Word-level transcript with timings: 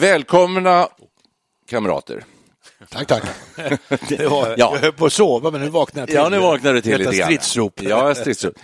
Välkomna 0.00 0.88
kamrater. 1.70 2.24
Tack, 2.90 3.06
tack. 3.06 3.22
Det 4.08 4.26
var, 4.26 4.48
Ja. 4.48 4.54
Jag 4.58 4.76
höll 4.78 4.92
på 4.92 5.06
att 5.06 5.12
sova, 5.12 5.50
men 5.50 5.60
nu 5.60 5.68
vaknade 5.68 6.00
jag 6.00 6.08
till. 6.08 6.16
Ja, 6.16 6.28
nu 6.28 6.38
vaknar 6.38 6.72
du 6.74 6.80
till 6.80 6.98
lite 6.98 7.16
grann. 7.16 7.24
stridsrop. 7.26 7.82
Ja, 7.82 8.14
stridsrop. 8.14 8.54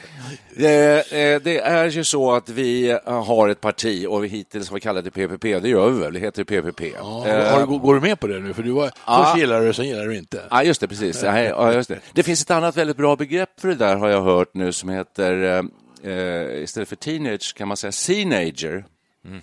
Det, 0.56 1.12
eh, 1.12 1.41
det 1.42 1.58
är 1.58 1.84
ju 1.91 2.05
så 2.05 2.33
att 2.33 2.48
vi 2.48 2.91
eh, 3.06 3.24
har 3.24 3.48
ett 3.48 3.61
parti 3.61 4.06
och 4.08 4.24
vi 4.24 4.28
hittills 4.28 4.70
har 4.70 4.78
kallat 4.78 5.05
det 5.05 5.11
PPP. 5.11 5.42
Det 5.62 5.69
gör 5.69 5.91
vi 5.91 6.00
väl? 6.00 6.12
Det 6.12 6.19
heter 6.20 6.44
PPP. 6.44 6.80
Ja, 6.98 7.27
Eh, 7.27 7.52
har, 7.52 7.61
du- 7.61 7.78
går 7.78 7.94
du 7.94 8.00
med 8.00 8.20
på 8.20 8.27
det 8.27 8.39
nu? 8.39 8.55
För 8.55 8.62
du 8.62 8.70
var, 8.70 8.91
Ja. 9.06 9.24
Först 9.24 9.39
gillade 9.39 9.61
du 9.61 9.67
det, 9.67 9.74
sen 9.74 9.86
gillade 9.89 10.08
du 10.08 10.17
inte. 10.17 10.42
Ja, 10.50 10.62
just 10.62 10.80
det, 10.80 10.89
precis. 10.89 11.22
Ja, 11.22 11.72
just 11.72 11.89
det. 11.89 11.98
det 12.12 12.22
finns 12.22 12.42
ett 12.42 12.50
annat 12.50 12.77
väldigt 12.77 12.96
bra 12.96 13.17
begrepp 13.17 13.61
för 13.61 13.69
det 13.69 13.74
där 13.74 13.96
har 13.96 14.08
jag 14.08 14.22
hört 14.22 14.55
nu 14.55 14.72
som 14.72 14.89
heter, 14.89 15.42
eh, 16.05 16.12
eh, 16.12 16.62
istället 16.62 16.89
för 16.89 16.96
teenage 16.96 17.55
kan 17.56 17.69
man 17.69 17.77
säga 17.77 17.92
seenager. 17.92 18.84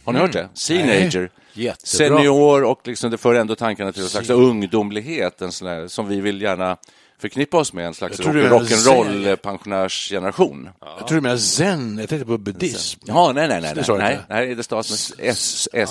Har 0.03 0.13
ni 0.13 0.19
hört 0.19 0.33
det? 0.33 0.49
Seenager. 0.53 1.29
Jättebra. 1.53 2.17
Senior 2.17 2.63
och 2.63 2.87
liksom 2.87 3.11
det 3.11 3.17
för 3.17 3.35
ändå 3.35 3.55
tankarna 3.55 3.91
till 3.91 4.03
en 4.03 4.09
slags 4.09 4.29
ungdomlighet, 4.29 5.41
en 5.41 5.51
sån 5.51 5.89
som 5.89 6.07
vi 6.07 6.21
vill 6.21 6.41
gärna 6.41 6.77
förknippa 7.19 7.57
oss 7.57 7.73
med, 7.73 7.85
en 7.87 7.93
slags 7.93 8.19
Jag 8.19 8.23
tror 8.23 8.33
rock- 8.33 8.43
du 8.43 8.49
menar 8.49 8.59
rock'n'roll 8.65 9.23
zen. 9.23 9.37
pensionärsgeneration. 9.37 10.69
Jag 10.81 11.07
tror 11.07 11.15
du 11.15 11.21
menar 11.21 11.37
zen. 11.37 11.97
Jag 11.97 12.09
tänkte 12.09 12.25
på 12.25 12.37
buddhism. 12.37 12.99
Ja, 13.05 13.31
nej, 13.35 13.47
nej, 13.47 13.61
nej, 13.61 13.73
nej, 13.75 13.97
nej, 13.97 14.19
nej, 14.29 14.55
det 14.55 14.63
stavas 14.63 15.13
med 15.17 15.27
S, 15.29 15.69
S. 15.73 15.89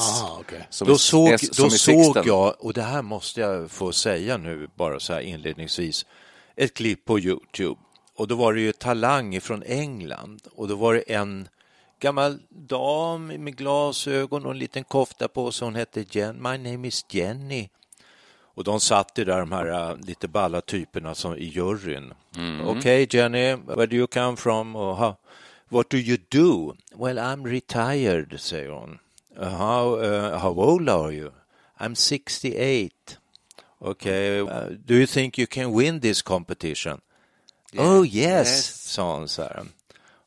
Som 0.70 0.88
Då 0.88 0.98
såg, 0.98 1.28
S 1.32 1.50
då 1.56 1.70
såg 1.70 2.16
jag, 2.24 2.54
och 2.58 2.72
det 2.72 2.82
här 2.82 3.02
måste 3.02 3.40
jag 3.40 3.70
få 3.70 3.92
säga 3.92 4.36
nu 4.36 4.68
bara 4.76 5.00
så 5.00 5.12
här 5.12 5.20
inledningsvis, 5.20 6.06
ett 6.56 6.74
klipp 6.74 7.04
på 7.04 7.18
Youtube. 7.20 7.80
Och 8.16 8.28
då 8.28 8.34
var 8.34 8.52
det 8.54 8.60
ju 8.60 8.72
Talang 8.72 9.40
från 9.40 9.62
England 9.62 10.40
och 10.56 10.68
då 10.68 10.74
var 10.74 10.94
det 10.94 11.00
en 11.00 11.48
gammal 11.98 12.38
dam 12.50 13.26
med 13.26 13.56
glasögon 13.56 14.44
och 14.44 14.50
en 14.50 14.58
liten 14.58 14.84
kofta 14.84 15.28
på 15.28 15.52
sig. 15.52 15.66
Hon 15.66 15.74
hette 15.74 16.04
Jen, 16.10 16.36
My 16.36 16.58
name 16.58 16.88
is 16.88 17.04
Jenny. 17.08 17.68
Och 18.58 18.64
de 18.64 18.80
satt 18.80 19.12
ju 19.14 19.24
där, 19.24 19.40
de 19.40 19.52
här 19.52 19.90
äh, 19.90 19.96
lite 19.96 20.28
balla 20.28 20.60
typerna 20.60 21.14
som 21.14 21.36
i 21.36 21.44
juryn. 21.44 22.14
Okej 22.64 23.06
Jenny, 23.10 23.54
where 23.54 23.86
do 23.86 23.96
you 23.96 24.06
come 24.06 24.36
from? 24.36 24.76
Och, 24.76 25.16
what 25.68 25.90
do 25.90 25.96
you 25.96 26.18
do? 26.28 26.74
Well, 26.94 27.18
I'm 27.18 27.46
retired, 27.46 28.40
säger 28.40 28.70
hon. 28.70 28.98
How, 29.36 30.00
uh, 30.00 30.38
how 30.38 30.60
old 30.60 30.88
are 30.88 31.12
you? 31.12 31.30
I'm 31.78 31.94
68. 31.94 33.18
Okay, 33.80 34.40
uh, 34.40 34.70
do 34.86 34.94
you 34.94 35.06
think 35.06 35.38
you 35.38 35.46
can 35.46 35.72
win 35.72 36.00
this 36.00 36.22
competition? 36.22 37.00
oh 37.76 38.02
yes, 38.02 38.16
yes. 38.16 38.92
sa 38.92 39.12
hon 39.12 39.28
så 39.28 39.42
här. 39.42 39.66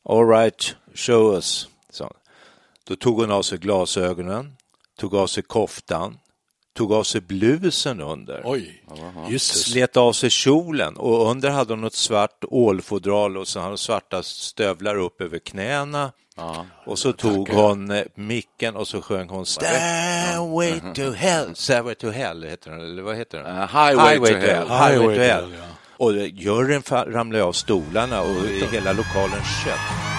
All 0.02 0.24
right, 0.24 0.76
show 0.94 1.34
us, 1.34 1.68
sa 1.90 2.04
hon. 2.04 2.16
Då 2.84 2.96
tog 2.96 3.20
hon 3.20 3.30
av 3.30 3.42
sig 3.42 3.58
glasögonen, 3.58 4.56
tog 4.98 5.14
av 5.14 5.26
sig 5.26 5.42
koftan, 5.42 6.18
tog 6.74 6.92
av 6.92 7.04
sig 7.04 7.20
blusen 7.20 8.00
under. 8.00 8.42
Oj, 8.44 8.84
just. 9.28 9.64
Slet 9.64 9.96
av 9.96 10.12
sig 10.12 10.30
kjolen 10.30 10.96
och 10.96 11.30
under 11.30 11.50
hade 11.50 11.72
hon 11.72 11.80
något 11.80 11.94
svart 11.94 12.44
ålfodral 12.48 13.36
och 13.36 13.48
så 13.48 13.58
hade 13.58 13.70
hon 13.70 13.78
svarta 13.78 14.22
stövlar 14.22 14.96
upp 14.96 15.20
över 15.20 15.38
knäna. 15.38 16.12
Och 16.86 16.98
så 16.98 17.12
tog 17.12 17.48
hon 17.48 17.90
eh, 17.90 18.04
micken 18.14 18.76
och 18.76 18.88
så 18.88 19.02
sjöng 19.02 19.28
hon 19.28 19.46
Stairway 19.46 20.80
to 20.94 21.10
hell. 21.10 21.54
Stairway 21.54 21.94
to 21.94 22.10
hell 22.10 22.42
heter 22.44 22.70
den, 22.70 22.80
eller 22.80 23.02
vad 23.02 23.16
heter 23.16 23.38
den? 23.38 23.46
Uh, 23.46 23.66
Highway 23.66 24.18
to 24.18 24.38
Hell. 24.38 24.68
Highway 24.68 24.98
Highway 24.98 25.16
to 25.16 25.22
hell. 25.22 25.42
Hell, 25.42 25.54
ja. 25.58 25.64
Och 25.96 26.14
eh, 26.14 26.34
juryn 26.34 26.82
ramlade 26.90 27.44
av 27.44 27.52
stolarna 27.52 28.22
och 28.22 28.44
hela 28.72 28.92
lokalen 28.92 29.40
kött. 29.64 30.11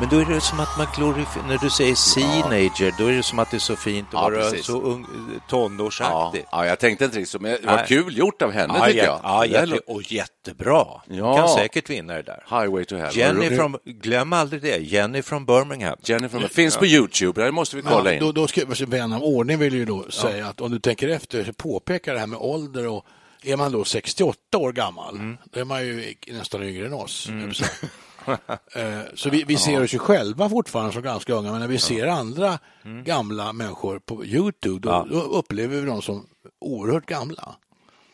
Men 0.00 0.08
då 0.08 0.18
är 0.18 0.24
det 0.24 0.40
som 0.40 0.60
att 0.60 0.78
man 0.78 0.86
glorifierar, 0.96 1.46
när 1.48 1.58
du 1.58 1.70
säger 1.70 2.14
teenager, 2.14 2.94
då 2.98 3.06
är 3.06 3.12
det 3.12 3.22
som 3.22 3.38
att 3.38 3.50
det 3.50 3.56
är 3.56 3.58
så 3.58 3.76
fint 3.76 4.06
att 4.08 4.12
Ja, 4.14 4.20
vara 4.20 4.34
precis. 4.34 4.66
så 4.66 4.80
ung, 4.82 5.06
Ja, 5.34 5.40
tonårsaktig. 5.48 6.44
ja, 6.52 6.66
jag 6.66 6.78
tänkte 6.78 7.04
inte 7.04 7.16
riktigt 7.18 7.30
så, 7.30 7.38
men 7.38 7.50
det 7.60 7.66
var 7.66 7.76
Nej. 7.76 7.84
kul 7.88 8.18
gjort 8.18 8.42
av 8.42 8.50
henne 8.52 8.74
Ja, 8.78 8.86
tycker 8.86 9.04
jag. 9.04 9.20
ja, 9.22 9.46
jätte, 9.46 9.78
och 9.86 10.12
jättebra. 10.12 10.86
Ja. 11.06 11.36
Kan 11.36 11.48
säkert 11.48 11.90
vinna 11.90 12.14
det 12.14 12.22
där. 12.22 12.44
Highway 12.60 12.84
to 12.84 12.96
Hell. 12.96 13.16
Jenny 13.16 13.56
från, 13.56 13.76
glöm 13.84 14.32
aldrig 14.32 14.62
det, 14.62 14.76
Jenny 14.78 15.22
från 15.22 15.44
Birmingham. 15.46 15.96
Jenny 16.04 16.28
från, 16.28 16.48
finns 16.48 16.76
på 16.76 16.86
Youtube, 16.86 17.44
det 17.44 17.52
måste 17.52 17.76
vi 17.76 17.82
kolla 17.82 18.10
Ja, 18.10 18.14
in. 18.16 18.20
då, 18.22 18.32
då 18.32 18.46
ska 18.46 18.60
alltså, 18.66 18.86
vän 18.86 19.12
av 19.12 19.22
ordning 19.22 19.58
vill 19.58 19.74
ju 19.74 19.84
då 19.84 20.10
säga 20.10 20.46
att 20.46 20.60
om 20.60 20.70
du 20.70 20.78
tänker 20.80 21.08
efter, 21.08 21.52
påpekar 21.52 22.14
det 22.14 22.20
här 22.20 22.26
med 22.26 22.38
ålder 22.38 22.86
och 22.88 23.04
är 23.44 23.56
man 23.56 23.72
då 23.72 23.84
68 23.84 24.58
år 24.58 24.72
gammal, 24.72 25.14
Mm. 25.14 25.36
då 25.52 25.60
är 25.60 25.64
man 25.64 25.86
ju 25.86 26.14
nästan 26.28 26.62
yngre 26.62 26.86
än 26.86 26.92
oss. 26.92 27.28
höll 27.28 27.52
Eh, 28.26 29.00
Så 29.14 29.30
vi, 29.30 29.44
vi 29.44 29.56
ser 29.56 29.82
oss 29.84 29.94
ju 29.94 29.98
själva 29.98 30.48
fortfarande 30.48 30.92
som 30.92 31.02
ganska 31.02 31.32
unga, 31.34 31.50
men 31.52 31.60
när 31.60 31.68
vi 31.68 31.78
ser 31.78 32.06
andra 32.06 32.58
Mm. 32.84 33.04
gamla 33.04 33.52
människor 33.52 33.98
på 33.98 34.24
Youtube, 34.24 34.88
då, 34.88 35.06
då 35.10 35.20
upplever 35.20 35.76
vi 35.80 35.86
dem 35.86 36.02
som 36.02 36.26
oerhört 36.60 37.06
gamla. 37.06 37.54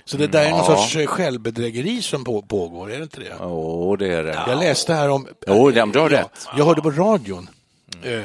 Så 0.04 0.16
det 0.16 0.26
där 0.26 0.46
är 0.46 0.50
någon 0.50 0.58
Ja. 0.58 0.64
sorts 0.76 0.96
eh, 0.96 1.06
självbedrägeri 1.06 2.02
som 2.02 2.24
på, 2.24 2.42
pågår, 2.42 2.90
är 2.90 2.96
det 2.96 3.02
inte 3.02 3.20
det? 3.20 3.36
Åh, 3.40 3.98
det 3.98 4.12
är 4.12 4.22
det. 4.24 4.44
Jag 4.46 4.58
läste 4.58 4.94
här 4.94 5.08
om... 5.10 5.26
Jo, 5.46 5.70
det- 5.70 5.86
du 5.92 5.98
har 5.98 6.08
rätt. 6.08 6.46
Jag 6.56 6.64
hörde 6.64 6.82
på 6.82 6.90
radion 6.90 7.48
eh, 8.02 8.20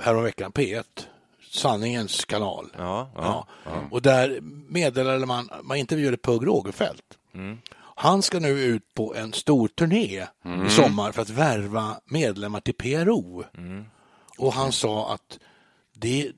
häromveckan, 0.00 0.52
P1, 0.52 0.82
Sanningens 1.50 2.24
kanal. 2.24 2.66
Ja, 2.78 3.10
Ja. 3.16 3.46
Och 3.90 4.02
där 4.02 4.38
meddelade 4.68 5.26
man, 5.26 5.50
man 5.62 5.76
intervjuade 5.76 6.16
Pugh 6.16 6.44
Rogefeldt. 6.46 7.02
Han 8.02 8.22
ska 8.22 8.38
nu 8.40 8.48
ut 8.48 8.94
på 8.94 9.14
en 9.14 9.32
stor 9.32 9.68
turné 9.68 10.26
i 10.66 10.70
sommar 10.70 11.12
för 11.12 11.22
att 11.22 11.30
värva 11.30 11.96
medlemmar 12.04 12.60
till 12.60 12.74
PRO. 12.74 13.44
Och 14.38 14.52
han 14.52 14.72
sa 14.72 15.12
att 15.14 15.38
det, 15.96 16.28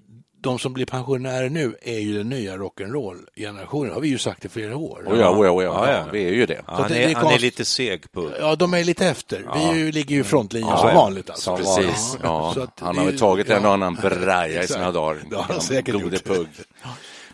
de 0.40 0.58
som 0.58 0.72
blir 0.72 0.86
pensionärer 0.86 1.48
nu 1.50 1.76
är 1.82 1.98
ju 1.98 2.18
den 2.18 2.28
nya 2.28 2.56
rock'n'roll-generationen. 2.56 3.88
Det 3.88 3.94
har 3.94 4.00
vi 4.00 4.08
ju 4.08 4.18
sagt 4.18 4.44
i 4.44 4.48
flera 4.48 4.76
år. 4.76 5.04
Oh 5.06 5.18
ja, 5.20 5.30
oh 5.30 5.46
ja, 5.46 5.50
oh 5.52 5.64
ja, 5.64 5.86
Ja, 5.88 5.92
ja. 5.92 6.04
vi 6.12 6.24
är 6.28 6.32
ju 6.32 6.46
det. 6.46 6.60
Han, 6.66 6.82
att 6.82 6.88
det- 6.88 6.94
är, 7.02 7.06
det 7.06 7.12
är 7.12 7.16
han 7.16 7.32
är 7.32 7.38
lite 7.38 7.64
seg 7.64 8.12
på 8.12 8.30
Ja, 8.40 8.56
de 8.56 8.74
är 8.74 8.84
lite 8.84 9.06
efter. 9.06 9.46
Vi 9.54 9.78
ju, 9.78 9.92
ligger 9.92 10.14
ju 10.14 10.20
i 10.20 10.24
frontlinjen 10.24 10.70
Ja, 10.70 10.78
som 10.78 10.88
ja. 10.88 10.94
vanligt. 10.94 11.30
Alltså. 11.30 11.56
Precis. 11.56 12.18
Ja, 12.22 12.52
Så 12.54 12.62
att 12.62 12.80
han 12.80 12.98
har 12.98 13.04
väl 13.04 13.18
tagit 13.18 13.50
en 13.50 13.62
ja. 13.62 13.68
och 13.68 13.74
annan 13.74 13.94
braja 14.02 14.62
i 14.62 14.66
sina 14.68 14.92
dagar. 14.92 15.22
Det 15.30 15.36
har 15.36 15.42
han 15.42 15.60
säkert 15.60 16.00
gjort. 16.00 16.24
Pugg. 16.24 16.48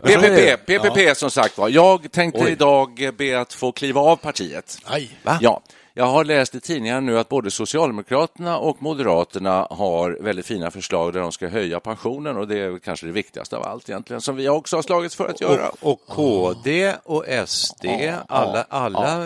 PPP, 0.03 0.21
det. 0.21 0.57
PPP 0.67 1.17
som 1.17 1.31
sagt 1.31 1.59
var. 1.59 1.69
Jag 1.69 2.13
tänkte 2.13 2.41
Oj. 2.45 2.51
idag 2.51 3.11
be 3.19 3.41
att 3.41 3.53
få 3.53 3.73
kliva 3.73 4.01
av 4.01 4.17
partiet. 4.17 4.79
Aj. 4.85 5.19
Va? 5.23 5.39
Ja, 5.41 5.61
Jag 5.99 6.07
har 6.07 6.25
läst 6.25 6.55
i 6.55 6.61
tidningarna 6.61 7.01
nu 7.01 7.19
att 7.19 7.29
både 7.29 7.51
Socialdemokraterna 7.51 8.59
och 8.59 8.83
Moderaterna 8.83 9.67
har 9.71 10.19
väldigt 10.21 10.47
fina 10.47 10.71
förslag 10.71 11.13
där 11.13 11.21
de 11.21 11.33
ska 11.33 11.49
höja 11.49 11.81
pensionen 11.81 12.37
och 12.37 12.49
det 12.49 12.59
är 12.59 12.79
kanske 12.79 13.07
det 13.07 13.13
viktigaste 13.13 13.57
av 13.57 13.63
allt 13.65 13.89
egentligen 13.89 14.21
som 14.21 14.37
vi 14.37 14.49
också 14.49 14.77
har 14.77 14.83
slagits 14.83 15.17
för 15.17 15.29
att 15.29 15.41
göra. 15.41 15.69
Och, 15.69 15.93
och 15.93 16.01
KD 16.07 16.95
och 17.05 17.25
SD, 17.47 17.87
alla, 18.29 18.67
alla 18.69 19.19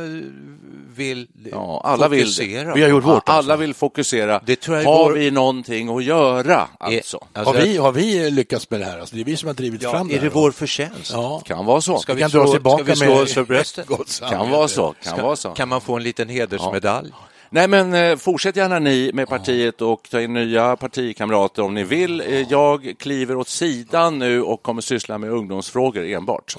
vill 0.97 1.27
Ja, 1.53 1.81
alla 1.85 2.09
vill 2.09 2.21
fokusera. 2.25 2.69
det. 2.69 2.75
Vi 2.75 2.83
har 2.83 2.89
gjort 2.89 3.05
vårt 3.05 3.23
Ja, 3.27 3.33
alltså. 3.33 3.51
alla 3.53 3.57
vill 3.61 3.75
fokusera. 3.75 4.41
Det 4.47 4.57
tror 4.57 4.77
jag 4.77 4.85
är 4.85 4.89
har 4.89 5.05
vår- 5.05 5.13
vi 5.13 5.31
någonting 5.31 5.97
att 5.97 6.05
göra 6.05 6.69
alltså? 6.79 7.25
Alltså, 7.33 7.55
Har 7.55 7.61
vi, 7.63 7.77
har 7.77 7.93
vi 7.93 8.31
lyckats 8.31 8.71
med 8.71 8.81
det 8.81 8.87
här? 8.87 8.99
Alltså, 8.99 9.15
det 9.17 9.23
är 9.23 9.25
vi 9.25 9.37
som 9.37 9.47
har 9.47 9.55
drivit 9.55 9.83
ja, 9.83 9.91
fram 9.91 10.09
det 10.09 10.17
är 10.17 10.21
det 10.21 10.29
vår 10.29 10.51
förtjänst? 10.51 11.11
Ja. 11.13 11.43
Kan 11.45 11.65
vara 11.67 11.81
så. 11.81 11.99
Ska 11.99 12.13
Vi 12.13 12.17
vi, 12.17 12.23
kan 12.23 12.31
dra 12.31 12.41
oss 12.41 12.45
slå, 12.51 12.53
tillbaka 12.53 12.83
ska 12.85 12.93
vi 12.93 12.97
slå 12.97 13.07
med 13.15 13.23
oss 13.23 13.35
för 13.35 13.45
bröstet? 13.45 13.87
Kan 14.31 14.51
vara 14.51 14.69
så. 14.69 14.95
Kan 15.03 15.13
Ska- 15.15 15.23
vara 15.23 15.37
så. 15.37 15.51
Kan 15.51 15.69
man 15.69 15.81
få 15.81 15.97
en 15.97 16.03
liten 16.03 16.29
hedersmedalj? 16.65 17.11
Nej, 17.55 17.69
men 17.69 17.95
eh, 17.95 18.17
fortsätt 18.17 18.57
gärna 18.57 18.79
ni 18.79 19.11
med 19.15 19.29
partiet 19.29 19.83
och 19.83 20.09
ta 20.11 20.21
in 20.21 20.35
nya 20.35 20.77
partikamrater 20.77 21.63
om 21.63 21.75
ni 21.75 21.85
vill. 21.85 22.21
Eh, 22.21 22.41
Jag 22.41 22.95
kliver 22.99 23.37
åt 23.37 23.49
sidan 23.49 24.19
nu 24.19 24.43
och 24.43 24.63
kommer 24.63 24.83
syssla 24.83 25.19
med 25.19 25.31
ungdomsfrågor 25.31 26.05
enbart. 26.05 26.55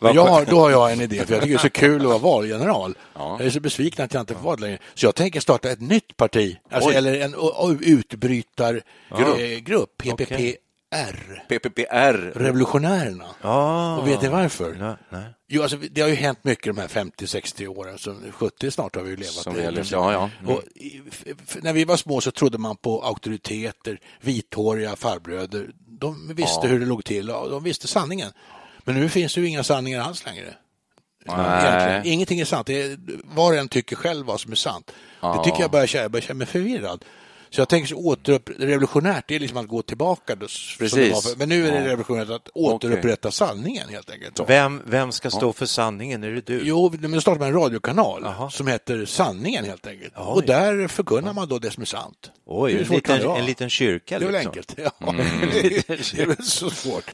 Men 0.00 0.14
jag 0.14 0.24
har, 0.26 0.44
då 0.44 0.60
har 0.60 0.70
jag 0.70 0.92
en 0.92 1.00
idé, 1.00 1.26
för 1.26 1.34
jag 1.34 1.42
tycker 1.42 1.54
det 1.54 1.58
är 1.58 1.62
så 1.62 1.70
kul 1.70 2.00
att 2.00 2.06
vara 2.08 2.18
valgeneral. 2.18 2.94
Jag 3.38 3.46
är 3.46 3.50
så 3.50 3.60
besviken 3.60 4.04
att 4.04 4.14
jag 4.14 4.20
inte 4.22 4.34
får 4.34 4.42
vara 4.42 4.56
det 4.56 4.62
längre. 4.62 4.78
Så 4.94 5.06
jag 5.06 5.14
tänker 5.14 5.40
starta 5.40 5.70
ett 5.70 5.80
nytt 5.80 6.16
parti, 6.16 6.56
alltså, 6.70 6.90
eller 6.90 7.20
en 7.20 7.34
o- 7.34 7.54
o- 7.58 7.76
utbrytargrupp, 7.80 10.02
PPPR, 10.90 11.44
PPPR. 11.48 12.38
Revolutionärerna. 12.38 13.24
Ah. 13.40 13.96
Och 13.96 14.08
vet 14.08 14.22
ni 14.22 14.28
varför? 14.28 14.74
Nej, 14.74 14.96
nej. 15.08 15.34
Jo, 15.48 15.62
alltså, 15.62 15.76
det 15.90 16.00
har 16.00 16.08
ju 16.08 16.14
hänt 16.14 16.44
mycket 16.44 16.76
de 16.76 16.80
här 16.80 16.88
50-60 16.88 17.66
åren, 17.66 17.98
så 17.98 18.16
70 18.32 18.70
snart 18.70 18.96
har 18.96 19.02
vi 19.02 19.10
ju 19.10 19.16
levat. 19.16 19.34
Som 19.34 19.56
levt, 19.56 19.90
ja, 19.90 20.12
ja. 20.12 20.30
Mm. 20.40 20.54
Och 20.54 20.62
när 21.62 21.72
vi 21.72 21.84
var 21.84 21.96
små 21.96 22.20
så 22.20 22.30
trodde 22.30 22.58
man 22.58 22.76
på 22.76 23.02
auktoriteter, 23.02 24.00
vithåriga 24.20 24.96
farbröder. 24.96 25.70
De 26.00 26.34
visste 26.34 26.68
hur 26.68 26.80
det 26.80 26.86
låg 26.86 27.04
till 27.04 27.30
och 27.30 27.50
de 27.50 27.64
visste 27.64 27.88
sanningen. 27.88 28.32
Men 28.84 28.94
nu 28.94 29.08
finns 29.08 29.34
det 29.34 29.40
ju 29.40 29.46
inga 29.46 29.64
sanningar 29.64 30.00
alls 30.00 30.26
längre. 30.26 30.54
Ingenting 32.04 32.40
är 32.40 32.44
sant. 32.44 32.66
Det 32.66 32.82
är, 32.82 32.98
var 33.24 33.52
och 33.52 33.58
en 33.58 33.68
tycker 33.68 33.96
själv 33.96 34.26
vad 34.26 34.40
som 34.40 34.52
är 34.52 34.56
sant. 34.56 34.92
Det 35.20 35.44
tycker 35.44 35.60
jag 35.60 35.70
börjar 35.70 35.96
jag 35.96 36.10
börjar 36.10 36.22
känna 36.22 36.38
mig 36.38 36.46
förvirrad. 36.46 37.04
Så 37.50 37.60
jag 37.60 37.68
tänker 37.68 37.88
så 37.88 37.96
återupp, 37.96 38.50
revolutionärt, 38.58 39.24
det 39.28 39.34
är 39.34 39.40
liksom 39.40 39.58
att 39.58 39.68
gå 39.68 39.82
tillbaka. 39.82 40.36
Precis. 40.78 41.36
men 41.36 41.48
nu 41.48 41.68
är 41.68 41.72
det 41.72 41.86
revolutionärt 41.86 42.30
att 42.30 42.48
återupprätta 42.54 43.30
sanningen 43.30 43.88
helt 43.88 44.10
enkelt. 44.10 44.40
Vem, 44.46 44.82
vem 44.86 45.12
ska 45.12 45.30
stå 45.30 45.52
för 45.52 45.66
sanningen? 45.66 46.24
Är 46.24 46.30
det 46.30 46.46
du? 46.46 46.60
Jo, 46.64 46.92
men 47.00 47.20
startar 47.20 47.38
man 47.38 47.48
en 47.48 47.54
radiokanal 47.54 48.22
Jaha. 48.24 48.50
som 48.50 48.66
heter 48.66 49.04
Sanningen 49.04 49.64
helt 49.64 49.86
enkelt. 49.86 50.12
Och 50.16 50.42
där 50.44 50.88
förkunnar 50.88 51.32
man 51.32 51.48
då 51.48 51.58
det 51.58 51.70
som 51.70 51.82
är 51.82 51.86
sant. 51.86 52.30
Oj, 52.46 52.72
Hur 52.72 52.80
en 52.80 52.88
liten, 52.88 53.30
en 53.30 53.46
liten 53.46 53.70
kyrka. 53.70 54.18
Det 54.18 54.24
är 54.24 54.32
väl 54.32 54.34
liksom. 54.34 54.50
enkelt. 54.50 54.74
Ja. 54.76 55.12
det 56.16 56.22
är 56.22 56.26
väl 56.26 56.44
så 56.44 56.70
svårt. 56.70 57.10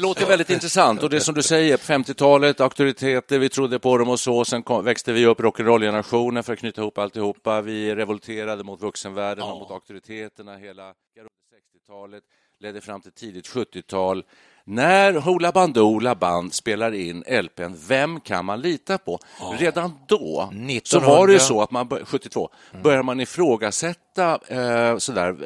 Låter 0.00 0.26
väldigt 0.26 0.50
intressant 0.50 1.02
och 1.02 1.10
det 1.10 1.20
som 1.20 1.34
du 1.34 1.42
säger, 1.42 1.76
på 1.76 1.82
50-talet, 1.82 2.60
auktoriteter, 2.60 3.38
vi 3.38 3.48
trodde 3.48 3.78
på 3.78 3.98
dem 3.98 4.08
och 4.08 4.20
så, 4.20 4.44
sen 4.44 4.62
kom, 4.62 4.84
växte 4.84 5.12
vi 5.12 5.26
upp 5.26 5.40
rock'n'roll-generationen 5.40 6.42
för 6.42 6.52
att 6.52 6.58
knyta 6.58 6.80
ihop 6.80 6.98
alltihopa. 6.98 7.60
Vi 7.60 7.94
revolterade 7.94 8.64
mot 8.64 8.82
vuxenvärlden 8.82 9.44
och 9.44 9.58
mot 9.58 9.70
auktoriteterna 9.70 10.56
hela 10.56 10.90
60-talet, 10.90 12.24
ledde 12.60 12.80
fram 12.80 13.00
till 13.00 13.12
tidigt 13.12 13.48
70-tal. 13.48 14.24
När 14.70 15.12
Hoola 15.14 15.52
Bandoola 15.52 16.14
Band 16.14 16.54
spelar 16.54 16.94
in 16.94 17.24
LPn 17.42 17.74
Vem 17.88 18.20
kan 18.20 18.44
man 18.44 18.60
lita 18.60 18.98
på? 18.98 19.18
Redan 19.58 19.92
då 20.06 20.48
så 20.52 20.56
1900. 20.56 21.08
var 21.16 21.26
det 21.26 21.32
ju 21.32 21.38
så 21.38 21.62
att 21.62 21.70
man, 21.70 21.88
bör- 21.88 22.04
72, 22.04 22.48
börjar 22.82 23.02
man 23.02 23.20
ifrågasätta 23.20 24.38
eh, 24.48 24.96
sådär, 24.98 25.36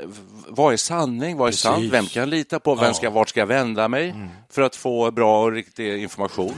vad 0.49 0.73
är 0.73 0.77
sanning, 0.77 1.37
vad 1.37 1.49
är 1.49 1.53
sant, 1.53 1.77
Precis. 1.77 1.93
vem 1.93 2.07
kan 2.07 2.21
jag 2.21 2.29
lita 2.29 2.61
på, 2.61 2.75
vem 2.75 2.95
ska, 2.95 3.11
vart 3.11 3.29
ska 3.29 3.41
jag 3.41 3.47
vända 3.47 3.89
mig 3.89 4.15
för 4.51 4.63
att 4.63 4.77
få 4.77 5.11
bra 5.11 5.43
och 5.45 5.53
riktig 5.53 6.03
information? 6.03 6.55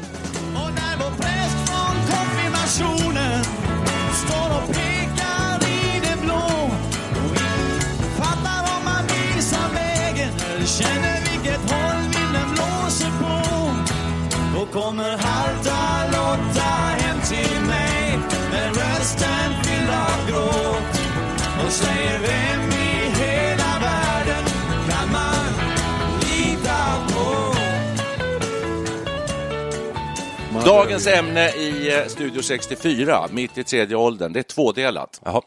Dagens 30.67 31.07
ämne 31.07 31.49
i 31.51 31.99
eh, 31.99 32.07
Studio 32.07 32.43
64, 32.43 33.27
mitt 33.31 33.59
i 33.59 33.65
tredje 33.65 33.97
åldern, 33.97 34.33
det 34.33 34.39
är 34.39 34.43
tvådelat. 34.43 35.21
Jaha. 35.25 35.41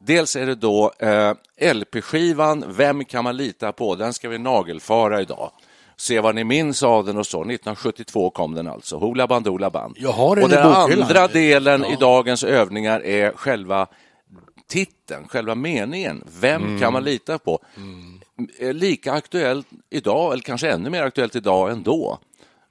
Dels 0.00 0.36
är 0.36 0.46
det 0.46 0.54
då 0.54 0.92
eh, 0.98 1.32
LP-skivan 1.74 2.64
Vem 2.68 3.04
kan 3.04 3.24
man 3.24 3.36
lita 3.36 3.72
på? 3.72 3.94
Den 3.94 4.12
ska 4.12 4.28
vi 4.28 4.38
nagelfara 4.38 5.20
idag. 5.20 5.50
Se 5.96 6.20
vad 6.20 6.34
ni 6.34 6.44
minns 6.44 6.82
av 6.82 7.04
den 7.04 7.16
och 7.18 7.26
så. 7.26 7.38
1972 7.40 8.30
kom 8.30 8.54
den 8.54 8.68
alltså. 8.68 8.96
Hoola 8.96 9.26
Bandoola 9.26 9.70
Band. 9.70 9.96
Jag 9.98 10.12
har 10.12 10.36
den 10.36 10.44
och 10.44 10.50
den 10.50 10.66
andra 10.66 11.28
delen 11.28 11.82
Ja. 11.88 11.92
i 11.92 11.96
dagens 12.00 12.44
övningar 12.44 13.04
är 13.04 13.32
själva 13.36 13.86
titeln, 14.68 15.28
själva 15.28 15.54
meningen. 15.54 16.24
Vem 16.40 16.62
Mm. 16.62 16.80
kan 16.80 16.92
man 16.92 17.04
lita 17.04 17.38
på? 17.38 17.58
Eh, 18.60 18.72
Lika 18.72 19.12
aktuellt 19.12 19.66
idag, 19.90 20.32
eller 20.32 20.42
kanske 20.42 20.70
ännu 20.70 20.90
mer 20.90 21.02
aktuellt 21.02 21.36
idag 21.36 21.70
än 21.70 21.82
då. 21.82 22.18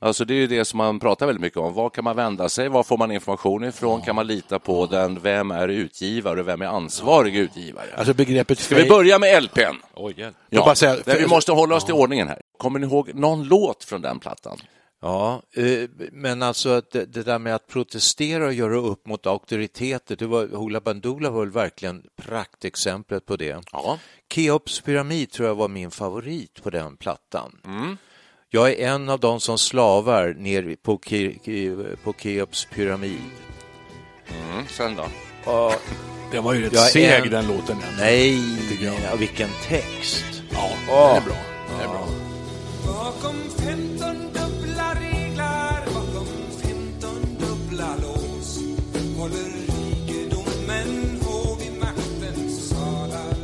Alltså 0.03 0.25
det 0.25 0.33
är 0.33 0.35
ju 0.35 0.47
det 0.47 0.65
som 0.65 0.77
man 0.77 1.00
pratar 1.00 1.25
väldigt 1.25 1.41
mycket 1.41 1.57
om. 1.59 1.73
Var 1.73 1.89
kan 1.89 2.03
man 2.03 2.15
vända 2.15 2.50
sig? 2.50 2.69
Var 2.69 2.83
får 2.83 2.97
man 2.97 3.11
information 3.11 3.63
ifrån? 3.63 4.01
Kan 4.01 4.15
man 4.15 4.27
lita 4.27 4.59
på 4.59 4.85
den? 4.85 5.19
Vem 5.19 5.51
är 5.51 5.67
utgivare 5.67 6.39
och 6.39 6.47
vem 6.47 6.61
är 6.61 6.65
ansvarig 6.65 7.35
utgivare? 7.35 7.85
Alltså 7.97 8.13
begreppet 8.13 8.59
Ska 8.59 8.75
vi 8.75 8.89
börja 8.89 9.19
med 9.19 9.44
LPn? 9.44 9.75
Oj. 9.94 10.31
Jag 10.50 10.65
bara 10.65 10.75
säga- 10.75 10.97
men 11.05 11.17
vi 11.17 11.27
måste 11.27 11.51
hålla 11.51 11.75
oss 11.75 11.85
till 11.85 11.94
ordningen 11.94 12.27
här. 12.27 12.41
Kommer 12.57 12.79
ni 12.79 12.88
ihåg 12.88 13.13
någon 13.13 13.44
låt 13.44 13.83
från 13.83 14.01
den 14.01 14.19
plattan? 14.19 14.57
Ja, 15.01 15.41
eh, 15.55 15.89
men 16.11 16.41
alltså 16.44 16.69
att 16.69 16.91
det, 16.91 17.05
det 17.05 17.23
där 17.23 17.39
med 17.39 17.55
att 17.55 17.67
protestera 17.67 18.45
och 18.45 18.53
göra 18.53 18.77
upp 18.77 19.07
mot 19.07 19.27
auktoriteter, 19.27 20.15
det 20.15 20.25
var, 20.25 20.47
Hoola 20.47 20.79
Bandoola 20.81 21.29
var 21.29 21.39
väl 21.39 21.51
verkligen 21.51 22.03
praktexemplet 22.21 23.25
på 23.25 23.35
det. 23.35 23.61
Ja. 23.71 24.00
Keops 24.33 24.81
pyramid 24.81 25.31
tror 25.31 25.47
jag 25.47 25.55
var 25.55 25.67
min 25.67 25.91
favorit 25.91 26.63
på 26.63 26.69
den 26.69 26.97
plattan. 26.97 27.51
Jag 28.55 28.69
är 28.72 28.88
en 28.88 29.10
av 29.10 29.19
de 29.19 29.39
som 29.39 29.57
slavar 29.57 30.33
ner 30.33 30.75
på, 30.83 31.00
Ke, 31.05 31.33
på 32.03 32.13
Keops 32.19 32.65
pyramid. 32.65 33.19
Mm, 34.27 34.65
sen 34.67 34.95
då? 34.95 35.03
Och, 35.51 35.74
Det 36.31 36.39
var 36.39 36.53
ju 36.53 36.69
rätt 36.69 36.79
seg 36.79 37.03
en- 37.03 37.29
den 37.29 37.48
låten. 37.48 37.77
egentligen. 37.77 38.93
nej, 38.93 39.00
nej, 39.10 39.17
vilken 39.19 39.50
text! 39.67 40.25
Ja, 40.51 40.69
Åh. 40.89 41.13
det 41.13 41.17
är 41.17 41.22
bra. 41.25 41.36
Det 41.77 41.83
är 41.83 41.88
bra. 41.88 42.07
Bakom 42.86 43.36
15 43.57 44.15
dubbla 44.33 44.95
reglar, 45.01 45.83
bakom 45.93 46.27
15 46.62 47.38
dubbla 47.39 47.95
lås 48.01 48.60
håller 49.17 49.50
rikedomen 49.67 51.19
hov 51.24 51.62
i 51.62 51.79
maktens 51.79 52.69
salar. 52.69 53.36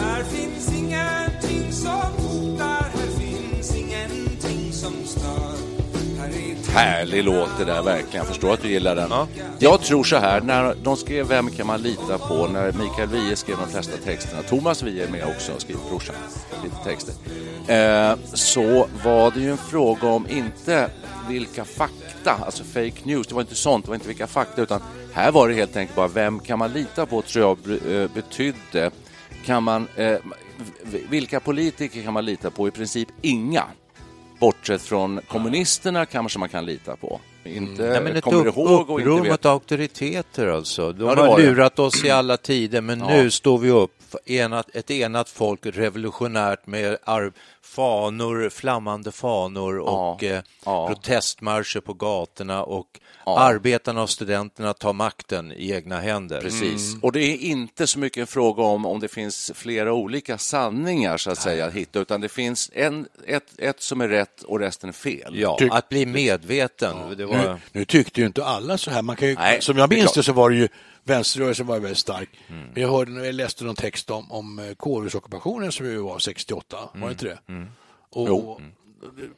Här 0.00 0.24
finns 0.24 0.72
ingenting 0.78 1.72
som 1.72 2.17
Härlig 6.78 7.24
låt 7.24 7.58
det 7.58 7.64
där 7.64 7.82
verkligen. 7.82 8.16
Jag 8.16 8.26
förstår 8.26 8.52
att 8.54 8.62
du 8.62 8.68
gillar 8.68 8.96
den. 8.96 9.12
Jag 9.58 9.80
tror 9.80 10.04
så 10.04 10.16
här, 10.16 10.40
när 10.40 10.74
de 10.82 10.96
skrev 10.96 11.28
Vem 11.28 11.50
kan 11.50 11.66
man 11.66 11.82
lita 11.82 12.18
på? 12.18 12.46
När 12.46 12.72
Mikael 12.72 13.08
Wiehe 13.08 13.36
skrev 13.36 13.56
de 13.56 13.68
flesta 13.68 13.96
texterna, 13.96 14.42
Thomas 14.42 14.82
Wiehe 14.82 15.06
är 15.06 15.10
med 15.10 15.24
också 15.24 15.52
och 15.52 15.60
skrivit 15.60 15.88
brorsan, 15.88 16.14
lite 16.62 16.76
texter. 16.84 17.14
Eh, 17.74 18.16
så 18.34 18.88
var 19.04 19.30
det 19.30 19.40
ju 19.40 19.50
en 19.50 19.56
fråga 19.56 20.08
om 20.08 20.26
inte 20.28 20.90
vilka 21.28 21.64
fakta, 21.64 22.36
alltså 22.46 22.64
fake 22.64 23.00
news, 23.02 23.26
det 23.26 23.34
var 23.34 23.42
inte 23.42 23.54
sånt, 23.54 23.84
det 23.84 23.88
var 23.88 23.94
inte 23.94 24.08
vilka 24.08 24.26
fakta, 24.26 24.62
utan 24.62 24.80
här 25.12 25.32
var 25.32 25.48
det 25.48 25.54
helt 25.54 25.76
enkelt 25.76 25.96
bara 25.96 26.08
vem 26.08 26.40
kan 26.40 26.58
man 26.58 26.72
lita 26.72 27.06
på, 27.06 27.22
tror 27.22 27.44
jag 27.44 27.80
eh, 27.92 28.10
betydde, 28.14 28.90
kan 29.44 29.62
man, 29.62 29.88
eh, 29.96 30.16
vilka 31.10 31.40
politiker 31.40 32.02
kan 32.02 32.12
man 32.12 32.24
lita 32.24 32.50
på? 32.50 32.68
I 32.68 32.70
princip 32.70 33.08
inga. 33.22 33.64
Bortsett 34.38 34.82
från 34.82 35.20
kommunisterna 35.28 36.06
kanske 36.06 36.38
man 36.38 36.48
kan 36.48 36.66
lita 36.66 36.96
på. 36.96 37.20
inte 37.44 37.82
Nej, 37.82 38.00
men 38.12 38.20
kommer 38.20 38.46
upp, 38.46 38.56
ihåg 38.56 38.90
och 38.90 39.00
inte 39.00 39.10
vet. 39.22 39.30
mot 39.30 39.46
auktoriteter 39.46 40.46
alltså. 40.46 40.92
De 40.92 41.04
Ja, 41.08 41.14
har 41.26 41.38
det. 41.38 41.42
lurat 41.46 41.78
oss 41.78 42.04
i 42.04 42.10
alla 42.10 42.36
tider, 42.36 42.80
men 42.80 43.00
Ja. 43.00 43.08
nu 43.08 43.30
står 43.30 43.58
vi 43.58 43.70
upp, 43.70 43.92
enat, 44.26 44.76
ett 44.76 44.90
enat 44.90 45.28
folk, 45.28 45.60
revolutionärt 45.66 46.66
med 46.66 46.96
fanor, 47.62 48.48
flammande 48.50 49.12
fanor 49.12 49.78
och 49.78 50.24
eh, 50.24 50.42
Ja. 50.64 50.86
protestmarscher 50.88 51.80
på 51.80 51.92
gatorna 51.94 52.62
och 52.64 52.86
Ja. 53.26 53.38
arbetarna 53.38 54.02
och 54.02 54.10
studenterna 54.10 54.74
tar 54.74 54.92
makten 54.92 55.52
i 55.52 55.72
egna 55.72 56.00
händer. 56.00 56.40
Precis. 56.40 56.96
Och 57.02 57.12
det 57.12 57.20
är 57.20 57.36
inte 57.36 57.86
så 57.86 57.98
mycket 57.98 58.20
en 58.20 58.26
fråga 58.26 58.62
om 58.62 58.86
om 58.86 59.00
det 59.00 59.08
finns 59.08 59.52
flera 59.54 59.92
olika 59.92 60.38
sanningar 60.38 61.16
så 61.16 61.30
att 61.30 61.38
säga 61.38 61.66
att 61.66 61.72
hitta, 61.72 61.98
utan 61.98 62.20
det 62.20 62.28
finns 62.28 62.70
en, 62.74 63.06
ett, 63.26 63.44
ett 63.58 63.82
som 63.82 64.00
är 64.00 64.08
rätt 64.08 64.42
och 64.42 64.60
resten 64.60 64.88
är 64.88 64.92
fel. 64.92 65.32
Ja, 65.38 65.56
Tyck- 65.60 65.68
att 65.72 65.88
bli 65.88 66.06
medveten. 66.06 66.96
Det 67.16 67.26
var... 67.26 67.36
Nu, 67.36 67.58
nu 67.72 67.84
tyckte 67.84 68.20
ju 68.20 68.26
inte 68.26 68.44
alla 68.44 68.78
så 68.78 68.90
här. 68.90 69.02
Man 69.02 69.16
kan 69.16 69.28
ju, 69.28 69.34
Nej, 69.34 69.62
som 69.62 69.78
jag 69.78 69.90
minns 69.90 70.12
det 70.12 70.22
så 70.22 70.32
var 70.32 70.50
det 70.50 70.56
ju 70.56 70.68
vänsterrörelsen 71.08 71.66
var 71.66 71.80
väldigt 71.80 71.98
stark. 71.98 72.28
Men 72.48 72.82
jag 72.82 72.88
hörde 72.90 73.26
jag 73.26 73.34
läste 73.34 73.64
någon 73.64 73.74
text 73.76 74.10
om, 74.10 74.32
om 74.32 74.58
eh, 74.58 74.74
kårhusockupationen 74.74 75.72
som 75.72 75.86
ju 75.86 75.96
var 75.98 76.18
68, 76.18 76.76
var 76.94 77.06
det 77.06 77.12
inte 77.12 77.24
det? 77.24 77.38
Och, 78.10 78.28
och 78.30 78.60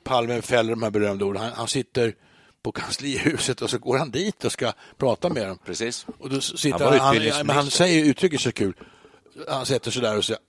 Palme 0.04 0.42
fäller 0.42 0.70
de 0.70 0.82
här 0.82 0.90
berömda 0.90 1.24
orden. 1.24 1.42
Han, 1.42 1.52
han 1.52 1.68
sitter 1.68 2.14
på 2.62 2.72
kanslihuset 2.72 3.62
och 3.62 3.70
så 3.70 3.78
går 3.78 3.98
han 3.98 4.10
dit 4.10 4.44
och 4.44 4.52
ska 4.52 4.72
prata 4.98 5.28
med 5.28 5.48
dem. 5.48 5.58
Precis. 5.64 6.06
Och 6.18 6.30
då 6.30 6.40
sitter 6.40 6.78
Han 6.84 6.98
han, 6.98 7.16
han, 7.30 7.46
men 7.46 7.56
han 7.56 7.70
säger 7.70 8.04
uttrycket 8.04 8.40
så 8.40 8.52
kul. 8.52 8.74
Han 9.48 9.66
sätter 9.66 9.90
sig 9.90 10.02
där 10.02 10.16
och 10.16 10.24
säger 10.24 10.40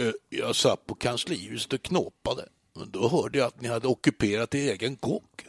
"Eh, 0.00 0.10
jag 0.28 0.56
satt 0.56 0.86
på 0.86 0.94
kanslihuset 0.94 1.72
och 1.72 1.82
knåpade. 1.82 2.44
Men 2.76 2.90
då 2.90 3.08
hörde 3.08 3.38
jag 3.38 3.46
att 3.46 3.60
ni 3.60 3.68
hade 3.68 3.88
ockuperat 3.88 4.54
er 4.54 4.72
egen 4.72 4.96
kåk. 4.96 5.44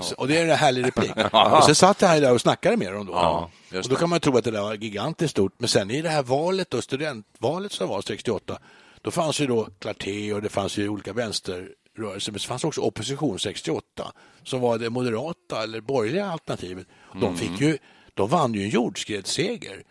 Så- 0.00 0.14
Och 0.14 0.28
det 0.28 0.38
är 0.38 0.44
en 0.48 0.56
härlig 0.56 0.86
replik. 0.86 1.10
Och 1.32 1.64
sen 1.64 1.74
satt 1.74 2.00
han 2.00 2.20
där 2.20 2.32
och 2.32 2.40
snackade 2.40 2.76
med 2.76 2.92
dem 2.92 3.06
då. 3.06 3.12
Ja, 3.12 3.50
och 3.78 3.88
då 3.88 3.96
kan 3.96 4.08
man 4.08 4.20
tro 4.20 4.36
att 4.36 4.44
det 4.44 4.50
där 4.50 4.62
var 4.62 4.74
gigantiskt 4.74 5.30
stort. 5.30 5.52
Men 5.58 5.68
sen 5.68 5.90
i 5.90 6.02
det 6.02 6.08
här 6.08 6.22
valet, 6.22 6.70
då, 6.70 6.82
studentvalet 6.82 7.72
som 7.72 7.88
var 7.88 8.00
68, 8.02 8.58
då 9.02 9.10
fanns 9.10 9.40
ju 9.40 9.46
då 9.46 9.68
Clarté 9.78 10.32
och 10.32 10.42
det 10.42 10.48
fanns 10.48 10.76
ju 10.76 10.88
olika 10.88 11.12
vänsterrörelser. 11.12 12.32
Men 12.32 12.38
det 12.38 12.46
fanns 12.46 12.64
också 12.64 12.80
opposition 12.80 13.38
68 13.38 14.12
som 14.44 14.60
var 14.60 14.78
det 14.78 14.90
moderata 14.90 15.62
eller 15.62 15.80
borgerliga 15.80 16.26
alternativet. 16.30 16.86
De 17.12 17.22
Mm. 17.22 17.36
fick 17.36 17.60
ju 17.60 17.78
de 18.18 18.28
vann 18.28 18.54
ju 18.54 18.62
en 18.62 18.68
jordskredsseger, 18.68 19.82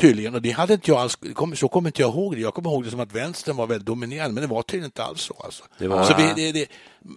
tydligen. 0.00 0.34
Och 0.34 0.42
det 0.42 0.50
hade 0.50 0.74
inte 0.74 0.90
jag 0.90 1.00
alls, 1.00 1.18
så 1.54 1.68
kommer 1.68 1.88
inte 1.88 2.02
jag 2.02 2.10
ihåg 2.14 2.34
det. 2.34 2.40
Jag 2.40 2.54
kommer 2.54 2.70
ihåg 2.70 2.84
det 2.84 2.90
som 2.90 3.00
att 3.00 3.12
vänstern 3.12 3.56
var 3.56 3.66
väldigt 3.66 3.86
dominerande, 3.86 4.34
men 4.34 4.48
det 4.48 4.54
var 4.54 4.62
tydligen 4.62 4.84
inte 4.84 5.04
alls 5.04 5.20
så. 5.20 5.34
Alltså. 5.44 5.64
var- 5.86 6.04
Så 6.04 6.14
vi, 6.16 6.32
det, 6.36 6.52
det, 6.52 6.66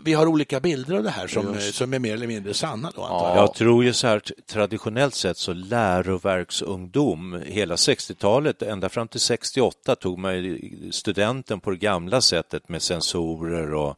vi 0.03 0.13
har 0.13 0.25
olika 0.25 0.59
bilder 0.59 0.95
av 0.95 1.03
det 1.03 1.09
här 1.09 1.27
som, 1.27 1.59
som 1.59 1.93
är 1.93 1.99
mer 1.99 2.13
eller 2.13 2.27
mindre 2.27 2.53
sanna. 2.53 2.91
Då, 2.95 3.03
antar 3.03 3.35
jag. 3.35 3.53
Tror 3.55 3.83
ju 3.83 3.93
så 3.93 4.07
här 4.07 4.21
traditionellt 4.51 5.15
sett 5.15 5.37
så 5.37 5.53
läroverksungdom 5.53 7.41
hela 7.45 7.75
60-talet 7.75 8.61
ända 8.61 8.89
fram 8.89 9.07
till 9.07 9.19
68 9.19 9.95
tog 9.95 10.19
man 10.19 10.59
studenten 10.91 11.59
på 11.59 11.71
det 11.71 11.77
gamla 11.77 12.21
sättet 12.21 12.69
med 12.69 12.81
sensorer 12.81 13.73
och 13.73 13.95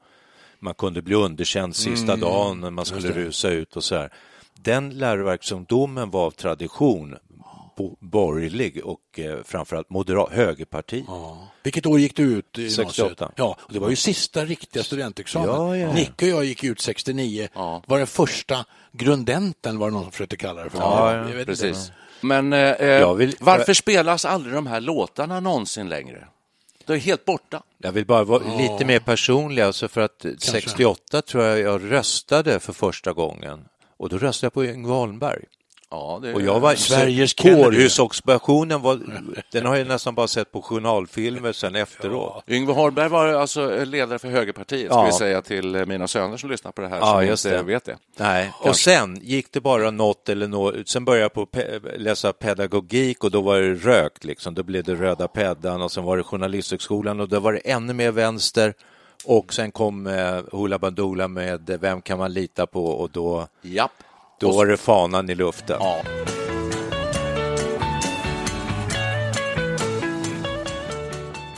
man 0.60 0.74
kunde 0.74 1.02
bli 1.02 1.16
underkänd 1.16 1.76
sista 1.76 2.16
dagen 2.16 2.60
när 2.62 2.70
man 2.72 2.86
skulle 2.86 3.12
rusa 3.12 3.50
ut 3.50 3.76
och 3.76 3.84
så 3.84 3.96
här. 3.96 4.14
Den 4.64 4.90
läroverksungdomen 4.90 6.10
var 6.10 6.26
av 6.26 6.32
tradition 6.32 7.16
bo- 7.78 7.98
borgerlig 8.00 8.82
och 8.86 9.20
eh, 9.20 9.44
framförallt 9.44 9.90
moderat 9.90 10.32
högerparti. 10.32 11.04
Ja. 11.08 11.48
Vilket 11.64 11.86
år 11.86 12.00
gick 12.00 12.16
du 12.16 12.24
ut? 12.24 12.58
I 12.58 12.70
68. 12.70 13.02
gymnasiet? 13.04 13.32
Ja, 13.36 13.58
och 13.62 13.74
det 13.74 13.80
var 13.80 13.90
ju 13.90 13.96
sista 13.96 14.46
riktiga 14.46 14.84
studentexamen. 14.84 15.50
Ja, 15.50 15.78
ja. 15.78 15.94
Nicke 15.94 16.26
och 16.26 16.32
jag 16.40 16.46
gick 16.46 16.64
ut 16.64 16.82
69. 16.82 17.48
Ja. 17.54 17.84
var 17.88 17.98
den 17.98 18.08
första 18.08 18.66
grundenten, 18.92 19.80
var 19.80 19.88
det 19.88 19.94
någon 19.94 20.04
som 20.04 20.12
försökte 20.12 20.38
kalla 20.38 20.64
det 20.64 20.70
för. 20.70 20.78
Ja, 20.80 21.16
Jag 21.16 21.30
ja, 21.30 21.34
vet 21.36 21.46
Precis. 21.48 21.78
Inte. 21.78 21.94
Men 22.22 22.54
eh, 22.54 22.60
eh, 22.60 22.88
Jag 22.88 23.16
vill- 23.16 23.36
varför 23.40 23.74
spelas 23.74 24.26
aldrig 24.26 24.54
de 24.56 24.68
här 24.68 24.82
låtarna 24.82 25.40
någonsin 25.40 25.90
längre? 25.90 26.28
De 26.86 26.94
är 26.94 26.98
helt 26.98 27.26
borta. 27.26 27.64
Jag 27.78 27.92
vill 27.92 28.06
bara 28.06 28.24
vara 28.24 28.58
lite 28.58 28.86
mer 28.86 29.00
personlig, 29.00 29.62
alltså 29.62 29.88
för 29.88 30.02
att 30.02 30.26
68 30.40 31.22
tror 31.22 31.44
jag 31.44 31.60
jag 31.60 31.92
röstade 31.92 32.60
för 32.60 32.74
första 32.74 33.14
gången 33.14 33.66
och 34.02 34.10
då 34.10 34.18
röstade 34.18 34.46
jag 34.46 34.54
på 34.54 34.66
Yngve 34.66 34.94
Holmberg. 34.94 35.44
Ja, 35.94 36.20
det, 36.22 36.34
Och 36.34 36.42
jag 36.42 36.60
var, 36.60 36.76
Sveriges. 36.76 37.34
Kårhusockupationen 37.34 38.82
var, 38.82 39.00
den 39.52 39.66
har 39.66 39.76
jag 39.76 39.88
nästan 39.88 40.16
bara 40.16 40.28
sett 40.28 40.52
på 40.52 40.62
journalfilmer 40.62 41.52
sen 41.52 41.76
efteråt. 41.76 42.44
Yngve 42.48 42.74
Holmberg 42.74 43.10
var 43.10 43.28
alltså 43.28 43.84
ledare 43.86 44.20
för 44.20 44.28
Högerpartiet, 44.28 44.92
ska 44.92 45.00
Ja. 45.00 45.06
vi 45.06 45.12
säga 45.12 45.42
till 45.42 45.86
mina 45.86 46.08
söner 46.08 46.38
som 46.38 46.50
lyssnar 46.50 46.72
på 46.72 46.82
det 46.82 46.88
här, 46.88 46.98
Ja, 46.98 47.14
som 47.14 47.26
just 47.28 47.46
inte 47.46 47.58
det. 47.58 47.64
vet 47.64 47.86
det. 47.86 47.98
Nej, 48.18 48.52
och 48.60 48.76
sen 48.76 49.20
gick 49.22 49.52
det 49.52 49.62
bara 49.62 49.92
något 49.92 50.30
eller 50.30 50.48
något, 50.48 50.90
sen 50.90 51.06
började 51.06 51.24
jag 51.24 51.34
på 51.34 51.46
pe- 51.46 51.98
läsa 51.98 52.34
pedagogik 52.34 53.24
och 53.24 53.32
då 53.32 53.42
var 53.42 53.60
det 53.60 53.74
rökt 53.74 54.24
liksom, 54.24 54.54
då 54.54 54.64
blev 54.64 54.84
det 54.84 54.96
röda 54.96 55.28
peddan 55.28 55.82
och 55.82 55.92
sen 55.92 56.04
var 56.04 56.18
det 56.18 56.24
journalisthögskolan 56.24 57.20
och 57.20 57.30
då 57.30 57.40
var 57.40 57.54
det 57.54 57.60
ännu 57.60 57.94
mer 57.94 58.12
vänster 58.12 58.74
och 59.26 59.54
sen 59.54 59.72
kom 59.72 60.08
eh, 60.08 60.40
Hoola 60.52 60.80
Bandoola 60.80 61.28
med 61.28 61.70
eh, 61.70 61.78
Vem 61.80 62.02
kan 62.02 62.18
man 62.20 62.34
lita 62.34 62.66
på 62.68 62.86
och 62.86 63.10
då, 63.12 63.48
Japp. 63.62 63.92
då 64.40 64.52
var 64.52 64.66
det 64.66 64.78
fanan 64.78 65.30
i 65.30 65.36
luften. 65.36 65.78
Ja. 65.80 66.02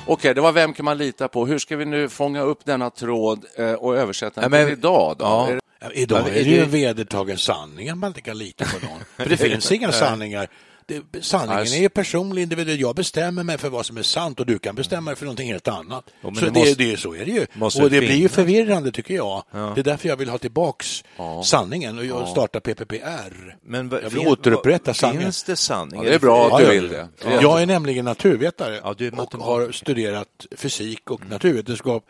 Okej, 0.06 0.34
det 0.36 0.42
var 0.42 0.52
Vem 0.52 0.74
kan 0.74 0.86
man 0.86 0.98
lita 0.98 1.28
på? 1.28 1.46
Hur 1.46 1.60
ska 1.60 1.76
vi 1.78 1.86
nu 1.86 2.10
fånga 2.10 2.42
upp 2.42 2.66
denna 2.66 2.90
tråd 2.90 3.46
eh, 3.56 3.74
och 3.74 3.98
översätta 3.98 4.42
den 4.42 4.52
Ja, 4.54 4.58
men- 4.58 4.68
till 4.68 4.78
idag? 4.78 5.16
Då? 5.20 5.26
Ja. 5.26 5.48
Är 5.50 5.54
det- 5.54 5.60
Ja, 5.80 5.90
idag 5.94 6.20
är 6.20 6.24
det- 6.24 6.32
det 6.32 6.40
ju 6.50 6.60
en 6.64 6.70
vedertagen 6.70 7.38
sanning 7.38 7.90
att 7.90 7.98
man 7.98 8.08
inte 8.08 8.22
kan 8.22 8.38
lita 8.38 8.66
på 8.66 8.86
någon. 8.86 9.00
För 9.18 9.30
det 9.30 9.38
finns 9.50 9.72
inga 9.72 9.92
sanningar. 9.92 10.48
Det, 10.86 11.24
sanningen 11.24 11.60
Alltså- 11.60 11.76
är 11.76 11.80
ju 11.80 11.90
personlig, 11.90 12.42
individuell. 12.42 12.80
Jag 12.80 12.96
bestämmer 12.96 13.44
mig 13.44 13.58
för 13.58 13.70
vad 13.70 13.86
som 13.86 13.98
är 13.98 14.04
sant 14.04 14.40
och 14.40 14.46
du 14.46 14.60
kan 14.60 14.76
bestämma 14.76 15.12
dig 15.12 15.16
för 15.18 15.26
någonting 15.26 15.48
helt 15.52 15.68
annat. 15.68 16.04
Jo, 16.24 16.36
så 16.36 16.46
det 16.46 16.52
måste- 16.52 16.76
det, 16.84 16.98
så 17.00 17.16
är 17.16 17.26
det 17.26 17.32
ju. 17.32 17.46
Och 17.84 17.90
det 17.90 18.00
blir 18.00 18.16
ju 18.16 18.30
förvirrande 18.30 18.92
tycker 18.92 19.14
jag. 19.16 19.44
Det 19.52 19.58
är 19.82 19.84
därför 19.84 20.10
jag 20.10 20.16
vill 20.18 20.30
ha 20.30 20.38
tillbaks 20.38 21.04
sanningen 21.44 21.98
och 21.98 22.06
jag 22.06 22.28
startar 22.28 22.60
PPPR. 22.60 23.58
Men 23.64 23.90
jag 23.92 24.02
vill 24.02 24.12
fin- 24.12 24.28
återupprätta 24.28 24.94
sanningen. 24.94 25.24
Finns 25.24 25.44
det 25.44 25.56
sanning? 25.56 26.04
Ja, 26.04 26.10
det 26.10 26.16
är 26.16 26.20
bra 26.20 26.46
att 26.46 26.52
Ja, 26.52 26.58
du 26.70 26.76
ja. 26.76 26.82
vill 26.82 26.90
det. 26.90 27.08
Jag 27.42 27.62
är 27.62 27.66
nämligen 27.66 28.06
naturvetare 28.06 28.80
Ja, 28.84 28.94
du 28.98 29.08
är 29.08 29.20
och 29.20 29.34
har 29.34 29.72
studerat 29.72 30.46
fysik 30.56 31.12
och 31.12 31.30
naturvetenskap. 31.30 32.06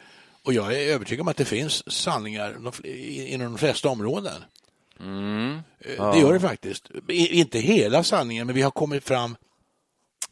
Och 0.45 0.53
jag 0.53 0.73
är 0.73 0.93
övertygad 0.93 1.21
om 1.21 1.27
att 1.27 1.37
det 1.37 1.45
finns 1.45 1.91
sanningar 1.91 2.55
inom 3.27 3.51
de 3.51 3.57
flesta 3.57 3.89
områden. 3.89 4.33
Eh, 5.97 6.11
Det 6.13 6.19
gör 6.19 6.33
det 6.33 6.39
faktiskt. 6.39 6.89
Inte 7.09 7.59
hela 7.59 8.03
sanningen, 8.03 8.47
men 8.47 8.55
vi 8.55 8.61
har 8.61 8.71
kommit 8.71 9.03
fram 9.03 9.35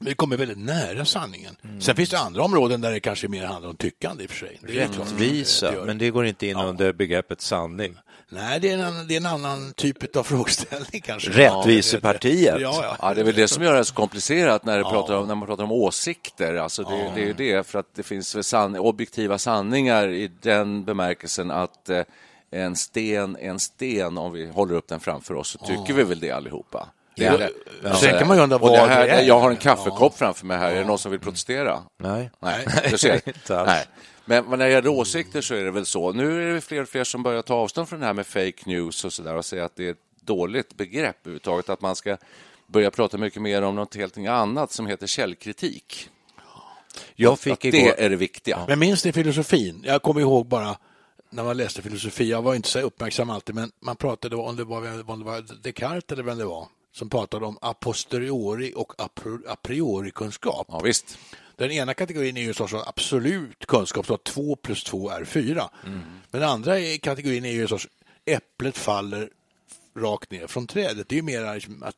vi 0.03 0.15
kommer 0.15 0.37
väldigt 0.37 0.57
nära 0.57 1.05
sanningen. 1.05 1.55
Sen 1.79 1.95
finns 1.95 2.09
det 2.09 2.19
andra 2.19 2.43
områden 2.43 2.81
där 2.81 2.91
det 2.91 2.99
kanske 2.99 3.27
mer 3.27 3.45
handlar 3.45 3.69
om 3.69 3.75
tyckande 3.75 4.23
i 4.23 4.27
och 4.27 4.29
för 4.31 4.37
sig. 4.37 4.59
Det. 4.61 4.73
Det 4.73 4.79
Rättvisa, 4.79 5.73
gör. 5.73 5.85
men 5.85 5.97
det 5.97 6.09
går 6.09 6.25
inte 6.25 6.47
in 6.47 6.57
under 6.57 6.93
begreppet 6.93 7.41
sanning. 7.41 7.95
Nej, 8.29 8.59
det 8.59 8.69
är, 8.69 8.73
en, 8.73 8.81
annan- 8.81 9.07
det 9.07 9.13
är 9.13 9.17
en 9.17 9.25
annan 9.25 9.73
typ 9.73 10.15
av 10.15 10.23
frågeställning 10.33 11.01
kanske. 11.01 11.29
Rättvisepartiet. 11.31 12.61
Ja, 12.61 12.79
ja. 12.83 12.97
Ja, 13.01 13.13
det 13.13 13.21
är 13.21 13.25
väl 13.25 13.35
det 13.35 13.47
som 13.47 13.63
gör 13.63 13.73
det 13.75 13.85
så 13.85 13.93
komplicerat 13.93 14.65
när, 14.65 14.77
det 14.77 14.83
pratar 14.83 15.15
om, 15.15 15.27
när 15.27 15.35
man 15.35 15.47
pratar 15.47 15.63
om 15.63 15.71
åsikter. 15.71 16.55
Alltså 16.55 16.83
det, 16.83 17.11
det 17.15 17.21
är 17.21 17.25
ju 17.25 17.33
det, 17.33 17.67
för 17.67 17.79
att 17.79 17.95
det 17.95 18.03
finns 18.03 18.47
san, 18.47 18.77
objektiva 18.77 19.37
sanningar 19.37 20.07
i 20.09 20.31
den 20.41 20.83
bemärkelsen 20.83 21.51
att 21.51 21.89
eh, 21.89 22.01
en 22.51 22.75
sten 22.75 23.35
är 23.35 23.49
en 23.49 23.59
sten 23.59 24.17
om 24.17 24.31
vi 24.33 24.47
håller 24.47 24.75
upp 24.75 24.87
den 24.87 24.99
framför 24.99 25.33
oss, 25.33 25.47
så 25.47 25.57
tycker 25.57 25.93
vi 25.93 26.03
väl 26.03 26.19
det 26.19 26.31
allihopa. 26.31 26.87
Det 27.15 27.25
är 27.25 27.31
Ja, 27.31 27.37
det. 27.37 27.51
ja. 27.83 27.95
Sen 27.95 28.19
kan 28.19 28.27
man 28.27 28.37
ju 28.37 28.43
undra 28.43 28.55
Och 28.57 28.71
det 28.71 28.77
vad 28.79 28.89
här, 28.89 29.05
det 29.05 29.11
är. 29.11 29.23
Jag 29.23 29.39
har 29.39 29.49
en 29.49 29.57
kaffekopp 29.57 30.17
framför 30.17 30.45
mig 30.45 30.57
här, 30.57 30.71
är 30.71 30.75
det 30.79 30.85
någon 30.85 30.99
som 30.99 31.11
vill 31.11 31.19
protestera? 31.19 31.79
Nej. 31.97 32.31
Nej, 32.39 32.65
du 32.89 32.97
ser. 32.97 33.21
Nej. 33.65 33.85
Men 34.25 34.45
när 34.45 34.57
det 34.57 34.69
gäller 34.69 34.89
åsikter 34.89 35.41
så 35.41 35.53
är 35.55 35.63
det 35.63 35.71
väl 35.71 35.85
så. 35.85 36.11
Nu 36.11 36.49
är 36.49 36.53
det 36.53 36.61
fler 36.61 36.81
och 36.81 36.89
fler 36.89 37.03
som 37.03 37.23
börjar 37.23 37.41
ta 37.41 37.53
avstånd 37.55 37.89
från 37.89 37.99
det 37.99 38.05
här 38.05 38.13
med 38.13 38.27
fake 38.27 38.53
news 38.65 39.05
och 39.05 39.13
så 39.13 39.21
där 39.23 39.35
och 39.35 39.45
säga 39.45 39.65
att 39.65 39.75
det 39.75 39.87
är 39.87 39.91
ett 39.91 39.97
dåligt 40.21 40.77
begrepp 40.77 41.17
överhuvudtaget. 41.21 41.69
Att 41.69 41.81
man 41.81 41.95
ska 41.95 42.17
börja 42.67 42.91
prata 42.91 43.17
mycket 43.17 43.41
mer 43.41 43.61
om 43.61 43.75
något 43.75 43.95
helt 43.95 44.17
annat 44.17 44.71
som 44.71 44.87
heter 44.87 45.07
källkritik. 45.07 46.09
Jag 47.15 47.33
Att 47.33 47.39
fick 47.39 47.61
det 47.61 47.67
igår... 47.67 47.93
är 47.97 48.09
det 48.09 48.15
viktiga. 48.15 48.59
Men 48.67 48.79
minns 48.79 49.05
ni 49.05 49.11
filosofin? 49.13 49.83
Jag 49.87 50.01
kommer 50.01 50.21
ihåg 50.21 50.47
bara 50.47 50.77
när 51.31 51.43
man 51.43 51.57
läste 51.57 51.81
filosofi, 51.81 52.29
jag 52.29 52.41
var 52.41 52.55
inte 52.55 52.69
så 52.69 52.79
uppmärksam 52.79 53.29
alltid, 53.29 53.55
men 53.55 53.71
man 53.79 53.95
pratade 53.95 54.35
om 54.35 54.55
det 54.55 54.63
var, 54.63 55.09
om 55.09 55.19
det 55.19 55.25
var 55.25 55.63
Descartes 55.63 56.11
eller 56.11 56.23
vem 56.23 56.37
det 56.37 56.45
var, 56.45 56.67
som 56.91 57.09
pratade 57.09 57.45
om 57.45 57.57
a 57.61 57.73
posteriori 57.73 58.73
och 58.75 58.93
a 59.47 59.55
priori-kunskap. 59.61 60.67
Ja, 60.69 60.79
visst. 60.79 61.17
Den 61.55 61.71
ena 61.71 61.93
kategorin 61.93 62.37
är 62.37 62.41
ju 62.41 62.47
en 62.47 62.53
sorts 62.53 62.73
absolut 62.73 63.65
kunskap, 63.65 64.05
så 64.05 64.13
att 64.13 64.23
2 64.23 64.55
plus 64.55 64.83
2 64.83 65.09
är 65.09 65.25
4. 65.25 65.69
Men 66.31 66.41
den 66.41 66.49
andra 66.49 66.75
kategorin 67.01 67.45
är 67.45 67.51
ju 67.51 67.61
en 67.61 67.67
sorts 67.67 67.87
äpplet 68.25 68.77
faller 68.77 69.29
rakt 69.97 70.31
ner 70.31 70.47
från 70.47 70.67
trädet. 70.67 71.09
Det 71.09 71.15
är 71.15 71.17
ju 71.17 71.23
mer 71.23 71.43
att 71.81 71.95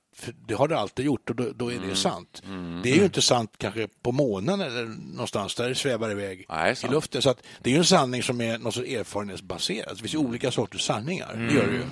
det 0.48 0.54
har 0.54 0.68
det 0.68 0.78
alltid 0.78 1.06
gjort 1.06 1.30
och 1.30 1.36
då, 1.36 1.52
då 1.56 1.72
är 1.72 1.80
det 1.80 1.96
sant. 1.96 2.42
Det 2.84 2.92
är 2.92 2.96
ju 2.96 3.04
inte 3.04 3.22
sant 3.22 3.52
kanske 3.58 3.88
på 4.02 4.12
månen 4.12 4.62
eller 4.62 4.84
någonstans 5.14 5.56
där 5.56 5.70
det 5.70 5.76
svävar 5.76 6.12
iväg 6.12 6.46
Nej, 6.50 6.76
i 6.84 6.88
luften. 6.88 7.22
Så 7.22 7.30
att 7.30 7.44
det 7.62 7.70
är 7.70 7.74
ju 7.74 7.80
en 7.80 7.86
sanning 7.86 8.24
som 8.24 8.42
är 8.42 8.58
något 8.58 8.74
sorts 8.74 8.90
erfarenhetsbaserad. 8.90 9.96
Det 9.96 10.02
finns 10.02 10.14
ju 10.14 10.18
olika 10.18 10.52
sorters 10.52 10.82
sanningar. 10.82 11.34
Det 11.36 11.54
gör 11.54 11.68
det 11.68 11.74
ju. 11.74 11.84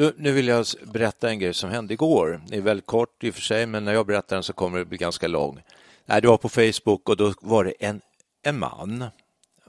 du, 0.00 0.14
nu 0.18 0.32
vill 0.32 0.48
jag 0.48 0.66
berätta 0.84 1.30
en 1.30 1.38
grej 1.38 1.54
som 1.54 1.70
hände 1.70 1.94
igår. 1.94 2.40
Det 2.48 2.56
är 2.56 2.60
väldigt 2.60 2.86
kort 2.86 3.24
i 3.24 3.30
och 3.30 3.34
för 3.34 3.42
sig, 3.42 3.66
men 3.66 3.84
när 3.84 3.92
jag 3.92 4.06
berättar 4.06 4.36
den 4.36 4.42
så 4.42 4.52
kommer 4.52 4.78
det 4.78 4.84
bli 4.84 4.98
ganska 4.98 5.28
lång. 5.28 5.60
Nej, 6.06 6.20
det 6.20 6.28
var 6.28 6.36
på 6.36 6.48
Facebook 6.48 7.08
och 7.08 7.16
då 7.16 7.32
var 7.40 7.64
det 7.64 7.70
en, 7.70 8.00
en 8.42 8.58
man. 8.58 9.04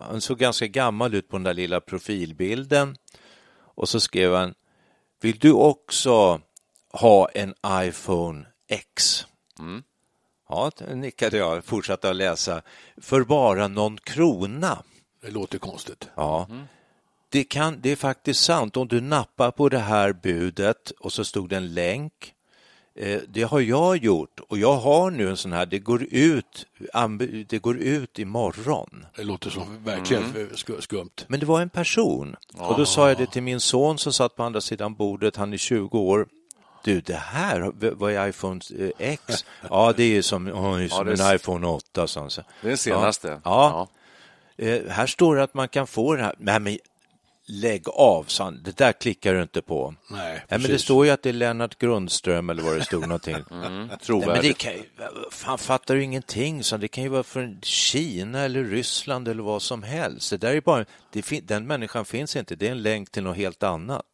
Han 0.02 0.22
såg 0.22 0.38
ganska 0.38 0.68
gammal 0.68 1.16
ut 1.16 1.30
på 1.30 1.36
den 1.36 1.44
där 1.44 1.54
lilla 1.54 1.82
profilbilden. 1.82 2.98
Och 3.54 3.90
så 3.90 4.00
skrev 4.00 4.36
han, 4.36 4.54
vill 5.22 5.40
du 5.40 5.52
också 5.52 6.42
ha 6.92 7.30
en 7.30 7.54
iPhone 7.68 8.46
X? 8.68 9.26
Ja, 10.50 10.72
då 10.78 10.96
nickade 10.96 11.38
jag, 11.38 11.66
fortsatte 11.66 12.10
att 12.10 12.16
läsa. 12.16 12.62
För 12.98 13.24
bara 13.24 13.68
någon 13.68 13.98
krona. 13.98 14.84
Det 15.22 15.32
låter 15.32 15.58
konstigt. 15.58 16.10
Ja. 16.16 16.48
Det, 17.30 17.44
kan, 17.44 17.82
det 17.82 17.92
är 17.92 17.96
faktiskt 17.96 18.44
sant. 18.44 18.78
Om 18.78 18.88
du 18.88 19.02
nappar 19.02 19.52
på 19.52 19.70
det 19.70 19.80
här 19.80 20.14
budet 20.14 20.92
och 21.00 21.14
så 21.14 21.26
stod 21.26 21.50
det 21.50 21.58
en 21.58 21.74
länk. 21.74 22.34
Eh, 22.96 23.20
det 23.28 23.44
har 23.44 23.60
jag 23.60 23.98
gjort 23.98 24.40
och 24.50 24.58
jag 24.58 24.74
har 24.76 25.12
nu 25.12 25.30
en 25.30 25.38
sån 25.38 25.52
här. 25.54 25.66
Det 25.66 25.80
går 25.80 26.04
ut, 26.12 26.66
det 27.48 27.60
går 27.60 27.78
ut 27.78 28.20
imorgon. 28.20 29.06
Det 29.16 29.24
låter 29.24 29.50
som 29.50 29.84
verkligen 29.84 30.24
sk- 30.34 30.82
skumt. 30.82 31.10
Men 31.28 31.40
det 31.40 31.46
var 31.46 31.62
en 31.62 31.70
person. 31.70 32.36
Och 32.58 32.78
då 32.78 32.86
sa 32.86 33.08
jag 33.08 33.18
det 33.18 33.28
till 33.28 33.44
min 33.44 33.60
son 33.60 33.98
som 33.98 34.14
satt 34.14 34.36
på 34.36 34.44
andra 34.44 34.62
sidan 34.62 34.94
bordet. 34.94 35.36
Han 35.36 35.54
är 35.54 35.58
20 35.58 36.00
år. 36.00 36.28
Du, 36.84 37.02
det 37.02 37.14
här, 37.16 37.72
vad 37.96 38.12
är 38.14 38.28
iPhone 38.30 38.62
eh, 38.80 38.90
X? 38.98 39.46
Ja, 39.70 39.94
det 39.98 40.18
är 40.18 40.22
som, 40.22 40.48
oh, 40.48 40.88
som 40.88 41.06
det 41.06 41.14
är 41.14 41.30
en 41.30 41.36
iPhone 41.36 41.68
8. 41.68 42.08
sa 42.08 42.20
han. 42.20 42.30
Det 42.62 42.68
är 42.68 42.70
den 42.70 42.78
senaste. 42.78 43.28
Ja. 43.44 43.88
ja. 44.58 44.66
Eh, 44.66 44.82
här 44.90 45.08
står 45.08 45.36
det 45.36 45.44
att 45.44 45.54
man 45.54 45.68
kan 45.68 45.88
få 45.88 46.16
det 46.16 46.24
här. 46.24 46.36
Nej, 46.38 46.60
men 46.60 46.78
lägg 47.48 47.90
av, 47.90 48.24
sa 48.24 48.44
han. 48.44 48.62
Det 48.64 48.78
där 48.78 48.92
klickar 48.94 49.34
du 49.34 49.42
inte 49.42 49.62
på. 49.62 49.96
Nej, 50.10 50.44
Nej, 50.50 50.60
men 50.60 50.72
det 50.72 50.80
står 50.80 51.06
ju 51.06 51.12
att 51.12 51.24
det 51.24 51.30
är 51.30 51.34
Lennart 51.34 51.78
Grundström 51.78 52.50
eller 52.50 52.64
vad 52.64 52.78
det 52.78 52.84
stod 52.86 53.02
någonting. 53.02 53.36
Mm, 53.52 53.62
Nej, 53.62 53.72
men 53.72 53.88
det 53.88 53.98
trovärdigt. 53.98 54.58
kan 54.58 54.74
ju, 54.74 54.84
fan 55.32 55.58
fattar 55.58 55.96
du 55.96 56.04
ingenting? 56.04 56.64
Så 56.64 56.78
det 56.78 56.88
kan 56.88 57.04
ju 57.04 57.10
vara 57.10 57.24
från 57.24 57.60
Kina 57.62 58.40
eller 58.42 58.64
Ryssland 58.64 59.28
eller 59.28 59.44
vad 59.44 59.62
som 59.62 59.84
helst. 59.84 60.30
Det 60.30 60.38
där 60.38 60.56
är 60.56 60.62
bara, 60.62 60.86
det 61.12 61.48
den 61.48 61.68
människan 61.68 62.06
finns 62.06 62.36
inte, 62.36 62.56
det 62.56 62.68
är 62.68 62.72
en 62.72 62.82
länk 62.82 63.12
till 63.12 63.24
något 63.24 63.38
helt 63.38 63.64
annat. 63.64 64.06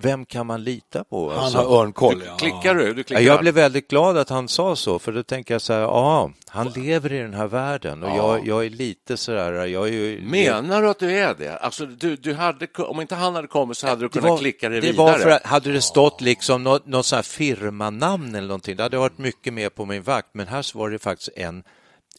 Vem 0.00 0.24
kan 0.26 0.46
man 0.46 0.64
lita 0.64 1.04
på? 1.04 1.30
Han 1.30 1.38
alltså? 1.38 1.58
har 1.58 1.82
örnkoll. 1.82 2.22
ja. 2.26 2.36
Klickar 2.36 2.74
du? 2.74 2.82
du 2.94 3.00
Ja, 3.00 3.04
klickar. 3.04 3.20
jag 3.22 3.40
blev 3.40 3.54
väldigt 3.54 3.88
glad 3.88 4.18
att 4.18 4.28
han 4.28 4.48
sa 4.48 4.76
så, 4.76 4.98
för 4.98 5.12
då 5.12 5.22
tänker 5.22 5.54
jag 5.54 5.62
så 5.62 5.72
här, 5.72 5.80
ja, 5.80 6.30
han 6.46 6.68
lever 6.68 7.12
i 7.12 7.18
den 7.18 7.34
här 7.34 7.46
världen 7.46 8.02
och 8.02 8.16
jag, 8.16 8.46
jag 8.46 8.66
är 8.66 8.70
lite 8.70 9.16
så 9.16 9.32
där, 9.32 9.66
jag 9.66 9.88
är 9.88 9.92
ju... 9.92 10.20
Menar 10.22 10.82
du 10.82 10.88
att 10.90 10.98
du 10.98 11.10
är 11.18 11.34
det? 11.34 11.56
Alltså, 11.56 11.86
du, 11.86 12.16
du 12.16 12.34
hade, 12.34 12.66
om 12.78 13.00
inte 13.00 13.14
han 13.14 13.34
hade 13.34 13.48
kommit 13.48 13.76
så 13.76 13.86
hade 13.86 14.00
du 14.02 14.08
kunnat 14.08 14.30
var, 14.30 14.38
klicka 14.38 14.68
det 14.68 14.74
det 14.74 14.80
vidare. 14.80 15.06
var 15.12 15.18
för 15.18 15.30
att, 15.30 15.46
hade 15.46 15.72
det 15.72 15.80
stått 15.82 16.20
liksom 16.20 16.62
något, 16.62 16.86
något 16.86 17.06
så 17.06 17.16
här 17.16 17.22
firmanamn 17.22 18.34
eller 18.34 18.48
någonting, 18.48 18.76
det 18.76 18.82
hade 18.82 18.96
varit 18.98 19.18
mycket 19.18 19.54
mer 19.54 19.68
på 19.68 19.84
min 19.84 20.02
vakt, 20.02 20.28
men 20.32 20.46
här 20.48 20.62
så 20.62 20.78
var 20.78 20.90
det 20.90 20.98
faktiskt 20.98 21.30
en, 21.36 21.62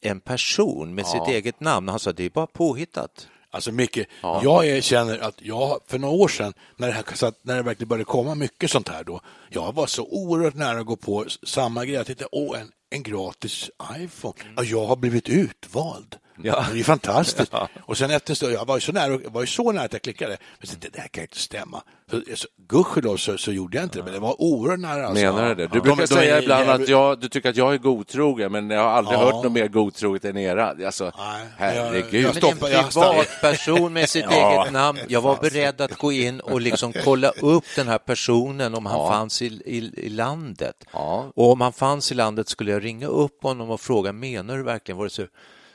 en 0.01 0.19
person 0.19 0.95
med 0.95 1.07
sitt 1.07 1.27
eget 1.27 1.59
namn. 1.59 1.87
Han 1.89 1.99
sa, 1.99 2.11
det 2.11 2.25
är 2.25 2.29
bara 2.29 2.47
påhittat. 2.47 3.27
Alltså 3.51 3.71
Micke, 3.71 3.97
jag 4.21 4.67
är, 4.67 4.81
känner 4.81 5.19
att 5.19 5.41
jag 5.41 5.79
för 5.87 5.99
några 5.99 6.13
år 6.13 6.27
sedan, 6.27 6.53
när 6.77 6.87
det, 6.87 6.93
här, 6.93 7.27
att 7.27 7.39
när 7.41 7.55
det 7.55 7.61
verkligen 7.61 7.87
började 7.89 8.05
komma 8.05 8.35
mycket 8.35 8.71
sånt 8.71 8.89
här 8.89 9.03
då, 9.03 9.21
jag 9.49 9.75
var 9.75 9.87
så 9.87 10.07
oerhört 10.11 10.55
nära 10.55 10.79
att 10.79 10.85
gå 10.85 10.95
på 10.95 11.25
samma 11.43 11.85
grej. 11.85 11.95
Jag 11.95 12.05
tänkte, 12.05 12.27
åh, 12.31 12.61
en, 12.61 12.71
en 12.89 13.03
gratis 13.03 13.69
iPhone. 13.97 14.33
Ja, 14.55 14.63
jag 14.63 14.85
har 14.85 14.95
blivit 14.95 15.29
utvald. 15.29 16.15
Ja. 16.43 16.65
Det 16.67 16.73
är 16.73 16.77
ju 16.77 16.83
fantastiskt. 16.83 17.51
Och 17.85 17.97
sen 17.97 18.11
efter 18.11 18.31
en 18.31 18.35
stund, 18.35 18.53
jag 18.53 18.65
var 18.65 18.75
ju 18.77 18.81
så 18.81 18.91
nära, 18.91 19.19
jag 19.23 19.31
var 19.31 19.41
ju 19.41 19.47
så 19.47 19.71
nära 19.71 19.83
att 19.85 19.93
jag 19.93 20.01
klickade. 20.01 20.37
Men 20.59 20.67
så, 20.67 20.75
det 20.79 20.89
där 20.93 21.07
kan 21.07 21.21
ju 21.21 21.25
inte 21.25 21.39
stämma. 21.39 21.81
Så, 22.11 22.21
så, 22.35 22.47
gudskelov 22.67 23.17
så, 23.17 23.37
så 23.37 23.51
gjorde 23.51 23.77
jag 23.77 23.85
inte 23.85 23.97
det, 23.97 24.03
men 24.03 24.13
det 24.13 24.19
var 24.19 24.41
oerhört 24.41 24.79
nära. 24.79 25.07
Alltså. 25.07 25.25
Menar 25.25 25.49
du 25.49 25.55
det? 25.55 25.55
Du 25.55 25.63
Ja. 25.63 25.67
brukar 25.69 25.89
De- 25.89 26.01
de 26.01 26.07
säga 26.07 26.37
är 26.37 26.41
ibland 26.41 26.69
att 26.69 26.87
jag, 26.89 27.19
du 27.19 27.29
tycker 27.29 27.49
att 27.49 27.55
jag 27.57 27.73
är 27.73 27.77
godtrogen, 27.77 28.51
men 28.51 28.69
jag 28.69 28.81
har 28.83 28.89
aldrig 28.89 29.19
Ja. 29.19 29.23
hört 29.23 29.43
något 29.43 29.51
mer 29.51 29.67
godtroget 29.67 30.25
än 30.25 30.37
era. 30.37 30.85
Alltså, 30.85 31.03
Nej, 31.03 31.47
jag- 31.59 31.65
herregud. 31.73 32.25
jag 32.25 32.35
stoppar- 32.35 32.61
Men 32.61 32.71
jag 32.71 32.83
en 32.83 32.89
privatperson 32.91 33.93
med 33.93 34.09
sitt 34.09 34.25
Ja. 34.29 34.61
eget 34.61 34.73
namn. 34.73 34.99
Jag 35.07 35.21
var 35.21 35.35
beredd 35.41 35.81
att 35.81 35.97
gå 35.97 36.11
in 36.11 36.39
och 36.39 36.61
liksom 36.61 36.93
kolla 37.03 37.29
upp 37.29 37.65
den 37.75 37.87
här 37.87 37.97
personen 37.97 38.75
om 38.75 38.85
han 38.85 39.07
fanns 39.07 39.41
i, 39.41 39.45
i, 39.45 39.77
i 40.05 40.09
landet. 40.09 40.75
Ja. 40.93 41.31
Och 41.35 41.51
om 41.51 41.61
han 41.61 41.73
fanns 41.73 42.11
i 42.11 42.15
landet 42.15 42.49
skulle 42.49 42.71
jag 42.71 42.83
ringa 42.85 43.07
upp 43.07 43.43
honom 43.43 43.69
och 43.69 43.81
fråga, 43.81 44.11
menar 44.13 44.57
du 44.57 44.63
verkligen 44.63 44.97
vad 44.97 45.05
du 45.05 45.09
säger? 45.09 45.29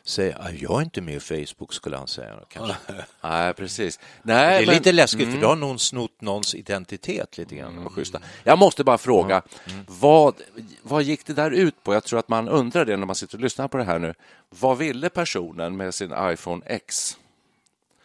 Säga, 0.06 0.38
"Ah, 0.40 0.50
jag 0.50 0.78
är 0.80 0.84
inte 0.84 1.00
med 1.00 1.14
i 1.14 1.20
Facebook, 1.20 1.72
skulle 1.72 1.96
han 1.96 2.08
säga. 2.08 2.34
Kanske. 2.48 2.76
Nej, 3.20 3.54
precis. 3.54 3.96
Det 4.22 4.34
Nej, 4.34 4.62
är 4.62 4.66
men- 4.66 4.74
lite 4.74 4.92
läskigt, 4.92 5.32
för 5.32 5.40
då 5.40 5.46
har 5.46 5.56
någon 5.56 5.78
snott 5.78 6.20
någons 6.20 6.54
identitet 6.54 7.38
lite 7.38 7.54
grann. 7.56 7.72
Mm, 7.76 7.88
schyssta. 7.90 8.20
Jag 8.44 8.58
måste 8.58 8.84
bara 8.84 8.98
fråga, 8.98 9.42
vad, 9.86 10.34
vad 10.82 11.02
gick 11.02 11.26
det 11.26 11.32
där 11.32 11.50
ut 11.50 11.82
på? 11.84 11.94
Jag 11.94 12.04
tror 12.04 12.18
att 12.18 12.28
man 12.28 12.48
undrar 12.48 12.84
det 12.84 12.96
när 12.96 13.06
man 13.06 13.14
sitter 13.14 13.36
och 13.36 13.40
lyssnar 13.42 13.68
på 13.68 13.76
det 13.76 13.84
här 13.84 13.98
nu. 13.98 14.14
Vad 14.50 14.78
ville 14.78 15.08
personen 15.10 15.76
med 15.76 15.94
sin 15.94 16.14
iPhone 16.20 16.62
X? 16.66 17.16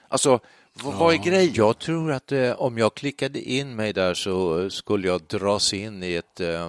Alltså, 0.07 0.39
vad, 0.83 0.93
vad 0.93 1.13
är 1.13 1.17
grejen? 1.17 1.53
Jag 1.55 1.79
tror 1.79 2.11
att 2.11 2.31
eh, 2.31 2.51
om 2.51 2.77
jag 2.77 2.93
klickade 2.95 3.41
in 3.41 3.75
mig 3.75 3.93
där 3.93 4.13
så 4.13 4.61
eh, 4.63 4.69
skulle 4.69 5.07
jag 5.07 5.21
dras 5.21 5.73
in 5.73 6.03
i 6.03 6.13
ett 6.13 6.39
eh, 6.39 6.67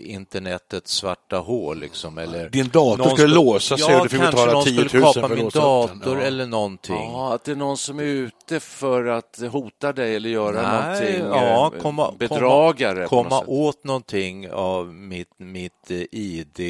internetets 0.00 0.92
svarta 0.92 1.36
hål. 1.38 1.80
Liksom, 1.80 2.18
eller 2.18 2.50
Din 2.50 2.68
dator 2.68 3.10
skulle 3.10 3.34
låsa 3.34 3.76
sig 3.76 3.86
ja, 3.94 3.98
och 4.00 4.04
du 4.04 4.08
fick 4.08 4.20
kanske 4.20 4.36
betala 4.36 4.52
någon 4.52 4.64
10 4.64 4.80
000 4.80 4.88
skulle 4.88 5.02
för 5.12 5.22
att 5.22 5.30
min 5.30 5.44
låsa 5.44 5.60
den. 5.86 5.98
dator 5.98 6.18
Ja. 6.18 6.24
eller 6.26 6.46
någonting. 6.46 6.94
Ja, 7.12 7.34
att 7.34 7.44
det 7.44 7.52
är 7.52 7.56
någon 7.56 7.76
som 7.76 7.98
är 7.98 8.04
ute 8.04 8.60
för 8.60 9.06
att 9.06 9.40
hota 9.50 9.92
dig 9.92 10.16
eller 10.16 10.30
göra 10.30 10.62
Nej, 10.62 11.18
någonting 11.18 11.26
ja, 11.40 11.72
eh, 11.74 11.82
komma, 11.82 12.12
bedragare. 12.18 13.06
komma, 13.06 13.22
något 13.22 13.30
komma 13.30 13.42
åt 13.58 13.84
någonting 13.84 14.50
av 14.50 14.86
mitt, 14.94 15.38
mitt 15.38 15.90
eh, 15.90 16.02
ID, 16.10 16.60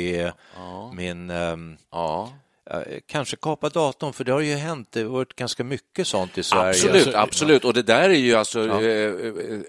min... 0.94 1.30
ehm, 1.30 1.76
Ja. 1.92 2.30
Kanske 3.06 3.36
kapa 3.36 3.68
datorn, 3.68 4.12
för 4.12 4.24
det 4.24 4.32
har 4.32 4.40
ju 4.40 4.54
hänt. 4.54 4.88
Det 4.92 5.02
har 5.02 5.08
varit 5.08 5.36
ganska 5.36 5.64
mycket 5.64 6.06
sånt 6.06 6.38
i 6.38 6.42
Sverige. 6.42 6.68
Absolut, 6.70 6.94
Alltså, 7.06 7.18
absolut. 7.18 7.64
Och 7.64 7.74
det 7.74 7.82
där 7.82 8.10
är 8.10 8.14
ju 8.14 8.34
alltså 8.34 8.60
eh, 8.68 9.04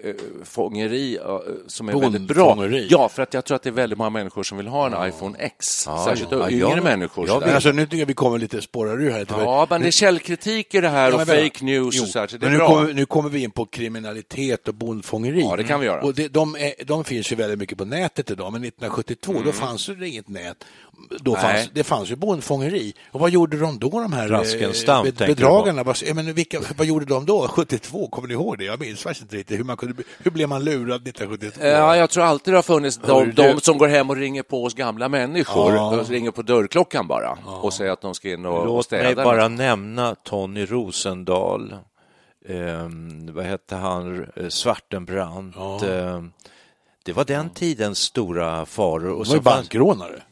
eh, 0.08 0.14
fångeri 0.44 1.18
som 1.66 1.88
är 1.88 1.92
väldigt 2.00 2.22
bra. 2.22 2.44
Bondfångeri. 2.54 2.86
Ja, 2.90 3.08
för 3.08 3.22
att 3.22 3.34
jag 3.34 3.44
tror 3.44 3.56
att 3.56 3.62
det 3.62 3.68
är 3.68 3.72
väldigt 3.72 3.98
många 3.98 4.10
människor 4.10 4.42
som 4.42 4.58
vill 4.58 4.66
ha 4.66 4.86
en 4.86 5.08
iPhone 5.08 5.38
X. 5.38 5.66
Särskilt 6.04 6.32
ja, 6.32 6.50
yngre 6.50 6.68
ja. 6.76 6.82
människor. 6.82 7.28
Ja. 7.28 7.40
Men 7.40 7.54
alltså, 7.54 7.72
nu 7.72 7.86
tycker 7.86 7.98
jag 7.98 8.06
vi 8.06 8.14
kommer 8.14 8.38
lite 8.38 8.62
spårar 8.62 9.02
ur 9.02 9.10
här. 9.10 9.26
Ja, 9.28 9.66
men 9.70 9.80
det 9.82 9.86
är 9.86 9.90
källkritik 9.90 10.74
i 10.74 10.80
det 10.80 10.88
här 10.88 11.02
Ja, 11.08 11.12
och 11.12 11.18
men 11.18 11.26
vänta. 11.26 11.42
fake 11.44 11.64
news 11.64 11.94
Jo, 11.96 12.02
och 12.02 12.08
så 12.08 12.18
här, 12.18 12.26
så 12.26 12.36
det 12.36 12.46
är 12.46 12.50
men 12.50 12.52
nu 12.52 12.58
bra. 12.58 12.68
kommer, 12.68 12.92
nu 12.92 13.06
kommer 13.06 13.28
vi 13.30 13.42
in 13.42 13.50
på 13.50 13.66
kriminalitet 13.66 14.68
och 14.68 14.74
bondfångeri. 14.74 15.40
Ja, 15.40 15.56
det 15.56 15.64
kan 15.64 15.80
vi 15.80 15.86
göra. 15.86 16.02
Och 16.02 16.14
det, 16.14 16.28
de, 16.28 16.56
är, 16.56 16.84
de 16.84 17.04
finns 17.04 17.32
ju 17.32 17.36
väldigt 17.36 17.58
mycket 17.58 17.78
på 17.78 17.84
nätet 17.84 18.30
idag, 18.30 18.52
men 18.52 18.64
1972 18.64 19.32
Mm. 19.32 19.44
då 19.44 19.52
fanns 19.52 19.86
det 19.86 20.08
inget 20.08 20.28
nät. 20.28 20.64
Då 21.20 21.36
fanns, 21.36 21.70
det 21.72 21.84
fanns 21.84 22.10
ju 22.10 22.16
bondfångeri. 22.16 22.91
Och 23.10 23.20
vad 23.20 23.30
gjorde 23.30 23.56
de 23.58 23.78
då, 23.78 23.88
de 23.90 24.12
här 24.12 24.28
Raskenstam, 24.28 25.06
eh, 25.06 25.12
bedragarna? 25.18 25.82
Vad, 25.82 26.14
menar, 26.14 26.32
vilka, 26.32 26.60
vad 26.76 26.86
gjorde 26.86 27.04
de 27.04 27.26
då, 27.26 27.48
72? 27.48 28.08
Kommer 28.08 28.28
ni 28.28 28.34
ihåg 28.34 28.58
det? 28.58 28.64
Jag 28.64 28.80
minns 28.80 29.02
faktiskt 29.02 29.22
inte 29.22 29.36
riktigt. 29.36 29.58
Hur, 29.58 29.64
man 29.64 29.76
kunde, 29.76 30.02
hur 30.18 30.30
blev 30.30 30.48
man 30.48 30.64
lurad 30.64 31.08
1972? 31.08 31.66
Ja, 31.66 31.96
jag 31.96 32.10
tror 32.10 32.24
alltid 32.24 32.54
det 32.54 32.58
har 32.58 32.62
funnits 32.62 33.00
de, 33.06 33.32
de 33.34 33.60
som 33.60 33.78
går 33.78 33.88
hem 33.88 34.10
och 34.10 34.16
ringer 34.16 34.42
på 34.42 34.64
oss 34.64 34.74
gamla 34.74 35.08
människor. 35.08 35.74
Ja. 35.74 36.02
De 36.06 36.12
ringer 36.12 36.30
på 36.30 36.42
dörrklockan 36.42 37.06
bara 37.08 37.38
och 37.62 37.72
säger 37.72 37.92
att 37.92 38.00
de 38.00 38.14
ska 38.14 38.32
in 38.32 38.46
och, 38.46 38.66
Låt 38.66 38.84
städa. 38.84 39.02
mig 39.02 39.14
bara 39.14 39.48
nämna 39.48 40.14
Tony 40.14 40.64
Rosendahl. 40.64 41.74
Ehm, 42.48 43.34
vad 43.34 43.44
hette 43.44 43.76
han? 43.76 44.26
Eh, 44.36 44.48
Svartenbrandt. 44.48 45.56
Ehm, 45.82 46.32
det 47.04 47.12
var 47.12 47.24
den 47.24 47.50
tidens 47.50 47.98
stora 47.98 48.66
faror. 48.66 49.10
Och 49.10 49.18
de 49.18 49.24
så 49.24 49.30
var 49.30 49.36
ju 49.36 49.42
fanns- 49.42 49.56
bankrånare. 49.56 50.22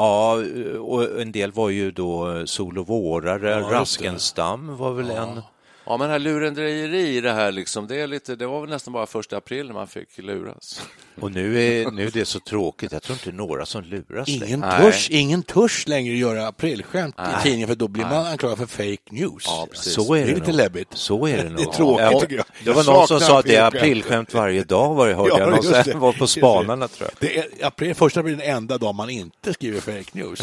Ja, 0.00 0.36
och 0.80 1.20
en 1.20 1.32
del 1.32 1.52
var 1.52 1.68
ju 1.68 1.90
då 1.90 2.42
sol 2.46 2.78
och 2.78 2.86
vårare. 2.86 3.58
just 3.58 3.68
det. 3.70 3.76
Raskenstam 3.76 4.76
var 4.76 4.92
väl 4.92 5.10
en... 5.10 5.42
Ja, 5.90 5.96
men 5.96 6.06
det 6.08 6.12
här 6.12 6.18
lurendrejeri, 6.18 7.20
det 7.20 7.32
här 7.32 7.52
liksom, 7.52 7.86
det, 7.86 8.00
är 8.00 8.06
lite, 8.06 8.36
det 8.36 8.46
var 8.46 8.60
väl 8.60 8.70
nästan 8.70 8.92
bara 8.92 9.06
första 9.06 9.36
april 9.36 9.66
när 9.66 9.74
man 9.74 9.86
fick 9.86 10.18
luras. 10.18 10.82
Och 11.20 11.32
nu 11.32 11.62
är, 11.62 11.90
nu 11.90 12.06
är 12.06 12.10
det 12.10 12.24
så 12.24 12.40
tråkigt. 12.40 12.92
Jag 12.92 13.02
tror 13.02 13.14
inte 13.14 13.32
några 13.32 13.66
som 13.66 13.82
luras 13.82 14.28
längre. 14.28 14.46
Ingen 14.46 14.60
Nej. 14.60 14.80
törs, 14.82 15.10
ingen 15.10 15.42
törs 15.42 15.86
längre 15.88 16.14
göra 16.16 16.46
aprilskämt 16.46 17.14
i 17.18 17.42
tidningen 17.42 17.68
för 17.68 17.74
då 17.74 17.88
blir 17.88 18.04
man 18.04 18.26
anklagad 18.26 18.58
för 18.58 18.66
fake 18.66 19.10
news. 19.10 19.44
Ja, 19.46 19.66
precis. 19.70 19.94
Så 19.94 20.14
är 20.14 20.18
det, 20.20 20.24
Det 20.26 20.32
är 20.32 20.34
lite 20.36 20.52
läbbigt. 20.52 20.88
Så 20.94 21.26
är 21.26 21.36
det 21.36 21.44
nog. 21.50 21.56
Det 21.56 21.62
är 21.62 21.72
tråkigt, 21.72 22.06
Ja, 22.12 22.20
tycker 22.20 22.36
jag. 22.36 22.44
Det 22.64 22.70
var 22.70 22.84
Jag 22.84 22.94
någon 22.94 23.08
som 23.08 23.20
sa 23.20 23.38
att 23.38 23.46
det 23.46 23.56
är 23.56 23.64
aprilskämt. 23.64 24.34
varje 24.34 24.64
dag, 24.64 24.94
var 24.94 25.08
det 25.08 25.14
hörde 25.14 25.38
jag. 25.38 25.50
Någon 25.50 25.72
det. 25.84 25.94
var 25.94 26.12
på 26.12 26.26
spanarna 26.26 26.88
tror 26.88 27.10
jag. 27.10 27.28
Det 27.30 27.38
är, 27.38 27.66
april, 27.66 27.94
första 27.94 28.22
blir 28.22 28.36
den 28.36 28.56
enda 28.56 28.78
dag 28.78 28.94
man 28.94 29.10
inte 29.10 29.52
skriver 29.54 29.80
fake 29.80 30.10
news. 30.12 30.42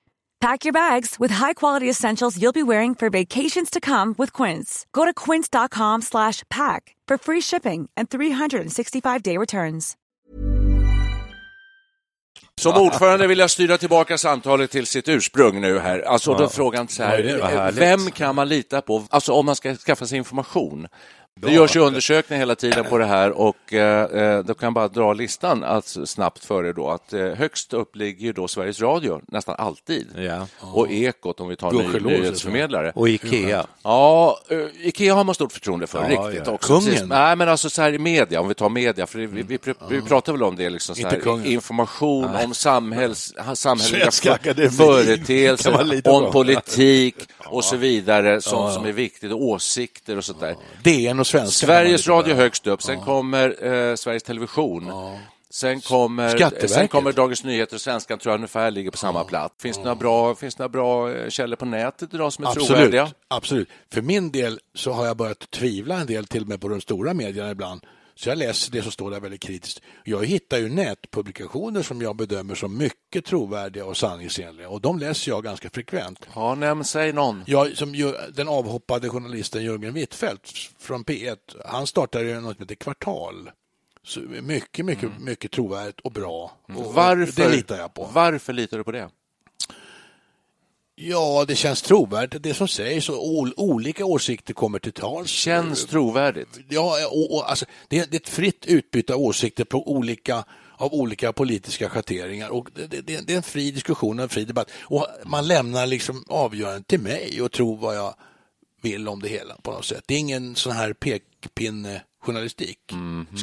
Pack 0.41 0.65
your 0.65 0.73
bags 0.73 1.19
with 1.19 1.33
high-quality 1.33 1.89
essentials 1.89 2.41
you'll 2.41 2.51
be 2.51 2.63
wearing 2.63 2.95
for 2.95 3.09
vacations 3.09 3.69
to 3.69 3.79
come 3.79 4.15
with 4.17 4.33
Quince. 4.33 4.87
Go 4.91 5.05
to 5.05 5.13
quince.com 5.13 6.01
slash 6.01 6.43
pack 6.49 6.95
for 7.07 7.17
free 7.17 7.41
shipping 7.41 7.89
and 7.95 8.09
365-day 8.09 9.37
returns. 9.37 9.97
Som 12.61 12.81
ordförande 12.81 13.27
vill 13.27 13.39
jag 13.39 13.49
styra 13.49 13.77
tillbaka 13.77 14.17
samtalet 14.17 14.71
till 14.71 14.85
sitt 14.85 15.09
ursprung 15.09 15.61
nu 15.61 15.79
här. 15.79 15.99
Alltså 15.99 16.33
då 16.33 16.49
frågan 16.49 16.87
så 16.87 17.03
här, 17.03 17.23
härligt. 17.43 17.81
vem 17.81 18.11
kan 18.11 18.35
man 18.35 18.49
lita 18.49 18.81
på? 18.81 19.03
Alltså 19.09 19.33
om 19.33 19.45
man 19.45 19.55
ska 19.55 19.75
skaffa 19.75 20.05
sig 20.05 20.17
information. 20.17 20.87
Det 21.41 21.51
görs 21.51 21.75
ju 21.75 21.79
undersökningar 21.79 22.39
hela 22.39 22.55
tiden 22.55 22.85
på 22.85 22.97
det 22.97 23.05
här 23.05 23.31
och 23.31 23.73
eh, 23.73 24.03
eh, 24.03 24.39
då 24.43 24.53
kan 24.53 24.67
jag 24.67 24.73
bara 24.73 24.87
dra 24.87 25.13
listan 25.13 25.63
alltså, 25.63 26.05
snabbt 26.05 26.45
för 26.45 26.65
er 26.65 26.73
då 26.73 26.89
att 26.89 27.13
eh, 27.13 27.25
högst 27.25 27.73
upp 27.73 27.95
ligger 27.95 28.25
ju 28.25 28.33
då 28.33 28.47
Sveriges 28.47 28.81
Radio 28.81 29.21
nästan 29.27 29.55
alltid 29.57 30.07
Ja. 30.15 30.47
och 30.59 30.91
Ekot 30.91 31.39
om 31.39 31.47
vi 31.47 31.55
tar 31.55 31.71
ny, 31.71 31.99
nyhetsförmedlare. 32.17 32.91
Och 32.95 33.09
Ikea. 33.09 33.65
Ja, 33.83 34.39
Ikea 34.79 35.13
har 35.13 35.23
man 35.23 35.35
stort 35.35 35.51
förtroende 35.51 35.87
för, 35.87 36.09
Ja, 36.11 36.27
riktigt 36.27 36.47
ja. 36.47 36.53
också. 36.53 36.67
Kungen? 36.67 36.85
Precis. 36.85 37.07
Nej, 37.07 37.35
men 37.35 37.49
alltså 37.49 37.69
så 37.69 37.81
här 37.81 37.93
i 37.93 37.99
media, 37.99 38.41
om 38.41 38.47
vi 38.47 38.53
tar 38.53 38.69
media, 38.69 39.07
för 39.07 39.19
vi, 39.19 39.25
vi, 39.25 39.43
vi, 39.43 39.73
vi 39.89 40.01
pratar 40.01 40.31
väl 40.31 40.43
om 40.43 40.55
det, 40.55 40.69
liksom, 40.69 40.95
så 40.95 41.07
här, 41.07 41.45
information 41.45 42.35
om 42.35 42.53
samhälls, 42.53 43.33
samhälleliga 43.53 44.11
företeelser, 44.71 46.01
om 46.09 46.31
politik 46.31 47.15
och 47.45 47.63
så 47.63 47.75
vidare, 47.75 48.41
sånt 48.41 48.73
som 48.73 48.85
är 48.85 48.91
viktigt, 48.91 49.31
och 49.31 49.41
åsikter 49.43 50.17
och 50.17 50.25
sånt 50.25 50.39
där. 50.39 50.55
DN 50.83 51.19
och 51.19 51.27
Svenska. 51.31 51.65
Sveriges 51.65 52.07
Radio 52.07 52.35
högst 52.35 52.67
upp, 52.67 52.81
sen 52.81 53.01
kommer 53.01 53.65
eh, 53.65 53.95
Sveriges 53.95 54.23
Television. 54.23 54.91
Sen 55.49 55.81
kommer, 55.81 56.67
sen 56.67 56.87
kommer 56.87 57.11
Dagens 57.11 57.43
Nyheter 57.43 57.75
och 57.75 57.81
Svenskan 57.81 58.19
tror 58.19 58.31
jag 58.31 58.37
ungefär 58.37 58.71
ligger 58.71 58.91
på 58.91 58.97
samma 58.97 59.23
plats. 59.23 59.55
Finns 59.61 59.77
det 59.77 59.83
några 59.83 59.95
bra, 59.95 60.35
finns 60.35 60.55
det 60.55 60.63
några 60.63 60.69
bra 60.69 61.13
eh, 61.13 61.29
källor 61.29 61.55
på 61.55 61.65
nätet 61.65 62.13
idag 62.13 62.33
som 62.33 62.43
är 62.45 62.49
Absolut, 62.49 62.67
trovärdiga? 62.67 63.09
absolut. 63.27 63.69
För 63.93 64.01
min 64.01 64.31
del 64.31 64.59
så 64.75 64.91
har 64.91 65.05
jag 65.05 65.17
börjat 65.17 65.51
tvivla 65.51 65.95
en 65.99 66.07
del 66.07 66.27
till 66.27 66.41
och 66.41 66.47
med 66.47 66.61
på 66.61 66.67
de 66.67 66.81
stora 66.81 67.13
medierna 67.13 67.51
ibland. 67.51 67.81
Så 68.15 68.29
jag 68.29 68.37
läser 68.37 68.71
det 68.71 68.81
som 68.81 68.91
står 68.91 69.11
där 69.11 69.19
väldigt 69.19 69.41
kritiskt. 69.41 69.81
Jag 70.03 70.25
hittar 70.25 70.57
ju 70.57 70.69
nätpublikationer 70.69 71.81
som 71.81 72.01
jag 72.01 72.15
bedömer 72.15 72.55
som 72.55 72.77
mycket 72.77 73.25
trovärdiga 73.25 73.85
och 73.85 73.97
sanningsenliga 73.97 74.69
och 74.69 74.81
de 74.81 74.99
läser 74.99 75.31
jag 75.31 75.43
ganska 75.43 75.69
frekvent. 75.69 76.19
Ja, 76.35 76.55
nämn, 76.55 76.83
säg 76.83 77.13
någon. 77.13 77.43
Jag, 77.47 77.77
som 77.77 78.13
den 78.33 78.47
avhoppade 78.47 79.09
journalisten 79.09 79.63
Jörgen 79.63 79.93
Wittfeldt 79.93 80.51
från 80.79 81.03
P1, 81.03 81.37
han 81.65 81.87
startade 81.87 82.25
ju 82.25 82.39
något 82.39 82.57
som 82.57 82.63
heter 82.63 82.75
Kvartal. 82.75 83.51
Så 84.03 84.19
mycket, 84.19 84.85
mycket, 84.85 85.09
mycket 85.19 85.51
trovärdigt 85.51 85.99
och 85.99 86.11
bra. 86.11 86.51
Och 86.75 86.93
Varför, 86.93 87.43
Det 87.43 87.49
litar 87.49 87.77
jag 87.77 87.93
på. 87.93 88.09
Varför 88.13 88.53
litar 88.53 88.77
du 88.77 88.83
på 88.83 88.91
det? 88.91 89.09
Ja, 91.03 91.45
det 91.47 91.55
känns 91.55 91.81
trovärdigt 91.81 92.43
det 92.43 92.53
som 92.53 92.67
sägs 92.67 93.09
och 93.09 93.25
ol- 93.27 93.53
olika 93.57 94.05
åsikter 94.05 94.53
kommer 94.53 94.79
till 94.79 94.93
tals. 94.93 95.29
Känns 95.29 95.85
trovärdigt. 95.85 96.59
Ja, 96.69 97.07
och, 97.07 97.35
och, 97.35 97.49
alltså, 97.49 97.65
det, 97.87 98.11
det 98.11 98.17
är 98.17 98.19
ett 98.19 98.29
fritt 98.29 98.65
utbyte 98.65 99.13
av 99.13 99.19
åsikter 99.21 99.63
på 99.63 99.91
olika, 99.91 100.43
av 100.77 100.93
olika 100.93 101.33
politiska 101.33 101.89
schatteringar. 101.89 102.49
Och 102.49 102.69
det, 102.75 102.87
det, 102.87 103.27
det 103.27 103.33
är 103.33 103.37
en 103.37 103.43
fri 103.43 103.71
diskussion 103.71 104.19
och 104.19 104.23
en 104.23 104.29
fri 104.29 104.45
debatt. 104.45 104.71
Och 104.81 105.07
man 105.25 105.47
lämnar 105.47 105.87
liksom 105.87 106.23
avgörandet 106.27 106.87
till 106.87 106.99
mig 106.99 107.41
och 107.41 107.51
tror 107.51 107.77
vad 107.77 107.95
jag 107.97 108.15
vill 108.81 109.07
om 109.07 109.21
det 109.21 109.29
hela 109.29 109.55
på 109.55 109.71
något 109.71 109.85
sätt. 109.85 110.03
Det 110.05 110.13
är 110.13 110.19
ingen 110.19 110.55
sån 110.55 110.73
här 110.73 110.93
pekpinne-journalistik. 110.93 112.79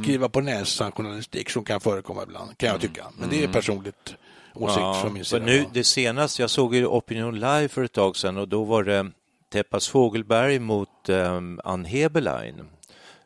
Skriva 0.02 0.28
på 0.28 0.40
näsan-journalistik 0.40 1.50
som 1.50 1.64
kan 1.64 1.80
förekomma 1.80 2.22
ibland, 2.22 2.58
kan 2.58 2.68
jag 2.68 2.80
tycka. 2.80 3.06
Men 3.18 3.28
det 3.30 3.44
är 3.44 3.48
personligt 3.48 4.14
åsikt 4.62 5.00
från 5.02 5.12
min 5.12 5.24
sida. 5.24 5.44
nu, 5.44 5.66
det 5.72 5.84
senaste, 5.84 6.42
jag 6.42 6.50
såg 6.50 6.74
ju 6.74 6.86
Opinion 6.86 7.34
Live 7.34 7.68
för 7.68 7.84
ett 7.84 7.92
tag 7.92 8.16
sedan 8.16 8.36
och 8.36 8.48
då 8.48 8.64
var 8.64 8.84
det 8.84 9.10
Teppas 9.52 9.88
Fågelberg 9.88 10.58
mot 10.58 11.08
um, 11.08 11.60
Ann 11.64 11.84
Heberlein. 11.84 12.60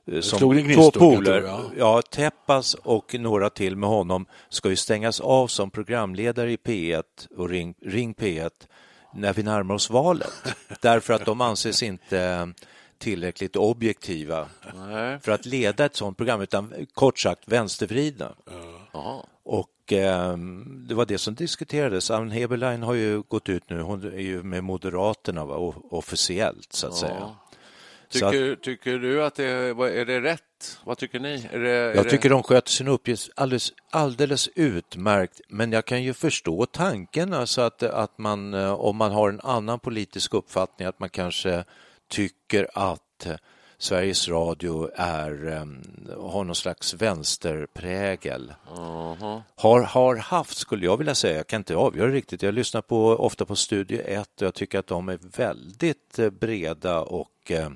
Eh, 0.06 0.20
Som 0.20 0.38
två 0.74 0.90
poler. 0.90 1.42
jag. 1.42 1.60
Ja, 1.78 2.02
Teppas 2.02 2.74
och 2.74 3.14
några 3.14 3.50
till 3.50 3.76
med 3.76 3.88
honom 3.88 4.26
ska 4.48 4.68
ju 4.68 4.76
stängas 4.76 5.20
av 5.20 5.46
som 5.46 5.70
programledare 5.70 6.52
i 6.52 6.56
P1 6.56 7.02
och 7.36 7.48
Ring, 7.48 7.74
Ring 7.82 8.14
P1 8.14 8.50
när 9.14 9.32
vi 9.32 9.42
närmar 9.42 9.74
oss 9.74 9.90
valet. 9.90 10.32
Därför 10.80 11.14
att 11.14 11.24
de 11.24 11.40
anses 11.40 11.82
inte 11.82 12.52
tillräckligt 12.98 13.56
objektiva 13.56 14.46
Nej. 14.74 15.20
för 15.20 15.32
att 15.32 15.46
leda 15.46 15.84
ett 15.84 15.96
sådant 15.96 16.16
program, 16.16 16.40
utan 16.40 16.74
kort 16.94 17.18
sagt 17.18 17.42
vänstervridna. 17.46 18.34
Ja. 18.92 19.26
Och 19.44 19.68
det 19.86 20.94
var 20.94 21.06
det 21.06 21.18
som 21.18 21.34
diskuterades. 21.34 22.10
Ann 22.10 22.30
Heberlein 22.30 22.82
har 22.82 22.94
ju 22.94 23.22
gått 23.22 23.48
ut 23.48 23.70
nu, 23.70 23.80
hon 23.80 24.04
är 24.04 24.18
ju 24.18 24.42
med 24.42 24.64
Moderaterna 24.64 25.44
va, 25.44 25.74
officiellt 25.90 26.72
så 26.72 26.86
att 26.86 26.94
säga. 26.94 27.36
Så 28.08 28.26
att, 28.26 28.32
Tycker, 28.32 28.56
tycker 28.56 28.98
du 28.98 29.24
att 29.24 29.34
det 29.34 29.44
är, 29.44 30.04
det 30.04 30.20
rätt? 30.20 30.78
Vad 30.84 30.98
tycker 30.98 31.20
ni? 31.20 31.48
Är 31.52 31.58
det, 31.58 31.70
är 31.70 31.94
jag 31.94 32.04
det... 32.04 32.10
tycker 32.10 32.30
de 32.30 32.42
sköter 32.42 32.70
sin 32.70 32.88
uppgift 32.88 33.30
alldeles, 33.36 33.72
alldeles 33.90 34.48
utmärkt, 34.54 35.40
men 35.48 35.72
jag 35.72 35.84
kan 35.84 36.02
ju 36.02 36.14
förstå 36.14 36.66
tanken, 36.66 37.32
alltså 37.32 37.60
att, 37.60 37.82
att 37.82 38.18
man, 38.18 38.54
eh, 38.54 38.72
om 38.72 38.96
man 38.96 39.12
har 39.12 39.28
en 39.28 39.40
annan 39.40 39.78
politisk 39.78 40.34
uppfattning, 40.34 40.88
att 40.88 41.00
man 41.00 41.08
kanske 41.08 41.64
tycker 42.08 42.68
att 42.74 43.26
Sveriges 43.82 44.28
Radio 44.28 44.90
är, 44.94 45.46
eh, 45.46 46.22
har 46.22 46.44
någon 46.44 46.54
slags 46.54 46.94
vänsterprägel. 46.94 48.54
Har, 49.56 49.80
har 49.80 50.16
haft, 50.16 50.56
skulle 50.56 50.84
jag 50.86 50.96
vilja 50.96 51.14
säga. 51.14 51.36
Jag 51.36 51.46
kan 51.46 51.60
inte 51.60 51.76
avgöra 51.76 52.10
riktigt. 52.10 52.42
Jag 52.42 52.54
lyssnar 52.54 52.82
på, 52.82 53.06
ofta 53.06 53.44
på 53.44 53.56
Studio 53.56 54.00
1 54.06 54.28
och 54.36 54.46
jag 54.46 54.54
tycker 54.54 54.78
att 54.78 54.86
de 54.86 55.08
är 55.08 55.18
väldigt 55.36 56.18
eh, 56.18 56.30
breda 56.30 57.00
och 57.00 57.28
eh, 57.50 57.70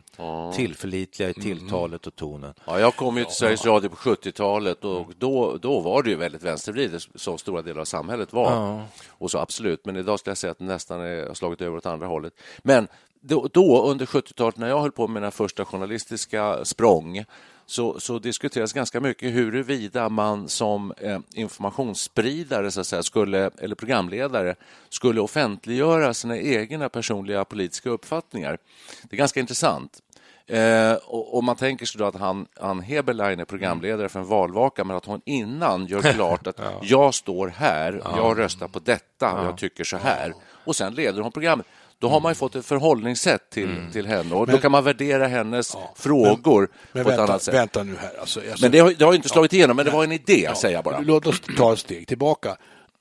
tillförlitliga 0.55 1.29
i 1.29 1.35
tilltalet 1.35 2.07
och 2.07 2.17
tonen. 2.17 2.55
Ja, 2.67 2.81
jag 2.81 2.97
kom 2.97 3.17
ju 3.17 3.25
till 3.25 3.35
Sveriges 3.35 3.65
Radio 3.65 3.89
på 3.89 3.97
70-talet 3.97 4.85
och 4.85 5.13
då, 5.19 5.57
då 5.57 5.81
var 5.81 6.03
det 6.03 6.11
ju 6.11 6.17
väldigt 6.17 6.43
vänstervridet 6.43 7.03
som 7.15 7.39
stora 7.39 7.63
delar 7.63 7.81
av 7.81 7.85
samhället 7.85 8.33
var. 8.33 8.83
Och 9.09 9.31
så 9.31 9.39
absolut, 9.39 9.87
men 9.87 9.97
idag 9.97 10.19
skulle 10.19 10.31
jag 10.31 10.39
säga 10.39 10.51
att 10.51 10.59
det 10.59 10.65
nästan 10.65 11.01
har 11.01 11.35
slagit 11.35 11.61
över 11.61 11.77
åt 11.77 11.87
andra 11.87 12.07
hållet. 12.07 12.33
Men 12.59 12.89
då, 13.27 13.49
då 13.53 13.91
under 13.91 14.07
70-talet 14.07 14.57
när 14.57 14.69
jag 14.69 14.81
höll 14.81 14.93
på 14.93 15.09
med 15.09 15.23
mina 15.23 15.31
första 15.31 15.65
journalistiska 15.65 16.65
språng 16.65 17.25
så, 17.67 18.01
så 18.01 18.19
diskuterades 18.19 18.73
ganska 18.73 19.01
mycket 19.01 19.35
huruvida 19.35 20.09
man 20.09 20.49
som 20.49 20.93
eh, 20.99 21.19
informationsspridare 21.35 22.71
så 22.71 22.81
att 22.81 22.87
säga, 22.87 23.03
skulle, 23.03 23.51
eller 23.59 23.75
programledare 23.75 24.55
skulle 24.89 25.21
offentliggöra 25.21 26.15
sina 26.15 26.39
egna 26.39 26.89
personliga 26.89 27.45
politiska 27.45 27.91
uppfattningar. 27.91 28.59
Det 29.03 29.17
är 29.17 29.19
ganska 29.19 29.41
intressant. 29.41 30.03
Eh, 30.47 30.93
och, 30.93 31.37
och 31.37 31.45
man 31.45 31.57
tänker 31.57 31.87
sig 31.87 31.99
då 31.99 32.05
att 32.05 32.15
han, 32.15 32.47
han 32.61 32.81
Heberlein 32.81 33.41
är 33.41 33.45
programledare 33.45 34.09
för 34.09 34.21
en 34.21 34.27
valvaka 34.27 34.85
men 34.85 34.97
att 34.97 35.05
hon 35.05 35.21
innan 35.25 35.87
gör 35.87 36.03
klart 36.15 36.47
att 36.47 36.61
jag 36.83 37.15
står 37.15 37.49
här, 37.49 38.03
jag 38.17 38.39
röstar 38.39 38.69
på 38.69 38.79
detta, 38.79 39.45
jag 39.45 39.59
tycker 39.59 39.85
så 39.85 39.97
här. 39.97 40.35
Och 40.65 40.77
sen 40.77 40.95
leder 40.95 41.21
hon 41.21 41.33
programmet. 41.33 41.67
Då 41.99 42.09
har 42.09 42.21
man 42.21 42.31
ju 42.31 42.35
fått 42.35 42.55
ett 42.57 42.67
förhållningssätt 42.67 43.51
till, 43.51 43.69
till 43.93 44.07
henne 44.07 44.35
och 44.35 44.47
då 44.47 44.53
Men- 44.53 44.61
kan 44.61 44.73
man 44.73 44.85
värdera 44.85 45.27
hennes 45.27 45.77
frågor 45.97 46.69
Men 46.93 47.05
på 47.05 47.11
ett 47.11 47.19
vänta, 47.19 47.33
annat 47.33 47.43
sätt. 47.43 47.55
vänta 47.55 47.83
nu 47.83 47.97
här. 48.01 48.21
Alltså, 48.21 48.41
alltså, 48.41 48.65
Men 48.65 48.73
det 48.73 48.79
har, 48.79 48.95
det 48.99 49.05
har 49.05 49.15
inte 49.15 49.29
slagit 49.29 49.53
igenom, 49.53 49.77
men 49.77 49.85
det 49.87 49.91
var 49.93 50.05
en 50.05 50.13
idé, 50.13 50.41
Ja, 50.45 50.55
säger 50.55 50.75
jag 50.75 50.85
bara. 50.85 51.01
Låt 51.01 51.27
oss 51.27 51.41
ta 51.57 51.73
ett 51.73 51.79
steg 51.79 52.09
tillbaka. 52.09 52.49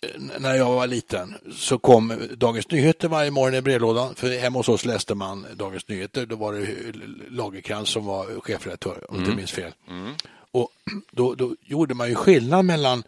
Eh, 0.01 0.21
När 0.39 0.53
jag 0.55 0.71
var 0.71 0.87
liten 0.87 1.35
så 1.55 1.77
kom 1.79 2.13
Dagens 2.37 2.71
Nyheter 2.71 3.07
varje 3.07 3.31
morgon 3.31 3.55
i 3.55 3.61
brevlådan. 3.61 4.15
För 4.15 4.39
hemma 4.39 4.59
hos 4.59 4.69
oss 4.69 4.85
läste 4.85 5.15
man 5.15 5.45
Dagens 5.55 5.87
Nyheter. 5.87 6.25
Då 6.25 6.35
var 6.35 6.53
det 6.53 6.67
Lagerkrans 7.29 7.89
som 7.89 8.05
var 8.05 8.39
chefredaktör, 8.39 9.05
om 9.09 9.15
jag 9.15 9.25
inte 9.25 9.35
minns 9.37 9.51
fel. 9.51 9.71
Och 10.51 10.69
då, 11.11 11.35
då 11.35 11.55
gjorde 11.65 11.93
man 11.93 12.09
ju 12.09 12.15
skillnad 12.15 12.65
mellan 12.65 13.03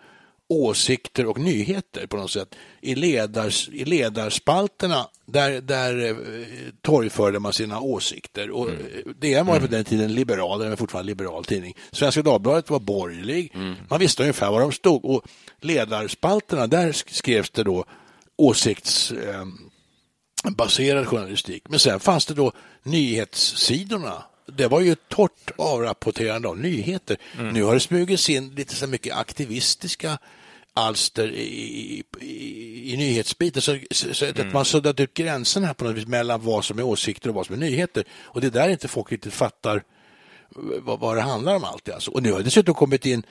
åsikter 0.49 1.25
och 1.25 1.39
nyheter 1.39 2.07
på 2.07 2.17
något 2.17 2.31
sätt. 2.31 2.55
I, 2.81 2.95
ledars, 2.95 3.69
i 3.69 3.85
ledarspalterna 3.85 5.07
där, 5.25 5.61
där 5.61 6.09
eh, 6.09 6.15
torgförde 6.81 7.39
man 7.39 7.53
sina 7.53 7.79
åsikter. 7.79 8.49
Och 8.51 8.69
eh, 8.69 8.75
DN 9.19 9.45
var 9.45 9.59
för 9.59 9.67
den 9.67 9.83
tiden 9.85 10.13
liberal, 10.13 10.59
den 10.59 10.71
är 10.71 10.75
fortfarande 10.75 11.07
liberal 11.11 11.45
tidning. 11.45 11.73
Svenska 11.91 12.21
Dagbladet 12.21 12.69
var 12.69 12.79
borgerlig. 12.79 13.53
Man 13.89 13.99
visste 13.99 14.23
ungefär 14.23 14.51
var 14.51 14.61
de 14.61 14.71
stod. 14.71 15.05
Och 15.05 15.23
ledarspalterna, 15.61 16.67
där 16.67 16.91
sk- 16.91 17.13
skrevs 17.13 17.49
det 17.51 17.63
då 17.63 17.85
åsikts... 18.37 19.11
Eh, 19.11 19.45
baserad 20.57 21.07
journalistik. 21.07 21.63
Men 21.69 21.79
sen 21.79 21.99
fanns 21.99 22.25
det 22.25 22.33
då 22.33 22.51
nyhetssidorna. 22.83 24.23
Det 24.47 24.67
var 24.67 24.81
ju 24.81 24.91
ett 24.91 25.09
torrt 25.09 25.51
avrapporterande 25.57 26.47
av 26.47 26.59
nyheter. 26.59 27.17
Nu 27.53 27.63
har 27.63 27.73
det 27.73 27.79
smugits 27.79 28.29
in 28.29 28.55
lite 28.55 28.75
så 28.75 28.87
mycket 28.87 29.15
aktivistiska 29.15 30.17
alster 30.73 31.31
i, 31.31 32.03
i, 32.21 32.93
i, 32.93 32.97
nyhetsbiten. 32.97 33.61
Så, 33.61 33.79
så, 33.91 34.13
så 34.13 34.25
att 34.25 34.53
man 34.53 34.65
suddat 34.65 34.99
ut 34.99 35.13
gränserna 35.13 35.67
här 35.67 35.73
på 35.73 35.85
något 35.85 35.95
vis 35.95 36.07
mellan 36.07 36.41
vad 36.41 36.65
som 36.65 36.79
är 36.79 36.83
åsikter 36.83 37.29
och 37.29 37.35
vad 37.35 37.45
som 37.45 37.55
är 37.55 37.59
nyheter. 37.59 38.03
Och 38.23 38.41
det 38.41 38.47
är 38.47 38.51
där 38.51 38.69
inte 38.69 38.87
folk 38.87 39.11
riktigt 39.11 39.33
fattar 39.33 39.83
vad, 40.55 40.99
vad 40.99 41.17
det 41.17 41.21
handlar 41.21 41.55
om 41.55 41.63
alltid. 41.63 41.93
Alltså. 41.93 42.11
Och 42.11 42.23
nu 42.23 42.31
har 42.31 42.37
det 42.37 42.43
dessutom 42.43 42.73
kommit 42.75 43.05
in 43.05 43.23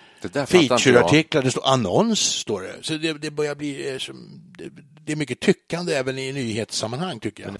featureartiklar, 0.46 1.42
det 1.42 1.50
står 1.50 1.66
annons, 1.66 2.20
står 2.20 2.62
det. 2.62 2.74
Så 2.82 2.94
det, 2.94 3.12
det 3.12 3.30
börjar 3.30 3.54
bli, 3.54 3.90
eh, 3.90 4.14
det, 4.58 4.70
det 5.04 5.12
är 5.12 5.16
mycket 5.16 5.40
tyckande 5.40 5.94
även 5.94 6.18
i 6.18 6.32
nyhetssammanhang 6.32 7.20
tycker 7.20 7.42
jag. 7.42 7.56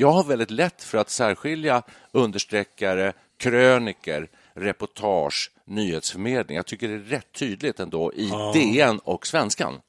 Jag 0.00 0.10
har 0.12 0.24
väldigt 0.24 0.50
lätt 0.50 0.82
för 0.82 0.98
att 0.98 1.10
särskilja 1.10 1.82
understreckare, 2.12 3.12
kröniker, 3.38 4.28
reportage, 4.54 5.50
nyhetsförmedling. 5.64 6.56
Jag 6.56 6.66
tycker 6.66 6.88
det 6.88 6.94
är 6.94 6.98
rätt 6.98 7.32
tydligt 7.32 7.80
ändå 7.80 8.12
i 8.12 8.30
DN 8.54 8.98
och 8.98 9.26
Svenskan. 9.26 9.80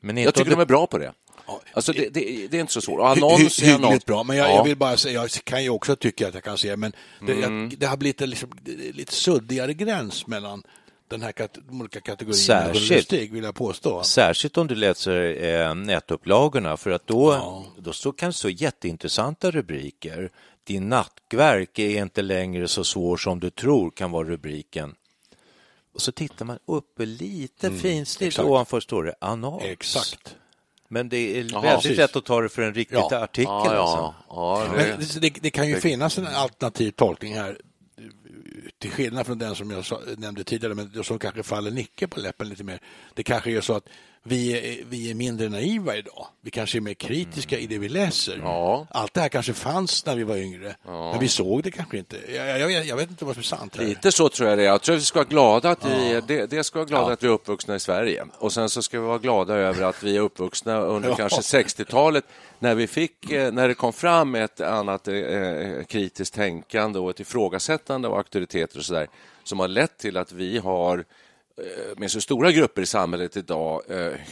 Men 0.00 0.16
Jag 0.16 0.34
tycker 0.34 0.50
om 0.52 0.56
de 0.58 0.62
är 0.62 0.66
bra 0.66 0.86
på 0.86 0.98
det. 0.98 1.12
Alltså 1.72 1.92
det, 1.92 2.08
det, 2.08 2.46
det 2.50 2.56
är 2.56 2.60
inte 2.60 2.72
så 2.72 2.80
svårt. 2.80 3.00
Annons 3.00 3.62
är 3.62 3.74
annons. 3.74 4.04
bra, 4.04 4.22
men 4.22 4.36
jag, 4.36 4.50
Ja. 4.50 4.54
jag 4.54 4.64
vill 4.64 4.76
bara 4.76 4.96
säga, 4.96 5.20
jag 5.20 5.30
kan 5.30 5.62
ju 5.64 5.70
också 5.70 5.96
tycka 5.96 6.28
att 6.28 6.34
jag 6.34 6.44
kan 6.44 6.58
se, 6.58 6.76
men 6.76 6.92
det, 7.26 7.32
Mm. 7.32 7.60
jag, 7.70 7.78
det 7.78 7.86
har 7.86 7.96
blivit 7.96 8.20
en 8.20 8.30
liksom, 8.30 8.50
lite 8.92 9.12
suddigare 9.12 9.74
gräns 9.74 10.26
mellan 10.26 10.62
den 11.08 11.22
här 11.22 11.32
kat- 11.32 11.58
de 11.68 11.80
olika 11.80 12.00
kategorierna 12.00 12.34
Särskilt. 12.36 12.88
journalistik, 12.88 13.32
vill 13.32 13.44
jag 13.44 13.54
påstå. 13.54 14.02
Särskilt 14.02 14.56
om 14.58 14.66
du 14.66 14.74
läser 14.74 15.44
eh, 15.44 15.74
nätupplagorna 15.74 16.76
för 16.76 16.90
att 16.90 17.06
då, 17.06 17.64
då 17.78 17.92
står, 17.92 18.12
kan 18.12 18.28
det 18.28 18.32
stå 18.32 18.48
jätteintressanta 18.48 19.50
rubriker. 19.50 20.30
Din 20.64 20.88
nattverk 20.88 21.78
är 21.78 22.02
inte 22.02 22.22
längre 22.22 22.68
så 22.68 22.84
svår 22.84 23.16
som 23.16 23.40
du 23.40 23.50
tror 23.50 23.90
kan 23.90 24.10
vara 24.10 24.28
rubriken. 24.28 24.94
Och 25.94 26.00
så 26.02 26.12
tittar 26.12 26.44
man 26.44 26.58
uppe 26.66 27.06
lite 27.06 27.66
Mm, 27.66 28.02
exakt. 28.02 28.38
ovanför 28.38 28.80
står 28.80 29.04
det 29.04 29.14
annons. 29.20 29.62
Exakt. 29.62 30.36
Men 30.88 31.08
det 31.08 31.16
är 31.38 31.46
Jaha, 31.52 31.60
väldigt 31.62 31.82
precis. 31.82 31.98
lätt 31.98 32.16
att 32.16 32.24
ta 32.24 32.40
det 32.40 32.48
för 32.48 32.62
en 32.62 32.74
riktig 32.74 32.96
Ja. 32.96 33.16
artikel. 33.22 33.44
Ja, 33.52 33.76
Alltså. 33.76 34.14
ja, 34.28 34.64
ja, 34.64 34.72
Men 34.72 35.00
det, 35.00 35.14
det, 35.14 35.20
det, 35.20 35.40
det 35.42 35.50
kan 35.50 35.68
ju 35.68 35.80
finnas 35.80 36.18
en 36.18 36.26
alternativ 36.26 36.90
tolkning 36.90 37.34
här, 37.34 37.60
till 38.78 38.90
skillnad 38.90 39.26
från 39.26 39.38
den 39.38 39.54
som 39.54 39.70
jag 39.70 39.84
nämnde 40.18 40.44
tidigare, 40.44 40.74
men 40.74 41.04
som 41.04 41.18
kanske 41.18 41.42
faller 41.42 41.70
Nicke 41.70 42.08
på 42.08 42.20
läppen 42.20 42.48
lite 42.48 42.64
mer. 42.64 42.80
Det 43.14 43.22
kanske 43.22 43.50
är 43.50 43.60
så 43.60 43.74
att 43.74 43.88
vi 44.28 44.52
är, 44.52 44.84
vi 44.88 45.10
är 45.10 45.14
mindre 45.14 45.48
naiva 45.48 45.96
idag. 45.96 46.26
Vi 46.40 46.50
kanske 46.50 46.78
är 46.78 46.80
mer 46.80 46.94
kritiska 46.94 47.58
i 47.58 47.66
det 47.66 47.78
vi 47.78 47.88
läser. 47.88 48.38
Ja. 48.42 48.86
Allt 48.90 49.14
det 49.14 49.20
här 49.20 49.28
kanske 49.28 49.52
fanns 49.52 50.06
när 50.06 50.16
vi 50.16 50.24
var 50.24 50.36
yngre, 50.36 50.76
men 50.84 51.18
vi 51.20 51.28
såg 51.28 51.62
det 51.62 51.70
kanske 51.70 51.98
inte. 51.98 52.16
Jag, 52.34 52.60
jag, 52.60 52.86
jag, 52.86 52.96
vet 52.96 53.10
inte 53.10 53.24
vad 53.24 53.34
som 53.34 53.40
är 53.40 53.44
sant. 53.44 53.76
Här. 53.76 53.84
Lite 53.84 54.12
så 54.12 54.28
tror 54.28 54.48
jag 54.48 54.58
det 54.58 54.62
är. 54.62 54.66
Jag 54.66 54.82
tror 54.82 54.94
att 54.94 55.00
vi 55.00 55.04
ska 55.04 55.18
vara 55.18 55.28
glada 55.28 55.70
att 55.70 55.84
vi, 55.84 56.20
det, 56.28 56.46
det 56.46 56.64
ska 56.64 56.78
vara 56.78 56.88
glada 56.88 57.12
att 57.12 57.22
vi 57.22 57.26
är 57.26 57.32
uppvuxna 57.32 57.74
i 57.74 57.80
Sverige. 57.80 58.24
Och 58.38 58.52
sen 58.52 58.68
så 58.68 58.82
ska 58.82 59.00
vi 59.00 59.06
vara 59.06 59.18
glada 59.18 59.54
över 59.54 59.82
att 59.82 60.02
vi 60.02 60.16
är 60.16 60.20
uppvuxna 60.20 60.80
under 60.80 61.08
Ja. 61.16 61.16
kanske 61.16 61.40
60-talet 61.58 62.24
när 62.58 62.74
vi 62.74 62.86
fick, 62.86 63.30
eh, 63.32 63.52
när 63.52 63.68
det 63.68 63.74
kom 63.74 63.92
fram 63.92 64.34
ett 64.34 64.60
annat 64.60 65.08
eh, 65.08 65.82
kritiskt 65.88 66.34
tänkande 66.34 66.98
och 66.98 67.10
ett 67.10 67.20
ifrågasättande 67.20 68.08
av 68.08 68.14
auktoriteter 68.14 68.78
och 68.78 68.84
sådär 68.84 69.08
som 69.44 69.60
har 69.60 69.68
lett 69.68 69.98
till 69.98 70.16
att 70.16 70.32
vi 70.32 70.58
har 70.58 70.98
eh, 71.58 71.98
med 71.98 72.10
så 72.10 72.20
stora 72.20 72.52
grupper 72.52 72.82
i 72.82 72.86
samhället 72.86 73.36
idag 73.36 73.82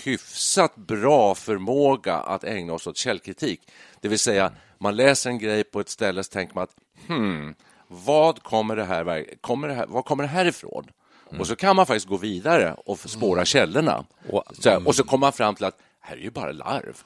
hyfsat 0.04 0.76
bra 0.76 1.34
förmåga 1.34 2.14
att 2.14 2.44
ägna 2.44 2.72
oss 2.72 2.86
åt 2.86 2.96
källkritik. 2.96 3.60
Det 4.00 4.08
vill 4.08 4.18
säga, 4.18 4.52
man 4.78 4.96
läser 4.96 5.30
en 5.30 5.38
grej 5.38 5.64
på 5.64 5.80
ett 5.80 5.88
ställe 5.88 6.24
så 6.24 6.30
tänker 6.32 6.54
man 6.54 6.64
att 6.64 6.76
hmm, 7.06 7.54
vad 7.88 8.42
kommer 8.42 8.76
det 8.76 8.84
här, 8.84 9.24
kommer 9.40 9.68
det 9.68 9.74
här, 9.74 9.86
vad 9.88 10.04
kommer 10.04 10.24
det 10.24 10.28
här 10.30 10.44
ifrån? 10.44 10.86
Och 11.38 11.46
så 11.46 11.56
kan 11.56 11.76
man 11.76 11.86
faktiskt 11.86 12.06
gå 12.08 12.16
vidare 12.16 12.74
och 12.86 12.98
spåra 13.00 13.44
källorna. 13.44 14.04
Och- 14.28 14.44
Så 14.52 14.70
och 14.86 14.94
så 14.94 15.04
kommer 15.04 15.20
man 15.26 15.32
fram 15.32 15.54
till 15.54 15.64
att 15.64 15.78
här 16.00 16.16
är 16.16 16.20
ju 16.20 16.30
bara 16.30 16.52
larv. 16.52 17.02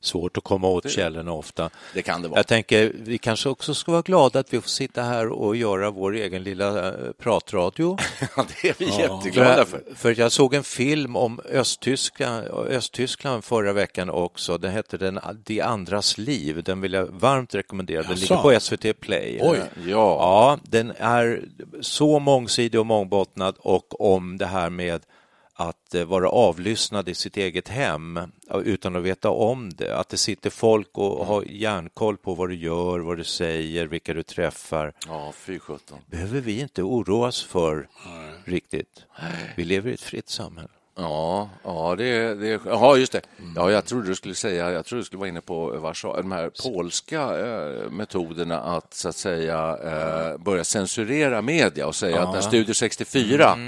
Svårt 0.00 0.36
att 0.36 0.44
komma 0.44 0.68
åt 0.68 0.90
källorna 0.90 1.32
ofta. 1.32 1.70
Det 1.94 2.02
kan 2.02 2.22
det 2.22 2.28
vara. 2.28 2.38
Jag 2.38 2.46
tänker, 2.46 2.92
vi 2.94 3.18
kanske 3.18 3.48
också 3.48 3.74
ska 3.74 3.92
vara 3.92 4.02
glada 4.02 4.38
att 4.40 4.52
vi 4.52 4.60
får 4.60 4.68
sitta 4.68 5.02
här 5.02 5.28
och 5.28 5.56
göra 5.56 5.90
vår 5.90 6.14
egen 6.16 6.42
lilla 6.42 6.88
eh, 6.88 7.12
pratradio. 7.18 7.96
Ja, 8.36 8.46
det 8.62 8.68
är 8.68 8.74
vi 8.78 8.84
jätteglada 8.84 9.64
för. 9.64 9.82
För 9.94 10.20
jag 10.20 10.32
såg 10.32 10.54
en 10.54 10.64
film 10.64 11.16
om 11.16 11.40
Östtyskland, 11.50 12.46
Östtyskland 12.48 13.44
förra 13.44 13.72
veckan 13.72 14.10
också. 14.10 14.58
Den 14.58 14.72
hette 14.72 14.96
den, 14.96 15.20
De 15.44 15.60
andras 15.60 16.18
liv. 16.18 16.62
Den 16.62 16.80
vill 16.80 16.92
jag 16.92 17.06
varmt 17.06 17.54
rekommendera. 17.54 18.02
Den 18.02 18.16
ligger 18.18 18.36
på 18.36 18.60
SVT 18.60 19.00
Play. 19.00 19.38
Oj. 19.42 19.58
Ja. 19.86 19.88
Ja, 19.88 20.58
den 20.62 20.92
är 20.98 21.42
så 21.80 22.18
mångsidig 22.18 22.80
och 22.80 22.86
mångbottnad 22.86 23.54
och 23.58 24.00
om 24.14 24.38
det 24.38 24.46
här 24.46 24.70
med 24.70 25.02
att 25.60 25.94
eh, 25.94 26.04
vara 26.04 26.28
avlyssnad 26.28 27.08
i 27.08 27.14
sitt 27.14 27.36
eget 27.36 27.68
hem 27.68 28.20
utan 28.64 28.96
att 28.96 29.02
veta 29.02 29.30
om 29.30 29.70
det. 29.70 29.96
Att 29.96 30.08
det 30.08 30.16
sitter 30.16 30.50
folk 30.50 30.98
och 30.98 31.26
har 31.26 31.42
järnkoll 31.42 32.16
på 32.16 32.34
vad 32.34 32.48
du 32.48 32.54
gör, 32.54 32.98
vad 32.98 33.16
du 33.16 33.24
säger, 33.24 33.86
vilka 33.86 34.14
du 34.14 34.22
träffar. 34.22 34.92
Ja, 35.06 35.32
fy 35.36 35.58
sjutton. 35.58 35.98
behöver 36.06 36.40
vi 36.40 36.60
inte 36.60 36.82
oroa 36.82 37.28
oss 37.28 37.42
för 37.42 37.88
riktigt. 38.44 39.04
Vi 39.56 39.64
lever 39.64 39.90
i 39.90 39.94
ett 39.94 40.00
fritt 40.00 40.28
samhälle. 40.28 40.77
Ja, 41.00 41.48
ja, 41.64 41.94
det, 41.98 42.34
det, 42.34 42.60
ja, 42.66 42.96
just 42.96 43.12
det. 43.12 43.20
Ja, 43.56 43.70
jag 43.70 43.84
trodde 43.84 44.06
du 44.08 44.14
skulle 44.14 44.34
säga, 44.34 44.70
jag 44.70 44.84
trodde 44.86 45.00
du 45.00 45.04
skulle 45.04 45.18
vara 45.20 45.28
inne 45.28 45.40
på 45.40 45.66
Warszawa, 45.70 46.16
de 46.16 46.32
här 46.32 46.50
polska 46.64 47.20
eh, 47.20 47.90
metoderna 47.90 48.60
att 48.60 48.94
så 48.94 49.08
att 49.08 49.16
säga 49.16 49.78
eh, 49.84 50.38
börja 50.44 50.64
censurera 50.64 51.42
media 51.42 51.86
och 51.86 51.94
säga 51.94 52.22
att 52.22 52.34
när 52.34 52.40
Studio 52.40 52.74
64, 52.74 53.58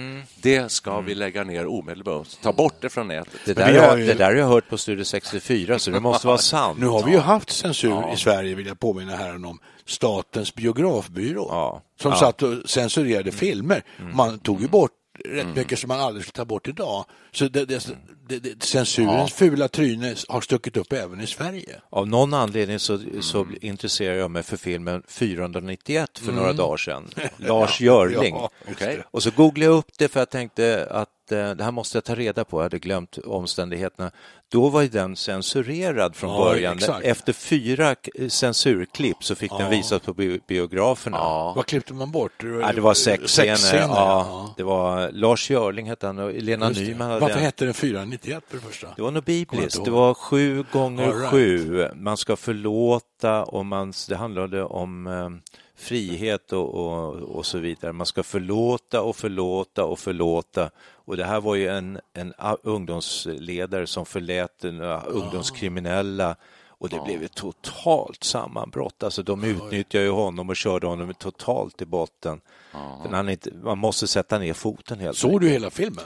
det 0.42 0.72
ska 0.72 1.00
vi 1.00 1.14
lägga 1.14 1.44
ner 1.44 1.66
omedelbart, 1.66 2.28
ta 2.42 2.52
bort 2.52 2.74
det 2.80 2.88
från 2.88 3.08
nätet. 3.08 3.32
Det 3.44 3.52
där, 3.54 3.88
har, 3.88 3.96
ju- 3.96 4.06
det 4.06 4.14
där 4.14 4.24
har 4.24 4.32
jag 4.32 4.46
hört 4.48 4.68
på 4.68 4.78
Studio 4.78 5.04
64 5.04 5.78
så 5.78 5.90
det 5.90 6.00
måste 6.00 6.26
vara 6.26 6.38
sant. 6.54 6.78
Nu 6.78 6.86
har 6.86 7.02
vi 7.04 7.10
ju 7.12 7.18
haft 7.18 7.50
censur 7.50 8.04
i 8.14 8.16
Sverige, 8.16 8.54
vill 8.54 8.66
jag 8.66 8.80
påminna 8.80 9.16
herren 9.16 9.44
om. 9.44 9.58
Statens 9.86 10.54
biografbyrå 10.54 11.46
Ja. 11.50 11.82
som 12.00 12.10
Ja. 12.10 12.16
satt 12.18 12.42
och 12.42 12.54
censurerade 12.70 13.32
filmer. 13.32 13.82
Man 14.14 14.38
tog 14.38 14.60
ju 14.60 14.68
bort 14.68 14.90
rätt 15.24 15.56
mycket 15.56 15.78
som 15.78 15.88
man 15.88 16.00
aldrig 16.00 16.24
skulle 16.24 16.36
ta 16.36 16.44
bort 16.44 16.68
idag. 16.68 17.04
Så 17.32 17.48
det, 17.48 17.64
det, 17.64 17.86
det, 18.28 18.38
det, 18.38 18.62
censurens 18.62 19.32
fula 19.32 19.68
tryne 19.68 20.14
har 20.28 20.40
stuckit 20.40 20.76
upp 20.76 20.92
även 20.92 21.20
i 21.20 21.26
Sverige. 21.26 21.80
Av 21.90 22.08
någon 22.08 22.34
anledning 22.34 22.78
så, 22.78 22.98
så 23.20 23.46
intresserar 23.60 24.14
jag 24.14 24.30
mig 24.30 24.42
för 24.42 24.56
filmen 24.56 25.02
491 25.08 26.18
för 26.18 26.32
några 26.32 26.52
dagar 26.52 26.76
sedan. 26.76 27.08
Lars 27.36 27.80
Görling. 27.80 28.34
Ja, 28.34 28.50
Okej. 28.70 29.02
Och 29.10 29.22
så 29.22 29.30
googlade 29.30 29.72
jag 29.72 29.78
upp 29.78 29.98
det 29.98 30.08
för 30.08 30.20
jag 30.20 30.30
tänkte 30.30 30.88
att 30.90 31.32
eh, 31.32 31.50
det 31.50 31.64
här 31.64 31.70
måste 31.70 31.96
jag 31.96 32.04
ta 32.04 32.14
reda 32.14 32.44
på. 32.44 32.58
Jag 32.58 32.62
hade 32.62 32.78
glömt 32.78 33.18
omständigheterna. 33.18 34.10
Då 34.52 34.68
var 34.68 34.82
ju 34.82 34.88
den 34.88 35.16
censurerad 35.16 36.16
från 36.16 36.30
Ja, 36.30 36.44
början. 36.44 36.76
exakt. 36.78 37.04
Efter 37.06 37.32
fyra 37.32 37.94
k- 37.94 38.10
censurklipp 38.28 39.24
så 39.24 39.34
fick 39.34 39.50
den 39.58 39.70
visas 39.70 40.02
på 40.02 40.14
bi- 40.14 40.40
biograferna. 40.46 41.18
Vad 41.56 41.66
klippte 41.66 41.94
man 41.94 42.10
bort? 42.10 42.32
Ja, 42.62 42.72
det 42.74 42.80
var 42.80 42.94
sex 42.94 43.22
scener. 43.24 43.56
scener, 43.56 43.94
Ja, 43.94 44.54
det 44.56 44.62
var 44.62 45.10
Lars 45.12 45.50
Görling 45.50 45.86
hette 45.88 46.06
han 46.06 46.18
och 46.18 46.32
Lena. 46.34 46.68
Nyman 46.68 47.08
hade 47.08 47.20
Varför 47.20 47.34
den. 47.34 47.44
hette 47.44 47.64
den 47.64 47.74
491 47.74 48.44
för 48.48 48.56
det 48.56 48.62
första? 48.62 48.86
Det 48.96 49.02
var 49.02 49.12
jag 49.12 49.22
bibliskt. 49.24 49.84
Det 49.84 49.90
var 49.90 50.14
sju 50.14 50.64
gånger 50.72 51.06
right. 51.12 51.30
sju. 51.30 51.88
Man 51.94 52.16
ska 52.16 52.36
förlåta 52.36 53.44
och 53.44 53.66
man, 53.66 53.92
det 54.08 54.16
handlade 54.16 54.62
om 54.64 55.06
eh, 55.06 55.28
frihet 55.76 56.52
och, 56.52 56.74
och, 56.74 57.14
och 57.14 57.46
så 57.46 57.58
vidare. 57.58 57.92
Man 57.92 58.06
ska 58.06 58.22
förlåta 58.22 59.02
och 59.02 59.16
förlåta 59.16 59.84
och 59.84 59.98
förlåta. 59.98 60.70
Och 61.10 61.16
det 61.16 61.24
här 61.24 61.40
var 61.40 61.54
ju 61.54 61.68
en, 61.68 62.00
en 62.14 62.34
ungdomsledare 62.62 63.86
som 63.86 64.06
förlät 64.06 64.62
några 64.62 65.02
ungdomskriminella 65.02 66.36
Och 66.68 66.88
det 66.88 67.00
blev 67.04 67.22
ett 67.22 67.34
totalt 67.34 68.24
sammanbrott. 68.24 69.02
Alltså 69.02 69.22
de 69.22 69.44
utnyttjade 69.44 70.04
ju 70.04 70.10
honom 70.10 70.48
och 70.48 70.56
körde 70.56 70.86
honom 70.86 71.14
totalt 71.14 71.82
i 71.82 71.86
botten. 71.86 72.40
För 72.72 73.08
han 73.08 73.28
inte, 73.28 73.50
man 73.54 73.78
måste 73.78 74.06
sätta 74.06 74.38
ner 74.38 74.52
foten 74.52 75.00
helt 75.00 75.16
Såg 75.16 75.40
du 75.40 75.48
hela 75.48 75.70
filmen? 75.70 76.04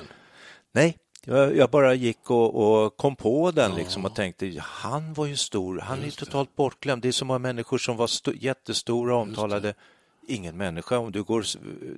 Nej, 0.72 0.98
jag, 1.24 1.56
jag 1.56 1.70
bara 1.70 1.94
gick 1.94 2.30
och, 2.30 2.84
och 2.84 2.96
kom 2.96 3.16
på 3.16 3.50
den 3.50 3.74
liksom 3.74 4.04
och 4.04 4.14
tänkte, 4.14 4.52
han 4.58 5.14
var 5.14 5.26
ju 5.26 5.36
stor, 5.36 5.78
han 5.78 6.00
är 6.00 6.04
ju 6.04 6.10
totalt 6.10 6.56
bortglömd. 6.56 7.02
Det 7.02 7.08
är 7.08 7.12
så 7.12 7.24
många 7.24 7.38
människor 7.38 7.78
som 7.78 7.96
var 7.96 8.06
sto- 8.06 8.36
jättestora 8.40 9.14
och 9.14 9.22
omtalade. 9.22 9.74
Ingen 10.28 10.56
människa, 10.56 10.98
om 10.98 11.12
du 11.12 11.22
går, 11.22 11.44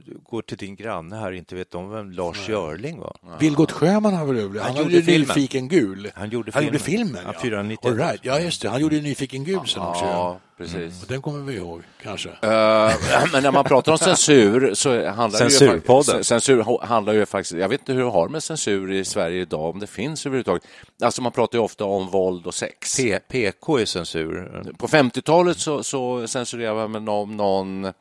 du 0.07 0.19
går 0.25 0.43
till 0.43 0.57
din 0.57 0.77
granne 0.77 1.17
här 1.17 1.33
inte 1.33 1.55
vet 1.55 1.75
om 1.75 1.91
vem 1.91 2.11
Lars 2.11 2.49
Görling 2.49 2.99
var. 3.01 3.17
Vilgot 3.41 3.73
Sjöman 3.73 4.15
har 4.15 4.27
väl 4.27 4.37
överlevt? 4.37 4.63
Han, 4.63 4.75
Han 4.75 4.83
gjorde 4.83 4.95
ju 4.97 5.03
filmen. 5.03 5.29
Nyfiken 5.29 5.69
gul. 5.69 6.11
Han 6.15 6.31
gjorde 6.31 6.51
han 6.55 6.65
gjorde 6.65 6.79
filmen. 6.79 7.07
filmen. 7.07 7.23
Ja, 7.27 7.33
Ja, 7.35 7.41
491. 7.41 7.85
All 7.93 7.97
right. 7.99 8.21
ja 8.23 8.41
just 8.41 8.63
det. 8.63 8.69
Han 8.69 8.81
gjorde 8.81 8.97
ju 8.97 9.03
Nyfiken 9.03 9.45
gul 9.45 9.67
sen 9.67 9.83
också. 9.83 10.05
Ja, 10.05 10.41
precis. 10.59 11.03
Och 11.03 11.09
den 11.09 11.23
kommer 11.23 11.39
vi 11.41 11.55
ihåg, 11.57 11.83
kanske. 12.03 12.29
Eh, 12.29 12.39
men 13.33 13.43
när 13.43 13.53
man 13.53 13.65
pratar 13.65 13.93
om 13.93 13.99
censur 13.99 14.75
så 14.75 15.09
handlar 15.09 15.39
det 15.39 15.45
ju 15.45 15.51
Censurpodden. 15.51 16.05
faktiskt, 16.05 16.29
censur 16.29 16.87
handlar 16.87 17.13
ju 17.13 17.27
faktiskt, 17.27 17.53
jag 17.61 17.69
vet 17.69 17.81
inte 17.81 17.93
hur 17.93 18.01
det 18.05 18.11
har 18.11 18.29
med 18.29 18.43
censur 18.43 18.93
i 18.93 19.05
Sverige 19.05 19.41
idag, 19.43 19.71
om 19.71 19.79
det 19.81 19.87
finns 19.87 20.27
överhuvudtaget. 20.27 20.63
Alltså 21.03 21.23
man 21.23 21.33
pratar 21.33 21.59
ju 21.59 21.65
ofta 21.65 21.85
om 21.85 22.09
våld 22.11 22.47
och 22.47 22.55
sex. 22.55 22.97
P, 22.97 23.19
PK 23.29 23.79
är 23.79 23.85
censur. 23.85 24.63
På 24.79 24.87
50-talet 24.89 25.59
så, 25.59 25.83
så 25.83 26.27
censurerade 26.27 26.89
man 26.89 27.09
om 27.09 27.37
någon 27.37 27.93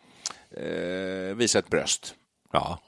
eh, 0.57 1.35
visade 1.35 1.59
ett 1.65 1.69
bröst. 1.69 2.13
Ja. 2.53 2.79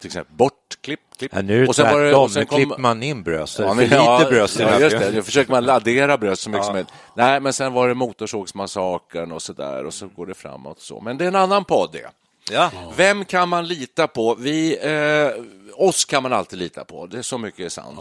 Till 0.00 0.06
exempel 0.08 0.36
bort, 0.36 0.54
klipp, 0.80 1.00
klipp. 1.18 1.32
Ja, 1.34 1.42
nu 1.42 1.66
Och 1.66 1.76
sen 1.76 1.92
var 1.92 2.00
det- 2.00 2.06
tvärtom, 2.10 2.22
och 2.24 2.30
sen 2.30 2.40
nu 2.40 2.46
kom- 2.46 2.56
klipper 2.58 2.78
man 2.78 3.02
in 3.02 3.22
bröst. 3.22 3.58
Ja, 3.58 3.74
för 3.74 3.82
lite 3.82 3.94
ja, 3.94 4.26
bröst 4.28 4.60
i 4.60 4.62
ja, 4.62 4.78
just 4.80 4.98
det. 4.98 5.10
Nu 5.12 5.22
försöker 5.22 5.50
man 5.52 5.64
laddera 5.64 6.18
bröst 6.18 6.42
så 6.42 6.50
mycket 6.50 6.64
som 6.64 6.72
möjligt. 6.74 6.92
Nej, 7.14 7.40
men 7.40 7.52
sen 7.52 7.72
var 7.72 7.88
det 7.88 7.94
Motorsågsmassakern 7.94 9.32
och 9.32 9.42
så 9.42 9.52
där 9.52 9.84
och 9.86 9.94
så 9.94 10.08
går 10.08 10.26
det 10.26 10.34
framåt 10.34 10.76
och 10.76 10.82
så. 10.82 11.00
Men 11.00 11.18
det 11.18 11.24
är 11.24 11.28
en 11.28 11.36
annan 11.36 11.64
podd 11.64 11.90
det. 11.92 12.10
Ja. 12.52 12.70
Vem 12.96 13.24
kan 13.24 13.48
man 13.48 13.66
lita 13.68 14.06
på? 14.06 14.34
Vi, 14.34 14.78
eh, 14.82 15.42
oss 15.88 16.04
kan 16.04 16.22
man 16.22 16.32
alltid 16.32 16.58
lita 16.58 16.84
på, 16.84 17.06
det 17.06 17.18
är 17.18 17.22
så 17.22 17.38
mycket 17.38 17.66
är 17.66 17.68
sant. 17.68 17.98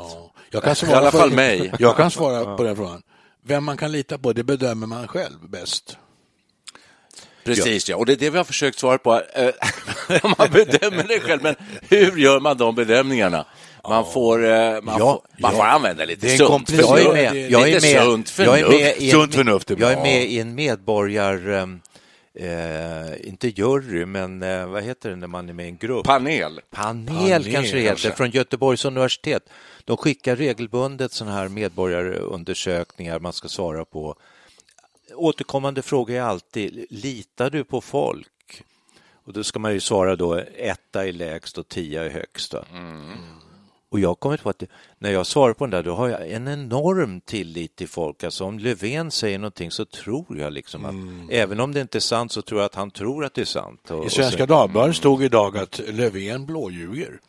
Jag 0.49 0.63
kan 0.63 0.71
I 0.71 0.75
svara 0.75 0.97
alla 0.97 1.11
på- 1.11 1.17
fall 1.17 1.31
mig. 1.31 1.71
Jag 1.79 1.95
kan 1.97 2.11
svara 2.11 2.57
på 2.57 2.63
den 2.63 2.75
frågan. 2.75 3.01
Vem 3.43 3.63
man 3.63 3.77
kan 3.77 3.91
lita 3.91 4.17
på, 4.17 4.33
det 4.33 4.43
bedömer 4.43 4.87
man 4.87 5.07
själv 5.07 5.49
bäst. 5.49 5.97
Precis, 7.55 7.89
ja. 7.89 7.95
Och 7.95 8.05
det 8.05 8.13
är 8.13 8.17
det 8.17 8.29
vi 8.29 8.37
har 8.37 8.43
försökt 8.45 8.79
svara 8.79 8.97
på. 8.97 9.21
Eh, 9.33 9.49
man 10.37 10.49
bedömer 10.51 11.05
det 11.07 11.19
själv, 11.19 11.43
men 11.43 11.55
hur 11.89 12.17
gör 12.17 12.39
man 12.39 12.57
de 12.57 12.75
bedömningarna? 12.75 13.45
Man 13.89 14.05
får, 14.13 14.45
eh, 14.45 14.81
man 14.81 14.95
Ja, 14.99 15.21
får, 15.37 15.41
man 15.41 15.51
ja. 15.51 15.57
får 15.57 15.65
använda 15.65 16.05
lite 16.05 16.27
Det 16.27 16.33
är 16.33 16.37
sunt 16.37 16.49
komplicerad- 16.49 16.99
Jag 16.99 16.99
är 16.99 17.03
förnuft. 17.09 17.33
med, 17.33 17.51
jag 17.51 17.69
är 17.69 17.73
med, 17.73 17.81
sunt 17.81 18.33
jag 18.37 18.59
är 18.59 18.63
med 18.63 18.71
förnuft. 18.71 19.01
i 19.01 19.11
en, 19.11 19.31
förnuft 19.31 19.69
jag 19.69 19.91
är 19.93 20.01
med 20.01 20.23
i 20.25 20.39
en 20.39 20.55
medborgar... 20.55 21.49
ehm, 21.49 21.79
Eh, 22.33 23.27
inte 23.27 23.47
jury, 23.47 24.05
men 24.05 24.43
eh, 24.43 24.65
vad 24.67 24.83
heter 24.83 25.09
det 25.09 25.15
när 25.15 25.27
man 25.27 25.49
är 25.49 25.53
med 25.53 25.65
i 25.65 25.69
en 25.69 25.77
grupp? 25.77 26.05
Panel. 26.05 26.59
Panel, 26.71 27.05
Panel, 27.15 27.43
kanske 27.53 27.75
det 27.75 27.81
heter, 27.81 27.87
kanske. 27.87 28.11
från 28.11 28.29
Göteborgs 28.31 28.85
universitet. 28.85 29.43
De 29.85 29.97
skickar 29.97 30.35
regelbundet 30.35 31.11
sådana 31.11 31.35
här 31.35 31.47
medborgarundersökningar 31.47 33.19
man 33.19 33.33
ska 33.33 33.47
svara 33.47 33.85
på. 33.85 34.15
Återkommande 35.19 35.81
fråga 35.81 36.17
är 36.17 36.21
alltid, 36.21 36.85
litar 36.89 37.49
du 37.49 37.63
på 37.63 37.81
folk? 37.81 38.63
Och 39.25 39.33
då 39.33 39.43
ska 39.43 39.59
man 39.59 39.73
ju 39.73 39.79
svara 39.79 40.15
då, 40.15 40.35
etta 40.57 41.07
är 41.07 41.11
lägst 41.11 41.57
och 41.57 41.67
tia 41.67 42.05
är 42.05 42.09
högst. 42.09 42.51
då. 42.51 42.63
Och 43.91 43.99
jag 43.99 44.09
har 44.09 44.15
kommit 44.15 44.43
på 44.43 44.49
att 44.49 44.63
när 44.97 45.11
jag 45.11 45.25
svarar 45.25 45.53
på 45.53 45.65
den 45.65 45.71
där, 45.71 45.83
då 45.83 45.93
har 45.95 46.09
jag 46.09 46.31
en 46.31 46.47
enorm 46.47 47.21
tillit 47.21 47.75
till 47.75 47.87
folk. 47.87 48.23
Alltså 48.23 48.45
om 48.45 48.59
Löfven 48.59 49.11
säger 49.11 49.39
någonting 49.39 49.71
så 49.71 49.85
tror 49.85 50.37
jag 50.39 50.53
liksom 50.53 50.85
att, 50.85 51.31
även 51.33 51.59
om 51.59 51.73
det 51.73 51.81
inte 51.81 51.97
är 51.97 51.99
sant 51.99 52.31
så 52.31 52.41
tror 52.41 52.61
jag 52.61 52.65
att 52.65 52.75
han 52.75 52.91
tror 52.91 53.25
att 53.25 53.33
det 53.33 53.41
är 53.41 53.45
sant. 53.45 53.91
Och, 53.91 54.05
I 54.05 54.09
Svenska 54.09 54.45
Dagbladet 54.45 54.95
stod 54.95 55.23
idag 55.23 55.57
att 55.57 55.81
Löfven 55.87 56.45
blåljuger. 56.45 57.19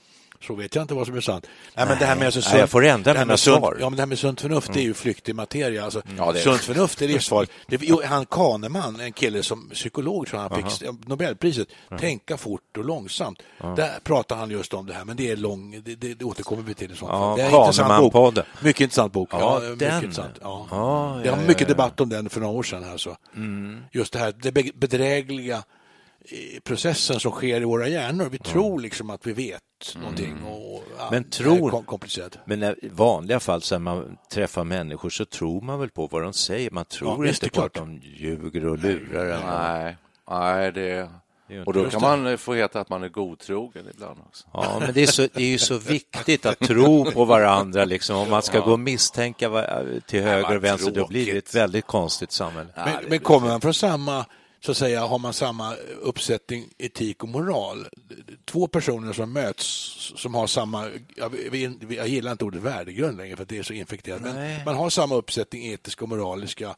Så 0.47 0.55
vet 0.55 0.75
jag 0.75 0.83
inte 0.85 0.95
vad 0.95 1.07
som 1.07 1.17
är 1.17 1.21
sant. 1.21 1.47
Nej, 1.75 1.87
men 1.87 1.99
det 1.99 2.05
här 2.05 2.17
med 2.17 2.27
alltså 2.27 2.51
Nej, 2.51 2.61
jag 2.61 2.71
får 2.71 2.85
ändra 2.85 3.13
här 3.13 3.25
mina 3.25 3.37
sunt, 3.37 3.59
svar. 3.59 3.73
Mm. 3.73 3.83
Ja, 3.83 3.91
men 3.91 3.97
det 3.97 4.03
här 4.03 4.07
med 4.07 4.19
sunt 4.19 4.41
förnuft 4.41 4.73
det 4.73 4.81
är 4.81 4.85
ju 4.85 4.95
flyktig 4.95 5.35
materia. 5.35 5.85
Alltså, 5.85 6.03
Ja, 6.19 6.33
det 6.33 6.39
är- 6.39 6.43
Sunt 6.43 6.61
förnuft 6.61 7.03
är 7.03 7.09
livsfarligt. 7.09 8.05
Han 8.05 8.27
Kahneman, 8.27 9.01
en 9.01 9.13
kille 9.13 9.43
som 9.43 9.71
psykolog, 9.71 10.27
tror 10.27 10.43
jag, 10.43 10.49
han 10.51 10.71
fick 10.71 10.89
Nobelpriset, 11.09 11.69
tänka 11.99 12.37
fort 12.37 12.77
och 12.79 12.85
långsamt. 12.85 13.43
Där 13.77 13.91
pratar 14.05 14.37
han 14.37 14.51
just 14.51 14.75
om 14.75 14.87
det 14.87 14.95
här, 14.95 15.05
men 15.05 15.17
det 15.17 15.31
är 15.31 15.37
lång, 15.37 15.83
det, 15.85 15.95
det, 15.95 16.15
det 16.15 16.25
återkommer 16.25 16.63
vi 16.63 16.75
till 16.75 16.93
i 16.93 16.97
så 16.97 17.07
fall. 17.07 17.21
Ja, 17.21 17.35
det 17.37 17.43
är 17.43 17.47
en 17.49 17.55
intressant 17.61 18.03
bok. 18.03 18.13
Kahneman-podden. 18.13 18.45
Mycket 18.61 18.81
intressant 18.81 19.13
bok. 19.13 19.29
Ja, 19.33 19.61
mycket 19.61 19.79
den. 19.79 20.05
intressant. 20.05 20.35
Ja. 20.41 20.67
Ja, 20.71 21.21
ja, 21.25 21.37
mycket 21.37 21.61
ja, 21.61 21.65
ja. 21.65 21.69
debatt 21.69 22.01
om 22.01 22.09
den 22.09 22.29
för 22.29 22.41
några 22.41 22.55
år 22.59 22.63
sedan. 22.63 22.91
Alltså. 22.93 23.17
Just 23.93 24.13
det 24.13 24.19
här 24.19 24.35
det 24.43 24.53
be- 24.53 24.71
bedrägliga 24.75 25.63
processen 26.65 27.21
som 27.21 27.31
sker 27.33 27.61
i 27.61 27.65
våra 27.65 27.89
hjärnor. 27.89 28.29
Vi 28.31 28.39
tror 28.39 28.81
liksom 28.81 29.11
att 29.11 29.27
vi 29.27 29.33
vet 29.33 29.61
någonting. 30.01 30.43
Och, 30.45 30.83
ja, 30.99 31.09
Men 31.11 31.23
det 31.31 31.45
här 31.45 31.51
är 31.53 31.57
tror- 31.57 31.71
kom- 31.71 31.85
komplicerat. 31.85 32.39
Men 32.45 32.61
när- 32.61 32.85
i 32.85 32.89
vanliga 32.89 33.41
fall 33.41 33.63
så 33.63 33.75
när 33.75 33.79
man 33.79 34.17
träffar 34.33 34.65
människor 34.65 35.11
så 35.11 35.25
tror 35.25 35.61
man 35.61 35.81
väl 35.81 35.91
på 35.91 36.07
vad 36.07 36.23
de 36.23 36.33
säger. 36.33 36.71
Man 36.71 36.85
tror 36.85 37.27
Ja, 37.27 37.31
inte 37.33 37.41
på 37.41 37.47
att 37.47 37.73
klart. 37.73 37.75
de 37.75 38.01
ljuger 38.03 38.67
och 38.67 38.79
lurar 38.79 39.27
en. 39.27 39.47
Nej, 39.47 39.97
nej 40.31 40.73
det... 40.73 41.09
Och 41.67 41.73
då 41.73 41.91
kan 41.91 42.01
man 42.01 42.39
få 42.39 42.55
heta 42.55 42.81
att 42.81 42.89
man 42.89 43.03
är 43.03 43.09
godtrogen 43.09 43.85
ibland 43.95 44.19
också. 44.29 44.47
Ja, 44.53 44.77
men 44.81 44.95
det 44.95 45.03
är, 45.03 45.07
så, 45.07 45.23
det 45.23 45.43
är 45.43 45.47
ju 45.47 45.59
så 45.59 45.79
viktigt 45.79 46.47
att 46.47 46.59
tro 46.59 47.11
på 47.11 47.25
varandra. 47.25 47.85
Liksom. 47.85 48.17
Om 48.17 48.31
man 48.31 48.43
ska 48.43 48.61
gå 48.61 48.73
och 48.73 48.81
misstänka 48.81 49.67
till 50.07 50.23
höger 50.23 50.57
och 50.57 50.65
vänster, 50.65 50.91
då 50.91 51.07
blir 51.07 51.21
det 51.21 51.31
tråkigt. 51.33 51.49
ett 51.49 51.55
väldigt 51.55 51.87
konstigt 51.87 52.33
samhälle. 52.33 52.69
Men, 52.77 52.95
men 53.09 53.19
kommer 53.19 53.49
man 53.49 53.61
från 53.61 53.75
samma, 53.75 54.25
så 54.61 54.71
att 54.71 54.77
säga, 54.77 55.07
har 55.07 55.19
man 55.19 55.33
samma 55.33 55.75
uppsättning 56.03 56.69
etik 56.79 57.23
och 57.23 57.29
moral? 57.29 57.87
Två 58.45 58.67
personer 58.67 59.13
som 59.13 59.33
möts 59.33 59.67
som 60.17 60.35
har 60.35 60.47
samma, 60.47 60.87
jag, 61.17 61.37
jag 61.89 62.09
gillar 62.09 62.33
inte 62.33 62.45
ordet 62.45 62.63
värdegrund 62.63 63.17
längre 63.17 63.37
för 63.37 63.43
att 63.43 63.49
det 63.49 63.59
är 63.59 63.63
så 63.63 63.73
infekterat, 63.73 64.21
men 64.21 64.35
Nej. 64.35 64.63
man 64.65 64.77
har 64.77 64.91
samma 64.91 65.15
uppsättning 65.15 65.67
etiska 65.67 66.05
och 66.05 66.09
moraliska 66.09 66.75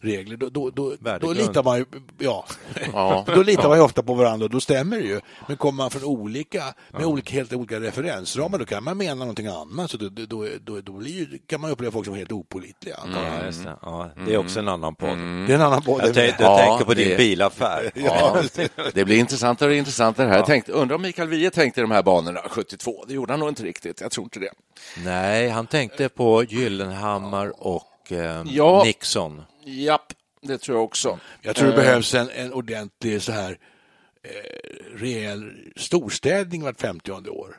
regler, 0.00 0.36
då, 0.36 0.48
då, 0.48 0.70
då, 0.70 0.94
då 1.20 1.32
litar 1.32 1.62
man 1.62 1.78
ju, 1.78 1.84
ja, 2.18 2.46
Ja. 2.92 3.24
då 3.34 3.42
litar 3.42 3.68
man 3.68 3.78
ju 3.78 3.84
ofta 3.84 4.02
på 4.02 4.14
varandra 4.14 4.44
och 4.44 4.50
då 4.50 4.60
stämmer 4.60 4.96
det 4.98 5.06
ju. 5.06 5.20
Men 5.48 5.56
kommer 5.56 5.76
man 5.76 5.90
från 5.90 6.04
olika, 6.04 6.74
med 6.90 7.04
olika, 7.04 7.32
helt 7.34 7.52
olika 7.52 7.80
referensramar, 7.80 8.58
då 8.58 8.64
kan 8.64 8.84
man 8.84 8.96
mena 8.98 9.14
någonting 9.14 9.46
annat, 9.46 9.90
så 9.90 9.96
då, 9.96 10.08
då, 10.08 10.46
då, 10.60 10.80
då 10.80 10.92
blir 10.92 11.12
ju, 11.12 11.38
kan 11.46 11.60
man 11.60 11.70
uppleva 11.70 11.92
folk 11.92 12.06
som 12.06 12.14
helt 12.14 12.32
opålitliga. 12.32 12.96
antar 12.96 13.24
jag. 13.24 13.34
Ja, 13.40 13.46
just 13.46 13.64
det. 13.64 13.76
Ja, 13.82 14.10
det 14.26 14.34
är 14.34 14.38
också 14.38 14.58
en 14.58 14.68
annan 14.68 14.94
podd. 14.94 15.18
Det 15.18 15.52
är 15.52 15.54
en 15.54 15.62
annan 15.62 15.82
podd. 15.82 16.00
Jag, 16.02 16.14
tänkte, 16.14 16.42
Ja, 16.42 16.58
jag 16.58 16.68
tänker 16.68 16.84
på 16.84 16.94
din 16.94 17.16
bilaffär. 17.22 17.90
Ja, 17.94 18.42
det 18.94 19.04
blir 19.04 19.18
intressantare 19.18 19.70
och 19.70 19.76
intressantare 19.76 20.28
här. 20.28 20.36
Jag 20.36 20.46
tänkte, 20.46 20.72
undrar 20.72 20.96
om 20.96 21.02
Mikael 21.02 21.28
Wiehe 21.28 21.50
tänkte 21.50 21.80
i 21.80 21.82
de 21.82 21.90
här 21.90 22.02
banorna 22.02 22.40
72. 22.50 23.04
Det 23.08 23.14
gjorde 23.14 23.32
han 23.32 23.40
nog 23.40 23.48
inte 23.48 23.62
riktigt. 23.62 24.00
Jag 24.00 24.10
tror 24.10 24.24
inte 24.24 24.40
det. 24.40 24.50
Nej, 25.04 25.48
han 25.48 25.66
tänkte 25.66 26.08
på 26.08 26.44
Gyllenhammar 26.44 27.66
och 27.66 28.12
eh, 28.12 28.42
Ja. 28.46 28.82
Nixon. 28.84 29.42
Japp, 29.64 30.12
det 30.42 30.58
tror 30.58 30.76
jag 30.78 30.84
också. 30.84 31.18
Jag 31.42 31.56
tror 31.56 31.68
det 31.68 31.74
Eh, 31.74 31.80
behövs 31.80 32.14
en, 32.14 32.30
en 32.30 32.52
ordentlig 32.52 33.22
så 33.22 33.32
här 33.32 33.50
eh, 34.24 34.98
rejäl 34.98 35.52
storstädning 35.76 36.62
vart 36.62 36.80
50 36.80 37.10
år. 37.12 37.56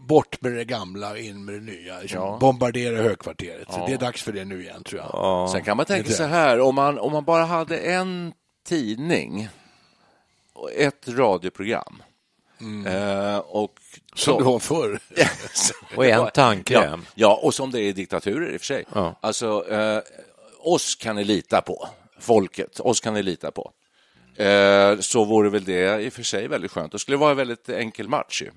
Bort 0.00 0.40
med 0.40 0.52
det 0.52 0.64
gamla, 0.64 1.18
in 1.18 1.44
med 1.44 1.54
det 1.54 1.60
nya. 1.60 1.94
Ja. 2.08 2.38
Bombardera 2.40 3.02
högkvarteret. 3.02 3.72
Så 3.72 3.86
det 3.86 3.92
är 3.92 3.98
dags 3.98 4.22
för 4.22 4.32
det 4.32 4.44
nu 4.44 4.62
igen, 4.62 4.84
tror 4.84 5.00
jag. 5.00 5.10
Ja. 5.12 5.48
Sen 5.52 5.64
kan 5.64 5.76
man 5.76 5.86
tänka 5.86 6.10
så 6.10 6.22
här, 6.24 6.60
om 6.60 6.74
man, 6.74 6.98
om 6.98 7.12
man 7.12 7.24
bara 7.24 7.44
hade 7.44 7.78
en 7.78 8.32
tidning 8.64 9.48
och 10.52 10.72
ett 10.72 11.08
radioprogram 11.08 12.02
eh, 12.86 13.36
och 13.38 13.74
Som 14.14 14.38
det 14.38 14.44
var 14.44 14.58
förr. 14.58 15.00
Och 15.96 16.06
en 16.06 16.30
tandkräm. 16.34 17.06
Ja, 17.14 17.28
ja, 17.28 17.40
och 17.42 17.54
som 17.54 17.70
det 17.70 17.80
är 17.80 17.82
i 17.82 17.92
diktaturer 17.92 18.52
i 18.52 18.56
och 18.56 18.60
för 18.60 18.66
sig. 18.66 18.84
Ja. 18.94 19.18
Alltså, 19.20 19.70
eh, 19.72 20.00
oss 20.58 20.94
kan 20.94 21.16
ni 21.16 21.24
lita 21.24 21.60
på. 21.60 21.88
Folket, 22.18 22.80
oss 22.80 23.00
kan 23.00 23.14
ni 23.14 23.22
lita 23.22 23.50
på. 23.50 23.72
Eh, 24.42 24.98
så 25.00 25.24
vore 25.24 25.50
väl 25.50 25.64
det 25.64 26.02
i 26.02 26.08
och 26.08 26.12
för 26.12 26.22
sig 26.22 26.48
väldigt 26.48 26.70
skönt. 26.70 26.92
Det 26.92 26.98
skulle 26.98 27.16
vara 27.16 27.30
en 27.30 27.36
väldigt 27.36 27.68
enkel 27.68 28.08
match 28.08 28.42
ju. 28.42 28.50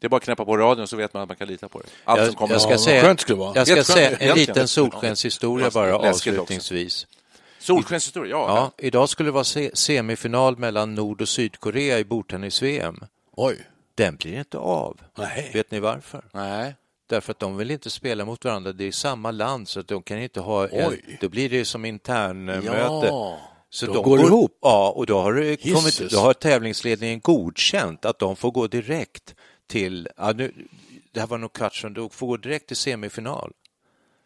Det 0.00 0.06
är 0.06 0.08
bara 0.08 0.16
att 0.16 0.22
knäppa 0.22 0.44
på 0.44 0.56
radion 0.56 0.88
så 0.88 0.96
vet 0.96 1.14
man 1.14 1.22
att 1.22 1.28
man 1.28 1.36
kan 1.36 1.48
lita 1.48 1.68
på 1.68 1.80
det. 1.80 1.86
Allt 2.04 2.18
som 2.20 2.26
Jag, 2.26 2.36
kommer. 2.36 2.54
jag 2.54 2.60
ska 2.62 2.70
vad 2.70 2.80
säga, 2.80 3.02
skönt 3.02 3.20
skulle 3.20 3.36
det 3.36 3.40
vara. 3.40 3.52
jag 3.56 3.66
ska 3.66 3.74
Helt 3.76 3.86
skönt, 3.86 4.18
säga 4.18 4.30
en 4.32 4.38
liten 4.38 4.68
solskenshistoria 4.68 5.66
Ja. 5.66 5.70
bara 5.70 5.98
Läskigt 6.02 6.38
också. 6.38 6.74
Solskenshistoria, 7.60 8.30
ja. 8.30 8.46
Ja, 8.56 8.84
idag 8.86 9.08
skulle 9.08 9.26
det 9.26 9.32
vara 9.32 9.44
se- 9.44 9.76
semifinal 9.76 10.56
mellan 10.58 10.94
Nord 10.94 11.20
och 11.20 11.28
Sydkorea 11.28 11.98
i 11.98 12.04
bordtennis-VM. 12.04 12.96
Oj. 13.36 13.66
Den 13.94 14.16
blir 14.16 14.38
inte 14.38 14.58
av. 14.58 15.00
Nej. 15.18 15.50
Vet 15.54 15.70
ni 15.70 15.80
varför? 15.80 16.24
Nej. 16.32 16.74
Därför 17.06 17.30
att 17.30 17.38
de 17.38 17.56
vill 17.56 17.70
inte 17.70 17.90
spela 17.90 18.24
mot 18.24 18.44
varandra. 18.44 18.72
Det 18.72 18.84
är 18.84 18.92
samma 18.92 19.30
land 19.30 19.68
så 19.68 19.80
att 19.80 19.88
de 19.88 20.02
kan 20.02 20.18
inte 20.18 20.40
ha... 20.40 20.68
En, 20.68 20.88
Oj. 20.90 21.18
då 21.20 21.28
blir 21.28 21.50
det 21.50 21.64
som 21.64 21.84
internmöte. 21.84 23.06
Ja. 23.06 23.38
Så 23.70 23.86
Då 23.86 23.92
de 23.94 24.02
går 24.04 24.20
ihop. 24.20 24.58
Ja, 24.62 24.90
och 24.96 25.06
då 25.06 25.18
har, 25.20 25.32
kommit, 25.74 26.10
då 26.12 26.18
har 26.18 26.32
tävlingsledningen 26.34 27.20
godkänt 27.20 28.04
att 28.04 28.18
de 28.18 28.36
får 28.36 28.50
gå 28.50 28.66
direkt 28.66 29.34
till... 29.68 30.08
Ja, 30.16 30.32
nu, 30.32 30.52
det 31.12 31.20
här 31.20 31.26
var 31.26 31.38
nog 31.38 31.52
kvartsfinal. 31.52 31.94
De 31.94 32.10
får 32.10 32.26
gå 32.26 32.36
direkt 32.36 32.66
till 32.66 32.76
semifinal. 32.76 33.52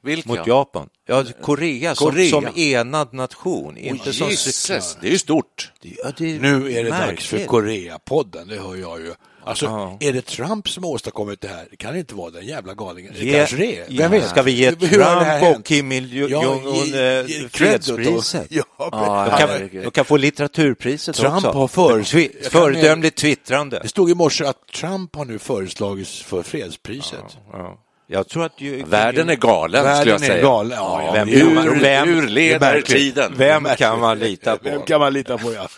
Vilka? 0.04 0.28
mot 0.28 0.46
Japan. 0.46 0.88
Ja, 1.06 1.24
Korea, 1.42 1.94
som, 1.94 2.10
Korea. 2.10 2.30
som 2.30 2.48
enad 2.56 3.12
nation. 3.14 3.76
Inte 3.76 4.12
som... 4.12 4.28
Jesus, 4.30 4.96
det 5.00 5.06
är 5.06 5.10
ju 5.10 5.18
stort. 5.18 5.72
Ja, 5.82 6.08
är 6.08 6.38
Nu 6.40 6.72
är 6.72 6.84
det 6.84 6.90
dags 6.90 7.06
märkligt. 7.06 7.22
för 7.26 7.44
Koreapodden, 7.46 8.48
det 8.48 8.56
hör 8.56 8.76
jag 8.76 9.00
ju. 9.00 9.14
Alltså, 9.46 9.64
Ja. 9.66 9.96
är 10.00 10.12
det 10.12 10.26
Trump 10.26 10.68
som 10.68 10.84
har 10.84 10.90
åstadkommit 10.90 11.40
det 11.40 11.48
här? 11.48 11.66
Det 11.70 11.76
kan 11.76 11.96
inte 11.96 12.14
vara 12.14 12.30
den 12.30 12.46
jävla 12.46 12.74
galningen. 12.74 13.12
Det 13.18 13.24
Ge- 13.24 13.32
kanske 13.38 13.56
det 13.56 13.78
är. 13.78 13.86
Vem 13.98 14.10
vet? 14.10 14.28
Ska 14.28 14.42
vi 14.42 14.50
ge 14.52 14.66
Hur 14.70 14.76
Trump 14.88 15.56
och? 15.58 15.64
Kim 15.64 15.92
Jong-Un 15.92 16.94
eh, 16.94 17.48
fredspriset? 17.48 18.46
Ja, 18.50 18.62
Ja, 18.78 18.90
De 19.30 19.38
kan, 19.38 19.48
herregud. 19.48 19.84
de 19.84 19.90
kan 19.90 20.04
få 20.04 20.16
litteraturpriset 20.16 21.16
Trump 21.16 21.34
också. 21.36 21.50
har 21.50 21.68
för- 21.68 22.00
Twi- 22.00 22.48
föredömligt 22.50 23.16
twittrande. 23.18 23.78
Det 23.82 23.88
stod 23.88 24.10
i 24.10 24.14
morse 24.14 24.44
att 24.44 24.66
Trump 24.74 25.16
har 25.16 25.24
nu 25.24 25.38
föreslagits 25.38 26.22
för 26.22 26.42
fredspriset. 26.42 27.38
Ja. 27.52 27.80
Jag 28.06 28.28
tror 28.28 28.44
att 28.44 28.60
ju, 28.60 28.84
Världen 28.84 29.30
är 29.30 29.34
galen, 29.36 29.80
skulle 29.80 29.92
Världen 29.94 30.12
jag 30.12 30.20
säga. 30.20 30.38
är 30.38 30.42
galen. 30.42 30.78
Ja, 30.78 31.10
Vem 31.14 31.28
ju- 31.28 31.44
man- 31.44 31.66
Ur, 31.68 31.80
vem- 31.80 32.08
ur 32.08 32.22
det 32.22 32.26
är 32.26 32.30
leder 32.30 32.60
märkligt. 32.60 32.86
tiden. 32.98 33.34
Vem 33.36 33.64
kan 33.78 34.00
man 34.00 34.18
lita 34.18 34.58
Vem 34.62 34.80
på? 34.80 34.86
kan 34.86 35.00
man 35.00 35.12
lita 35.12 35.38
på, 35.38 35.52
ja. 35.52 35.68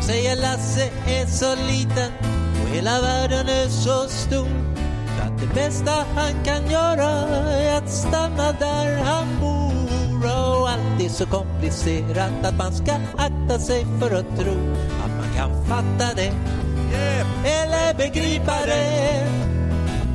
Säger 0.00 0.36
Lasse 0.36 0.90
är 1.06 1.26
så 1.26 1.54
liten 1.54 2.12
och 2.62 2.68
hela 2.68 3.00
världen 3.00 3.48
är 3.48 3.68
så 3.68 4.08
stor 4.08 4.77
att 5.18 5.40
det 5.40 5.54
bästa 5.54 6.04
han 6.14 6.44
kan 6.44 6.70
göra 6.70 7.08
är 7.48 7.78
att 7.78 7.90
stanna 7.90 8.52
där 8.52 9.02
han 9.04 9.26
bor. 9.40 10.24
Och 10.24 10.70
allt 10.70 11.02
är 11.02 11.08
så 11.08 11.26
komplicerat 11.26 12.44
att 12.44 12.56
man 12.56 12.72
ska 12.72 12.92
akta 13.16 13.58
sig 13.58 13.86
för 14.00 14.06
att 14.06 14.38
tro 14.38 14.72
att 15.04 15.16
man 15.16 15.34
kan 15.36 15.66
fatta 15.66 16.14
det 16.14 16.32
eller 17.44 17.94
begripa 17.94 18.66
det. 18.66 19.26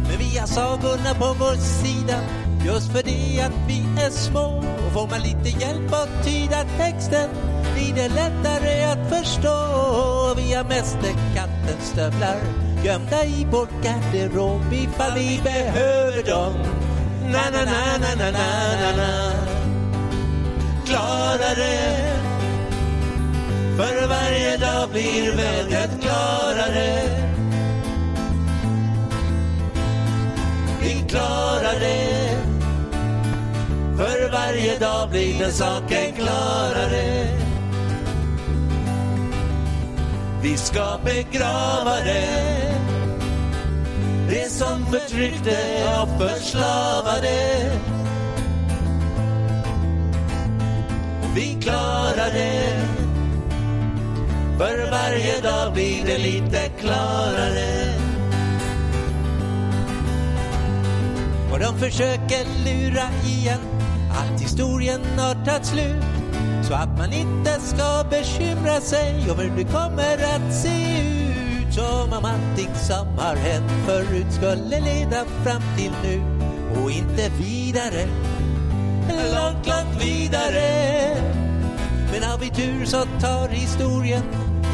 men 0.08 0.18
vi 0.20 0.38
har 0.38 0.48
sagorna 0.48 1.14
på 1.14 1.36
vår 1.40 1.56
sida 1.56 2.20
just 2.66 2.92
för 2.92 3.04
det 3.04 3.42
att 3.42 3.68
vi 3.68 4.04
är 4.06 4.10
små. 4.10 4.64
Och 4.88 4.94
får 4.94 5.08
man 5.08 5.22
lite 5.22 5.60
hjälp 5.60 5.94
att 5.94 6.26
tyda 6.26 6.64
texten 6.78 7.30
blir 7.74 7.94
det 7.96 8.08
lättare 8.08 8.84
att 8.84 9.10
förstå. 9.10 10.34
Vi 10.38 10.54
har 10.54 10.64
mästerkattens 10.64 11.90
stövlar 11.92 12.73
gömda 12.84 13.26
i 13.26 13.48
vår 13.52 13.68
garderob 13.84 14.74
ifall 14.74 15.14
vi 15.14 15.42
behöver 15.44 16.24
dem. 16.24 16.54
Na-na-na-na-na-na-na. 17.32 19.32
Klarare. 20.86 21.78
För 23.78 24.08
varje 24.08 24.58
dag 24.58 24.90
blir 24.90 25.36
vädret 25.36 26.02
klarare. 26.02 27.04
Vi 30.82 31.06
klarar 31.10 31.80
det. 31.80 32.38
För 33.98 34.32
varje 34.32 34.80
dag 34.80 35.10
blir 35.10 35.40
den 35.40 35.52
saken 35.52 36.14
klarare. 36.16 37.28
Vi 40.42 40.58
ska 40.58 41.00
begrava 41.06 41.96
det. 42.06 42.73
Det 44.34 44.50
som 44.50 44.86
förtryckte 44.86 45.58
och 46.02 46.22
förslavade. 46.22 47.72
Vi 51.36 51.58
klarar 51.62 52.34
det 52.34 52.88
För 54.58 54.92
varje 54.92 55.42
dag 55.42 55.74
blir 55.74 56.06
det 56.06 56.18
lite 56.18 56.70
klarare. 56.80 57.94
Och 61.52 61.60
de 61.60 61.80
försöker 61.80 62.46
lura 62.66 63.10
igen 63.26 63.60
att 64.12 64.42
historien 64.42 65.02
har 65.18 65.46
tagit 65.46 65.66
slut. 65.66 66.04
Så 66.68 66.74
att 66.74 66.98
man 66.98 67.14
inte 67.14 67.52
ska 67.62 68.04
bekymra 68.10 68.82
sig 68.82 69.26
över 69.30 69.44
hur 69.44 69.58
det 69.58 69.72
kommer 69.72 70.14
att 70.14 70.54
se 70.54 71.08
ut 71.08 71.13
som 71.74 72.14
om 72.14 72.26
allting 72.26 72.76
som 72.76 73.08
har 73.18 73.36
hänt 73.36 73.72
förut 73.86 74.34
skulle 74.34 74.80
leda 74.80 75.26
fram 75.44 75.62
till 75.78 75.92
nu 76.04 76.22
och 76.82 76.92
inte 76.92 77.30
vidare. 77.40 78.08
Långt, 79.10 79.68
långt 79.68 80.04
vidare. 80.04 81.16
Men 82.12 82.24
har 82.24 82.38
vi 82.38 82.50
tur 82.50 82.86
så 82.86 82.98
tar 83.22 83.48
historien 83.48 84.24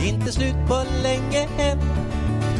inte 0.05 0.31
slut 0.31 0.55
på 0.67 0.83
länge 1.03 1.47
än. 1.59 1.79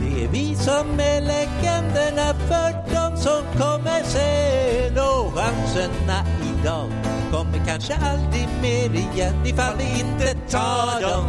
Det 0.01 0.23
är 0.23 0.27
vi 0.27 0.55
som 0.55 0.99
är 0.99 1.21
legenderna 1.21 2.33
för 2.33 2.71
de 2.93 3.17
som 3.17 3.41
kommer 3.61 4.03
sen. 4.03 4.97
Och 4.97 5.33
chanserna 5.33 6.25
idag 6.41 6.91
kommer 7.31 7.65
kanske 7.67 7.95
aldrig 7.95 8.47
mer 8.61 8.99
igen 8.99 9.45
ifall 9.45 9.77
vi 9.77 9.99
inte 9.99 10.33
tar 10.51 11.01
dem. 11.01 11.25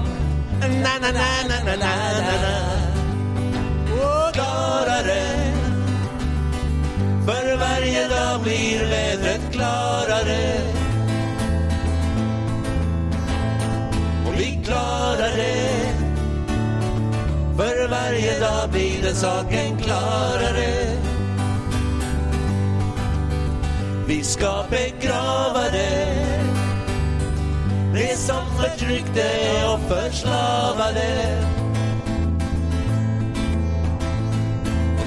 Na, 0.61 0.99
na, 1.01 1.13
na, 1.13 1.23
na, 1.49 1.65
na, 1.65 1.77
na, 1.77 1.93
na, 2.43 2.80
klarare. 4.71 5.23
För 7.27 7.57
varje 7.57 8.09
dag 8.09 8.41
blir 8.43 8.81
vädret 8.81 9.41
klarare. 9.53 10.61
Och 14.27 14.41
vi 14.41 14.61
klarar 14.65 15.37
det. 15.37 15.95
För 17.57 17.89
varje 17.89 18.41
dag 18.41 18.71
blir 18.71 19.03
den 19.03 19.15
saken 19.15 19.79
klarare. 19.79 20.97
Vi 24.07 24.25
ska 24.25 24.65
begrava 24.71 25.63
det. 25.73 26.27
Det 27.95 28.17
som 28.17 28.45
förtryckte 28.61 29.31
och 29.67 29.81
förslavade. 29.81 31.60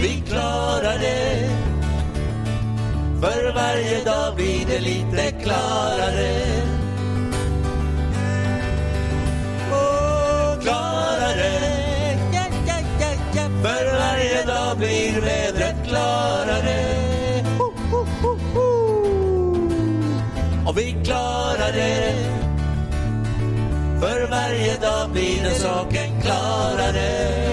Vi 0.04 0.24
klarar 0.28 1.00
det 1.00 1.50
För 3.22 3.54
varje 3.54 4.04
dag 4.04 4.36
blir 4.36 4.66
det 4.68 4.80
lite 4.80 5.32
klarare 5.44 6.44
klarare. 10.62 11.52
För 13.62 13.98
varje 14.00 14.46
dag 14.46 14.78
blir 14.78 15.22
vädret 15.22 15.76
klarare. 15.88 17.04
Och 20.66 20.78
vi 20.78 20.96
klarar 21.04 21.72
det 21.74 22.16
För 24.00 24.28
varje 24.30 24.78
dag 24.78 25.10
blir 25.10 25.44
den 25.44 25.56
saken 25.56 26.22
klarare 26.22 27.53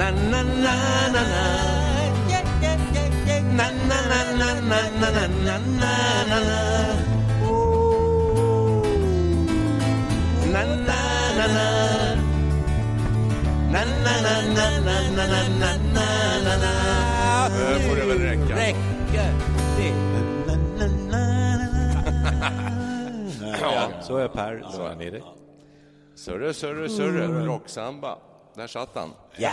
Na, 0.00 0.08
na, 0.10 0.40
na, 0.42 0.74
na, 1.12 1.22
na. 1.32 1.44
Na, 3.58 3.66
na, 3.88 3.98
na, 4.08 4.24
na, 4.40 4.48
na, 4.50 4.80
na, 4.80 5.10
na, 5.10 5.28
na, 5.44 5.56
na, 5.60 5.98
na, 6.30 6.38
na. 6.40 6.60
Na, 10.52 10.62
na, 10.88 11.00
na, 11.36 11.46
na. 11.56 11.66
Na, 13.72 13.80
na, 14.04 14.14
na, 14.24 14.34
na, 14.56 14.66
na, 14.86 14.96
na, 15.16 15.24
na, 15.32 15.40
na, 15.60 15.70
na, 15.94 16.08
na, 16.44 16.54
na. 16.64 16.72
Nu 17.48 17.80
får 17.88 17.96
det 17.96 18.06
väl 18.06 18.18
räcka. 18.18 18.56
Räcker 18.56 19.30
det? 19.76 19.92
Na, 20.12 20.54
na, 20.78 20.86
na, 21.10 21.12
na, 21.12 21.66
na. 23.40 23.58
Ja, 23.60 23.90
så 24.02 24.16
är 24.16 24.28
Per. 24.28 25.10
Dig. 25.10 25.22
Sörre, 26.14 26.54
sörre, 26.54 26.88
sörre. 26.88 27.26
Rocksamba. 27.46 28.18
Där 28.56 28.66
satt 28.66 28.94
han. 28.94 29.10
Ja. 29.36 29.52